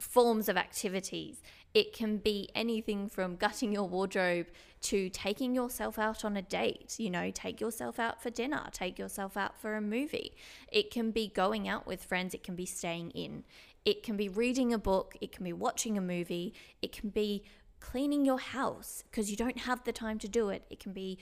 forms 0.00 0.48
of 0.48 0.56
activities, 0.56 1.42
it 1.74 1.92
can 1.92 2.16
be 2.16 2.48
anything 2.54 3.08
from 3.08 3.36
gutting 3.36 3.70
your 3.72 3.86
wardrobe 3.88 4.46
to 4.82 5.08
taking 5.10 5.54
yourself 5.54 5.98
out 5.98 6.24
on 6.24 6.36
a 6.36 6.42
date. 6.42 6.96
You 6.98 7.10
know, 7.10 7.30
take 7.30 7.60
yourself 7.60 7.98
out 7.98 8.22
for 8.22 8.30
dinner, 8.30 8.64
take 8.72 8.98
yourself 8.98 9.36
out 9.36 9.58
for 9.58 9.74
a 9.74 9.80
movie. 9.80 10.36
It 10.70 10.90
can 10.90 11.10
be 11.10 11.28
going 11.28 11.68
out 11.68 11.86
with 11.86 12.04
friends, 12.04 12.34
it 12.34 12.42
can 12.42 12.54
be 12.54 12.66
staying 12.66 13.10
in, 13.10 13.44
it 13.84 14.02
can 14.02 14.16
be 14.16 14.28
reading 14.28 14.72
a 14.72 14.78
book, 14.78 15.16
it 15.20 15.32
can 15.32 15.44
be 15.44 15.52
watching 15.52 15.96
a 15.96 16.00
movie, 16.00 16.54
it 16.82 16.92
can 16.92 17.10
be 17.10 17.44
cleaning 17.80 18.24
your 18.24 18.38
house 18.38 19.04
because 19.10 19.30
you 19.30 19.36
don't 19.36 19.58
have 19.58 19.84
the 19.84 19.92
time 19.92 20.18
to 20.18 20.28
do 20.28 20.48
it. 20.48 20.64
It 20.70 20.80
can 20.80 20.92
be 20.92 21.18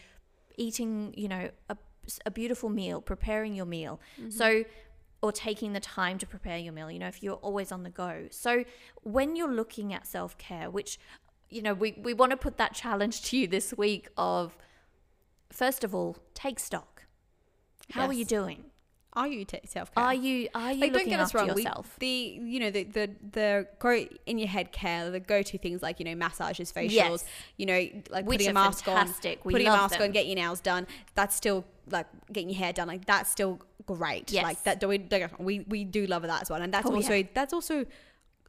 eating, 0.57 1.15
you 1.17 1.29
know, 1.29 1.51
a, 1.69 1.77
a 2.25 2.31
beautiful 2.31 2.69
meal, 2.69 3.01
preparing 3.01 3.55
your 3.55 3.67
meal. 3.67 4.01
Mm-hmm. 4.21 4.31
So, 4.31 4.65
or 5.23 5.33
taking 5.33 5.73
the 5.73 5.81
time 5.81 6.19
to 6.19 6.27
prepare 6.27 6.59
your 6.59 6.73
meal, 6.73 6.91
you 6.91 6.99
know, 6.99 7.09
if 7.09 7.23
you're 7.23 7.37
always 7.37 7.73
on 7.73 7.83
the 7.83 7.91
go. 7.91 8.27
So, 8.31 8.65
when 9.03 9.37
you're 9.37 9.53
looking 9.53 9.93
at 9.93 10.07
self 10.07 10.37
care, 10.39 10.71
which, 10.71 10.99
you 11.55 11.63
know, 11.63 11.75
we, 11.75 11.95
we 12.03 12.13
want 12.15 12.31
to 12.31 12.37
put 12.37 12.57
that 12.59 12.75
challenge 12.75 13.23
to 13.27 13.37
you 13.39 13.47
this 13.47 13.73
week 13.77 14.09
of, 14.17 14.57
first 15.51 15.85
of 15.85 15.95
all, 15.95 16.17
take 16.35 16.59
stock. 16.59 17.05
How 17.93 18.07
are 18.07 18.13
you 18.13 18.25
doing? 18.25 18.65
Are 19.13 19.29
you 19.29 19.45
t- 19.45 19.61
self 19.65 19.95
care? 19.95 20.03
Are 20.03 20.13
you 20.15 20.49
are 20.57 20.73
you 20.73 20.81
like 20.81 20.91
don't 20.91 20.93
looking 20.95 21.11
get 21.11 21.21
us 21.21 21.29
after 21.33 21.39
wrong 21.39 21.55
we- 21.55 21.63
yourself? 21.63 21.97
the 22.01 22.09
you 22.43 22.59
know 22.59 22.71
the 22.71 22.83
the 22.83 23.11
the 23.31 23.67
go 23.79 24.05
in 24.27 24.39
your 24.39 24.49
head 24.49 24.73
care 24.73 25.09
the 25.09 25.21
go-to 25.21 25.57
things 25.57 25.83
like 25.83 26.01
you 26.01 26.05
know 26.05 26.17
massages 26.17 26.73
facials 26.73 26.91
Yes. 26.91 27.25
you 27.57 27.67
know 27.67 27.79
like 28.11 28.27
Which 28.27 28.39
putting 28.39 28.49
a 28.49 28.53
mask 28.55 28.85
fantastic. 28.87 29.39
on 29.39 29.43
We 29.45 29.53
putting 29.53 29.69
a 29.69 29.71
mask 29.71 29.95
them. 29.99 30.03
on 30.03 30.11
get 30.11 30.27
your 30.27 30.35
nails 30.35 30.61
done 30.61 30.89
that's 31.15 31.37
still 31.37 31.65
like 31.89 32.07
getting 32.33 32.49
your 32.51 32.59
hair 32.59 32.73
done 32.73 32.89
like 32.89 33.05
that's 33.05 33.31
still 33.31 33.61
great 33.87 34.33
Yes. 34.33 34.43
like 34.43 34.65
that 34.65 34.81
do 34.81 34.89
we, 34.89 34.99
don't 34.99 35.39
we 35.41 35.61
we 35.61 35.85
do 35.85 36.07
love 36.07 36.23
that 36.23 36.43
as 36.43 36.51
well 36.51 36.61
and 36.61 36.75
that's 36.75 36.89
Oh, 36.91 36.95
also 36.97 37.15
yeah. 37.15 37.29
that's 37.35 37.53
also 37.53 37.85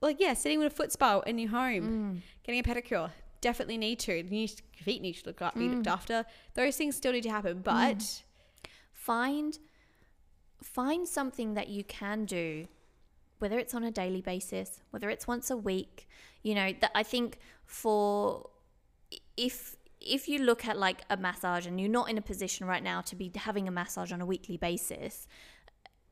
like 0.02 0.18
yeah 0.20 0.34
sitting 0.34 0.60
with 0.60 0.72
a 0.72 0.76
foot 0.76 0.92
spa 0.92 1.20
in 1.22 1.38
your 1.40 1.50
home 1.50 1.84
Mm. 1.84 2.22
getting 2.44 2.60
a 2.60 2.64
pedicure 2.64 3.12
definitely 3.42 3.78
need 3.78 4.00
to. 4.00 4.16
You 4.18 4.24
need 4.24 4.48
to 4.50 4.64
your 4.78 4.84
feet 4.84 5.02
need 5.04 5.14
to 5.18 5.26
look 5.28 5.42
up, 5.42 5.54
be 5.54 5.68
Mm. 5.68 5.76
looked 5.76 5.88
after. 5.88 6.26
Those 6.56 6.76
things 6.78 6.96
still 6.96 7.12
need 7.12 7.22
to 7.24 7.30
happen, 7.30 7.62
but 7.62 8.24
find 8.92 9.60
find 10.62 11.08
something 11.08 11.54
that 11.54 11.68
you 11.68 11.84
can 11.84 12.26
do 12.26 12.68
whether 13.40 13.60
it's 13.60 13.76
on 13.76 13.84
a 13.84 13.92
daily 13.92 14.22
basis 14.22 14.82
whether 14.92 15.10
it's 15.10 15.28
once 15.28 15.52
a 15.52 15.58
week 15.58 16.08
you 16.42 16.56
know 16.56 16.74
that 16.80 16.92
i 16.96 17.04
think 17.04 17.38
for 17.66 18.50
if 19.38 19.76
if 20.02 20.28
you 20.28 20.40
look 20.40 20.66
at 20.66 20.78
like 20.78 21.02
a 21.10 21.18
massage 21.18 21.68
and 21.68 21.80
you're 21.80 21.90
not 21.90 22.10
in 22.10 22.18
a 22.18 22.22
position 22.22 22.66
right 22.66 22.84
now 22.84 23.02
to 23.02 23.16
be 23.16 23.32
having 23.36 23.68
a 23.68 23.72
massage 23.72 24.12
on 24.12 24.22
a 24.22 24.26
weekly 24.26 24.58
basis 24.58 25.28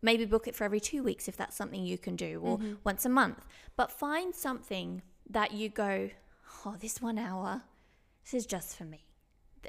maybe 0.03 0.25
book 0.25 0.47
it 0.47 0.55
for 0.55 0.63
every 0.63 0.79
two 0.79 1.01
weeks 1.01 1.27
if 1.27 1.35
that's 1.35 1.55
something 1.55 1.83
you 1.83 1.97
can 1.97 2.15
do 2.15 2.39
or 2.43 2.57
mm-hmm. 2.57 2.73
once 2.83 3.05
a 3.05 3.09
month 3.09 3.45
but 3.75 3.91
find 3.91 4.35
something 4.35 5.01
that 5.29 5.51
you 5.51 5.69
go 5.69 6.09
oh 6.65 6.75
this 6.79 7.01
one 7.01 7.17
hour 7.17 7.63
this 8.23 8.33
is 8.33 8.45
just 8.45 8.77
for 8.77 8.83
me 8.83 9.05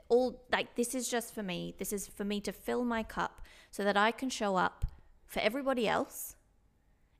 all 0.08 0.42
like 0.52 0.74
this 0.74 0.94
is 0.94 1.08
just 1.08 1.34
for 1.34 1.42
me 1.42 1.74
this 1.78 1.92
is 1.92 2.06
for 2.08 2.24
me 2.24 2.40
to 2.40 2.52
fill 2.52 2.84
my 2.84 3.02
cup 3.02 3.40
so 3.70 3.84
that 3.84 3.96
i 3.96 4.10
can 4.10 4.28
show 4.28 4.56
up 4.56 4.84
for 5.26 5.40
everybody 5.40 5.88
else 5.88 6.34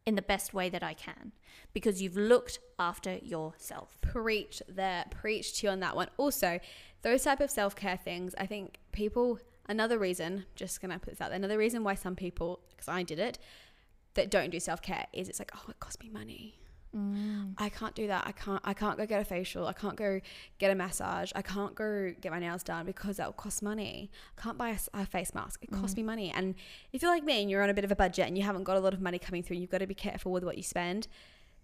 in 0.05 0.16
the 0.16 0.22
best 0.22 0.53
way 0.53 0.68
that 0.68 0.83
i 0.83 0.92
can 0.92 1.33
because 1.72 2.03
you've 2.03 2.16
looked 2.16 2.59
after 2.79 3.16
yourself 3.16 3.96
preach 4.00 4.62
there, 4.68 5.05
preach 5.11 5.61
to 5.61 5.66
you 5.66 5.72
on 5.72 5.81
that 5.81 5.96
one. 5.96 6.09
Also, 6.16 6.61
those 7.03 7.24
type 7.24 7.40
of 7.40 7.50
self 7.50 7.77
care 7.77 7.98
things, 8.03 8.35
I 8.38 8.46
think 8.46 8.79
people. 8.92 9.38
Another 9.66 9.98
reason, 9.98 10.44
just 10.55 10.81
gonna 10.81 10.98
put 10.98 11.11
this 11.11 11.20
out 11.20 11.29
there. 11.29 11.37
Another 11.37 11.59
reason 11.59 11.85
why 11.85 11.94
some 11.94 12.16
people, 12.16 12.61
because 12.70 12.88
I 12.88 13.03
did 13.03 13.18
it, 13.18 13.38
that 14.14 14.31
don't 14.31 14.50
do 14.50 14.61
self 14.61 14.83
care 14.83 15.07
is 15.12 15.29
it's 15.29 15.38
like, 15.38 15.53
oh, 15.57 15.64
it 15.68 15.81
costs 15.81 16.03
me 16.03 16.09
money. 16.09 16.59
Mm. 16.94 17.55
I 17.59 17.68
can't 17.70 17.94
do 17.94 18.07
that. 18.07 18.24
I 18.27 18.33
can't. 18.33 18.61
I 18.64 18.72
can't 18.72 18.96
go 18.96 19.05
get 19.05 19.20
a 19.20 19.24
facial. 19.24 19.66
I 19.66 19.72
can't 19.72 19.96
go 19.96 20.20
get 20.59 20.70
a 20.70 20.74
massage. 20.74 21.33
I 21.35 21.42
can't 21.42 21.74
go 21.74 22.14
get 22.20 22.31
my 22.31 22.38
nails 22.38 22.62
done 22.62 22.87
because 22.87 23.16
that 23.16 23.27
will 23.27 23.33
cost 23.33 23.62
money. 23.62 24.11
I 24.38 24.42
can't 24.42 24.57
buy 24.57 24.79
a 24.94 25.07
face 25.07 25.35
mask. 25.35 25.64
It 25.64 25.72
costs 25.72 25.94
mm. 25.94 25.98
me 25.98 26.03
money. 26.05 26.33
And 26.35 26.55
if 26.92 27.03
you're 27.03 27.11
like 27.11 27.24
me 27.24 27.42
and 27.42 27.50
you're 27.50 27.62
on 27.62 27.70
a 27.70 27.74
bit 27.74 27.85
of 27.85 27.90
a 27.90 27.96
budget 27.96 28.29
and 28.29 28.38
you 28.38 28.44
haven't 28.44 28.62
got 28.62 28.77
a 28.77 28.81
lot 28.81 28.94
of 28.94 29.00
money 29.00 29.18
coming 29.18 29.42
through, 29.42 29.57
you've 29.57 29.70
got 29.70 29.79
to 29.79 29.87
be 29.88 29.94
careful 29.94 30.31
with 30.31 30.44
what 30.44 30.57
you 30.57 30.62
spend. 30.62 31.09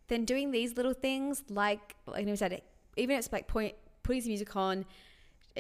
Then 0.09 0.25
doing 0.25 0.51
these 0.51 0.77
little 0.77 0.95
things, 0.95 1.45
like 1.49 1.95
like 2.07 2.27
I 2.27 2.35
said, 2.35 2.63
even 2.97 3.15
if 3.15 3.21
it's 3.21 3.33
like 3.33 3.47
point 3.47 3.77
putting 4.03 4.23
some 4.23 4.31
music 4.31 4.57
on 4.57 4.85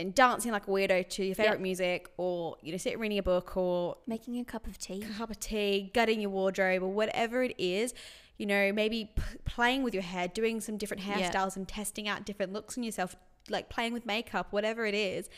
and 0.00 0.14
dancing 0.14 0.52
like 0.52 0.66
a 0.66 0.70
weirdo 0.70 1.08
to 1.10 1.24
your 1.24 1.34
favorite 1.34 1.58
Yeah. 1.58 1.62
music, 1.62 2.10
or 2.16 2.56
you 2.62 2.72
know, 2.72 2.78
sit 2.78 2.98
reading 2.98 3.18
a 3.18 3.22
book, 3.22 3.56
or 3.56 3.96
making 4.06 4.38
a 4.38 4.44
cup 4.44 4.66
of 4.66 4.78
tea 4.78 5.02
a 5.02 5.18
cup 5.18 5.30
of 5.30 5.38
tea, 5.40 5.90
gutting 5.94 6.20
your 6.20 6.30
wardrobe, 6.30 6.82
or 6.82 6.88
whatever 6.92 7.42
it 7.42 7.54
is, 7.58 7.94
you 8.38 8.46
know, 8.46 8.72
maybe 8.72 9.10
p- 9.14 9.22
playing 9.44 9.82
with 9.82 9.94
your 9.94 10.02
hair, 10.02 10.26
doing 10.28 10.60
some 10.60 10.76
different 10.76 11.02
hairstyles 11.02 11.56
and 11.56 11.68
testing 11.68 12.08
out 12.08 12.24
different 12.24 12.52
looks 12.52 12.76
on 12.78 12.84
yourself, 12.84 13.14
like 13.48 13.68
playing 13.68 13.92
with 13.92 14.06
makeup, 14.06 14.48
whatever 14.52 14.86
it 14.86 14.94
is, 14.94 15.28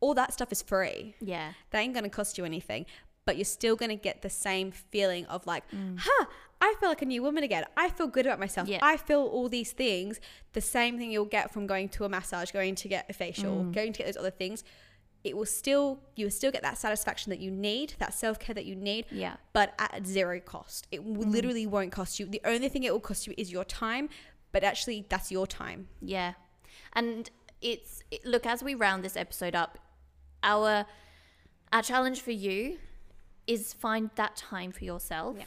all 0.00 0.14
that 0.14 0.32
stuff 0.32 0.50
is 0.52 0.62
free. 0.62 1.14
yeah 1.20 1.52
That 1.70 1.78
ain't 1.80 1.94
gonna 1.94 2.08
cost 2.10 2.36
you 2.38 2.44
anything, 2.44 2.86
but 3.24 3.36
you're 3.36 3.44
still 3.44 3.76
gonna 3.76 3.96
get 3.96 4.22
the 4.22 4.30
same 4.30 4.70
feeling 4.72 5.26
of 5.26 5.46
like, 5.46 5.64
Mm. 5.70 5.98
huh, 6.00 6.24
I 6.60 6.74
feel 6.80 6.88
like 6.88 7.02
a 7.02 7.06
new 7.06 7.22
woman 7.22 7.44
again. 7.44 7.64
I 7.76 7.88
feel 7.90 8.08
good 8.08 8.26
about 8.26 8.40
myself. 8.40 8.68
Yeah. 8.68 8.80
I 8.82 8.96
feel 8.96 9.20
all 9.22 9.48
these 9.48 9.72
things. 9.72 10.20
The 10.54 10.60
same 10.60 10.98
thing 10.98 11.10
you'll 11.12 11.24
get 11.24 11.52
from 11.52 11.66
going 11.66 11.88
to 11.90 12.04
a 12.04 12.08
massage, 12.08 12.50
going 12.50 12.74
to 12.76 12.88
get 12.88 13.06
a 13.08 13.12
facial, 13.12 13.64
Mm. 13.64 13.72
going 13.72 13.92
to 13.92 13.98
get 13.98 14.06
those 14.06 14.16
other 14.16 14.30
things. 14.30 14.64
It 15.24 15.36
will 15.36 15.46
still, 15.46 16.00
you 16.16 16.26
will 16.26 16.30
still 16.30 16.50
get 16.52 16.62
that 16.62 16.78
satisfaction 16.78 17.30
that 17.30 17.40
you 17.40 17.50
need, 17.50 17.94
that 17.98 18.14
self 18.14 18.38
care 18.38 18.54
that 18.54 18.64
you 18.66 18.74
need, 18.76 19.06
yeah 19.10 19.36
but 19.52 19.74
at 19.78 20.06
zero 20.06 20.40
cost. 20.40 20.86
It 20.90 20.98
w- 20.98 21.28
literally 21.28 21.66
won't 21.66 21.92
cost 21.92 22.18
you. 22.20 22.26
The 22.26 22.40
only 22.44 22.68
thing 22.68 22.82
it 22.84 22.92
will 22.92 23.00
cost 23.00 23.26
you 23.26 23.34
is 23.36 23.50
your 23.52 23.64
time, 23.64 24.08
but 24.52 24.62
actually, 24.64 25.06
that's 25.08 25.30
your 25.30 25.46
time. 25.46 25.88
Yeah. 26.00 26.34
And 26.92 27.28
it's 27.60 28.02
it, 28.10 28.24
look 28.24 28.46
as 28.46 28.62
we 28.62 28.74
round 28.74 29.04
this 29.04 29.16
episode 29.16 29.54
up, 29.56 29.78
our 30.42 30.86
our 31.72 31.82
challenge 31.82 32.20
for 32.20 32.30
you 32.30 32.78
is 33.46 33.72
find 33.72 34.10
that 34.14 34.36
time 34.36 34.70
for 34.72 34.84
yourself. 34.84 35.36
Yeah. 35.38 35.44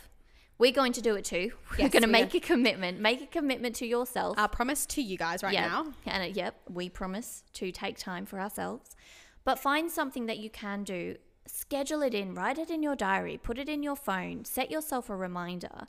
We're 0.61 0.71
going 0.71 0.93
to 0.93 1.01
do 1.01 1.15
it 1.15 1.25
too. 1.25 1.53
We're 1.71 1.79
Yes, 1.85 1.91
going 1.91 2.03
to 2.03 2.07
make 2.07 2.35
a 2.35 2.39
commitment. 2.39 2.99
Make 2.99 3.23
a 3.23 3.25
commitment 3.25 3.75
to 3.77 3.87
yourself. 3.87 4.37
Our 4.37 4.47
promise 4.47 4.85
to 4.85 5.01
you 5.01 5.17
guys 5.17 5.41
right 5.41 5.53
yeah. 5.53 5.67
now. 5.67 5.87
And 6.05 6.21
uh, 6.21 6.27
yep, 6.27 6.55
we 6.71 6.87
promise 6.87 7.43
to 7.53 7.71
take 7.71 7.97
time 7.97 8.27
for 8.27 8.39
ourselves. 8.39 8.95
But 9.43 9.57
find 9.57 9.89
something 9.89 10.27
that 10.27 10.37
you 10.37 10.51
can 10.51 10.83
do. 10.83 11.15
Schedule 11.47 12.03
it 12.03 12.13
in, 12.13 12.35
write 12.35 12.59
it 12.59 12.69
in 12.69 12.83
your 12.83 12.95
diary, 12.95 13.39
put 13.41 13.57
it 13.57 13.67
in 13.67 13.81
your 13.81 13.95
phone, 13.95 14.45
set 14.45 14.69
yourself 14.69 15.09
a 15.09 15.15
reminder 15.15 15.87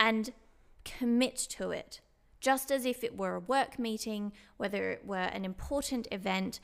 and 0.00 0.32
commit 0.86 1.36
to 1.36 1.70
it. 1.70 2.00
Just 2.40 2.70
as 2.70 2.86
if 2.86 3.04
it 3.04 3.14
were 3.14 3.34
a 3.34 3.40
work 3.40 3.78
meeting, 3.78 4.32
whether 4.56 4.90
it 4.90 5.04
were 5.04 5.16
an 5.18 5.44
important 5.44 6.08
event, 6.10 6.60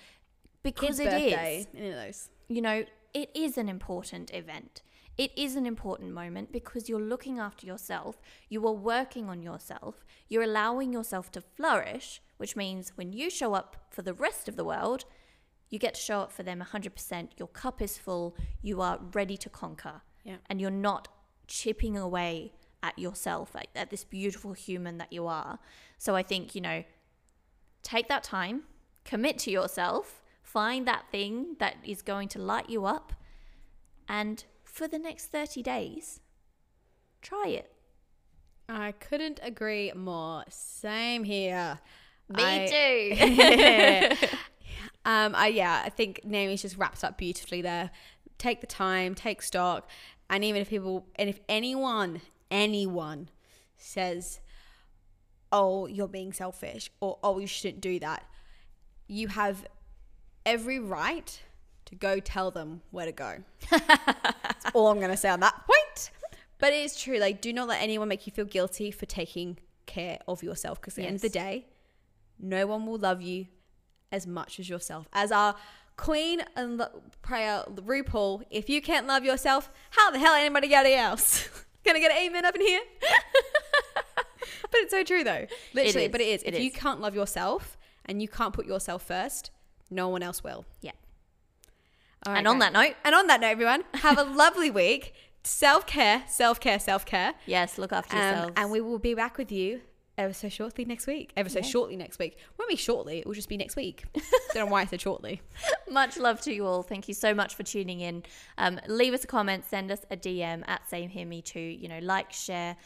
because 0.62 0.96
Kid's 0.96 1.00
it 1.00 1.06
is 1.12 1.32
birthday, 1.34 1.66
any 1.76 1.88
of 1.90 1.94
those. 1.96 2.30
you 2.48 2.62
know, 2.62 2.84
it 3.12 3.30
is 3.34 3.58
an 3.58 3.68
important 3.68 4.32
event. 4.32 4.80
It 5.16 5.30
is 5.36 5.54
an 5.54 5.66
important 5.66 6.12
moment 6.12 6.50
because 6.50 6.88
you're 6.88 7.00
looking 7.00 7.38
after 7.38 7.66
yourself, 7.66 8.20
you 8.48 8.66
are 8.66 8.72
working 8.72 9.28
on 9.28 9.42
yourself, 9.42 10.04
you're 10.28 10.42
allowing 10.42 10.92
yourself 10.92 11.30
to 11.32 11.40
flourish, 11.40 12.20
which 12.36 12.56
means 12.56 12.92
when 12.96 13.12
you 13.12 13.30
show 13.30 13.54
up 13.54 13.86
for 13.90 14.02
the 14.02 14.14
rest 14.14 14.48
of 14.48 14.56
the 14.56 14.64
world, 14.64 15.04
you 15.70 15.78
get 15.78 15.94
to 15.94 16.00
show 16.00 16.20
up 16.20 16.32
for 16.32 16.42
them 16.42 16.60
100%. 16.60 17.28
Your 17.36 17.48
cup 17.48 17.80
is 17.80 17.96
full, 17.96 18.36
you 18.60 18.80
are 18.80 18.98
ready 19.12 19.36
to 19.36 19.48
conquer, 19.48 20.02
Yeah. 20.24 20.36
and 20.50 20.60
you're 20.60 20.70
not 20.70 21.08
chipping 21.46 21.96
away 21.96 22.52
at 22.82 22.98
yourself, 22.98 23.54
at, 23.54 23.68
at 23.76 23.90
this 23.90 24.04
beautiful 24.04 24.52
human 24.52 24.98
that 24.98 25.12
you 25.12 25.26
are. 25.26 25.58
So 25.96 26.16
I 26.16 26.22
think, 26.22 26.54
you 26.54 26.60
know, 26.60 26.84
take 27.82 28.08
that 28.08 28.24
time, 28.24 28.64
commit 29.04 29.38
to 29.40 29.50
yourself, 29.50 30.22
find 30.42 30.86
that 30.88 31.04
thing 31.10 31.56
that 31.60 31.76
is 31.84 32.02
going 32.02 32.28
to 32.28 32.38
light 32.40 32.68
you 32.68 32.84
up, 32.84 33.12
and 34.08 34.44
for 34.74 34.88
the 34.88 34.98
next 34.98 35.26
30 35.26 35.62
days, 35.62 36.20
try 37.22 37.46
it. 37.46 37.70
I 38.68 38.90
couldn't 38.92 39.38
agree 39.40 39.92
more. 39.94 40.42
Same 40.48 41.22
here. 41.22 41.78
Me 42.28 42.42
I- 42.42 44.16
too. 44.18 44.26
Um, 45.06 45.34
I, 45.34 45.48
yeah, 45.48 45.82
I 45.84 45.90
think 45.90 46.22
Naomi's 46.24 46.62
just 46.62 46.78
wraps 46.78 47.04
up 47.04 47.18
beautifully 47.18 47.60
there. 47.60 47.90
Take 48.38 48.62
the 48.62 48.66
time, 48.66 49.14
take 49.14 49.42
stock, 49.42 49.86
and 50.30 50.42
even 50.42 50.62
if 50.62 50.70
people, 50.70 51.06
and 51.16 51.28
if 51.28 51.40
anyone, 51.46 52.22
anyone 52.50 53.28
says, 53.76 54.40
"Oh, 55.52 55.84
you're 55.86 56.08
being 56.08 56.32
selfish," 56.32 56.90
or 57.00 57.18
"Oh, 57.22 57.38
you 57.38 57.46
shouldn't 57.46 57.82
do 57.82 57.98
that," 57.98 58.24
you 59.06 59.28
have 59.28 59.66
every 60.46 60.78
right 60.78 61.38
to 61.86 61.94
go 61.94 62.20
tell 62.20 62.50
them 62.50 62.82
where 62.90 63.06
to 63.06 63.12
go. 63.12 63.36
That's 63.70 64.66
all 64.74 64.88
I'm 64.88 64.98
going 64.98 65.10
to 65.10 65.16
say 65.16 65.28
on 65.28 65.40
that 65.40 65.54
point. 65.66 66.10
But 66.58 66.72
it 66.72 66.84
is 66.84 66.96
true. 66.96 67.18
Like, 67.18 67.40
do 67.40 67.52
not 67.52 67.68
let 67.68 67.82
anyone 67.82 68.08
make 68.08 68.26
you 68.26 68.32
feel 68.32 68.44
guilty 68.44 68.90
for 68.90 69.06
taking 69.06 69.58
care 69.86 70.18
of 70.26 70.42
yourself 70.42 70.80
because 70.80 70.94
at 70.94 71.02
the 71.02 71.06
end 71.06 71.16
of 71.16 71.22
the 71.22 71.28
day, 71.28 71.66
no 72.38 72.66
one 72.66 72.86
will 72.86 72.98
love 72.98 73.20
you 73.22 73.46
as 74.10 74.26
much 74.26 74.58
as 74.58 74.68
yourself. 74.68 75.08
As 75.12 75.32
our 75.32 75.56
queen 75.96 76.42
and 76.56 76.78
lo- 76.78 77.02
prayer, 77.22 77.64
RuPaul, 77.68 78.42
if 78.50 78.68
you 78.68 78.80
can't 78.80 79.06
love 79.06 79.24
yourself, 79.24 79.70
how 79.90 80.10
the 80.10 80.18
hell 80.18 80.34
anybody 80.34 80.72
else? 80.72 81.48
Gonna 81.84 82.00
get 82.00 82.12
an 82.12 82.18
amen 82.18 82.44
up 82.44 82.54
in 82.54 82.62
here? 82.62 82.80
but 84.04 84.80
it's 84.80 84.90
so 84.90 85.04
true 85.04 85.22
though. 85.22 85.46
Literally, 85.74 86.06
is. 86.06 86.12
but 86.12 86.20
it 86.20 86.28
is. 86.28 86.42
It 86.44 86.54
if 86.54 86.62
you 86.62 86.70
can't 86.70 87.00
love 87.00 87.14
yourself 87.14 87.76
and 88.06 88.22
you 88.22 88.28
can't 88.28 88.54
put 88.54 88.66
yourself 88.66 89.02
first, 89.02 89.50
no 89.90 90.08
one 90.08 90.22
else 90.22 90.42
will. 90.42 90.64
yeah. 90.80 90.92
Right, 92.26 92.38
And 92.38 92.48
on 92.48 92.58
guys. 92.58 92.72
that 92.72 92.72
note, 92.72 92.96
and 93.04 93.14
on 93.14 93.26
that 93.26 93.40
note, 93.40 93.48
everyone, 93.48 93.84
have 93.94 94.18
a 94.18 94.22
lovely 94.42 94.70
week. 94.70 95.14
Self 95.42 95.86
care, 95.86 96.24
self 96.26 96.58
care, 96.58 96.78
self 96.78 97.04
care. 97.04 97.34
yes, 97.46 97.76
look 97.76 97.92
after 97.92 98.16
Um, 98.16 98.22
yourselves. 98.22 98.52
and 98.56 98.70
we 98.70 98.80
will 98.80 98.98
be 98.98 99.12
back 99.14 99.36
with 99.36 99.52
you 99.52 99.82
ever 100.16 100.32
so 100.32 100.48
shortly 100.48 100.84
next 100.86 101.06
week. 101.06 101.32
Ever 101.36 101.48
so 101.50 101.58
Yes. 101.58 101.68
shortly 101.68 101.96
next 101.96 102.18
week. 102.18 102.38
Won't 102.56 102.70
be 102.70 102.76
shortly. 102.76 103.18
It 103.18 103.26
will 103.26 103.34
just 103.34 103.48
be 103.48 103.56
next 103.58 103.76
week. 103.76 104.04
Don't 104.54 104.64
know 104.64 104.72
why 104.72 104.82
I 104.82 104.84
said 104.86 105.00
shortly. 105.02 105.42
Much 105.90 106.16
love 106.16 106.40
to 106.42 106.52
you 106.54 106.64
all. 106.64 106.82
Thank 106.82 107.08
you 107.08 107.14
so 107.14 107.34
much 107.34 107.54
for 107.56 107.62
tuning 107.64 108.00
in. 108.00 108.22
Um, 108.56 108.80
leave 108.86 109.12
us 109.12 109.24
a 109.24 109.26
comment, 109.26 109.64
send 109.68 109.90
us 109.90 110.00
a 110.10 110.16
DM 110.16 110.62
at 110.66 110.88
Same 110.88 111.10
Here 111.10 111.26
Me 111.26 111.42
Too. 111.42 111.60
You 111.60 111.88
know, 111.88 111.98
like, 112.00 112.32
share, 112.32 112.76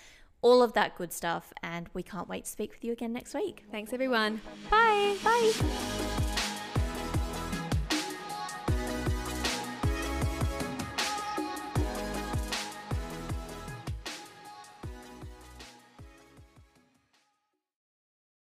all 0.43 0.62
of 0.62 0.72
that 0.72 0.97
good 0.97 1.12
stuff. 1.12 1.53
And 1.62 1.89
we 1.95 2.03
can't 2.03 2.28
wait 2.28 2.47
to 2.47 2.51
speak 2.51 2.72
with 2.72 2.82
you 2.82 2.93
again 2.93 3.12
next 3.12 3.34
week. 3.34 3.66
Thanks, 3.70 3.93
everyone. 3.93 4.41
Bye. 4.70 5.16
Bye. 5.22 6.47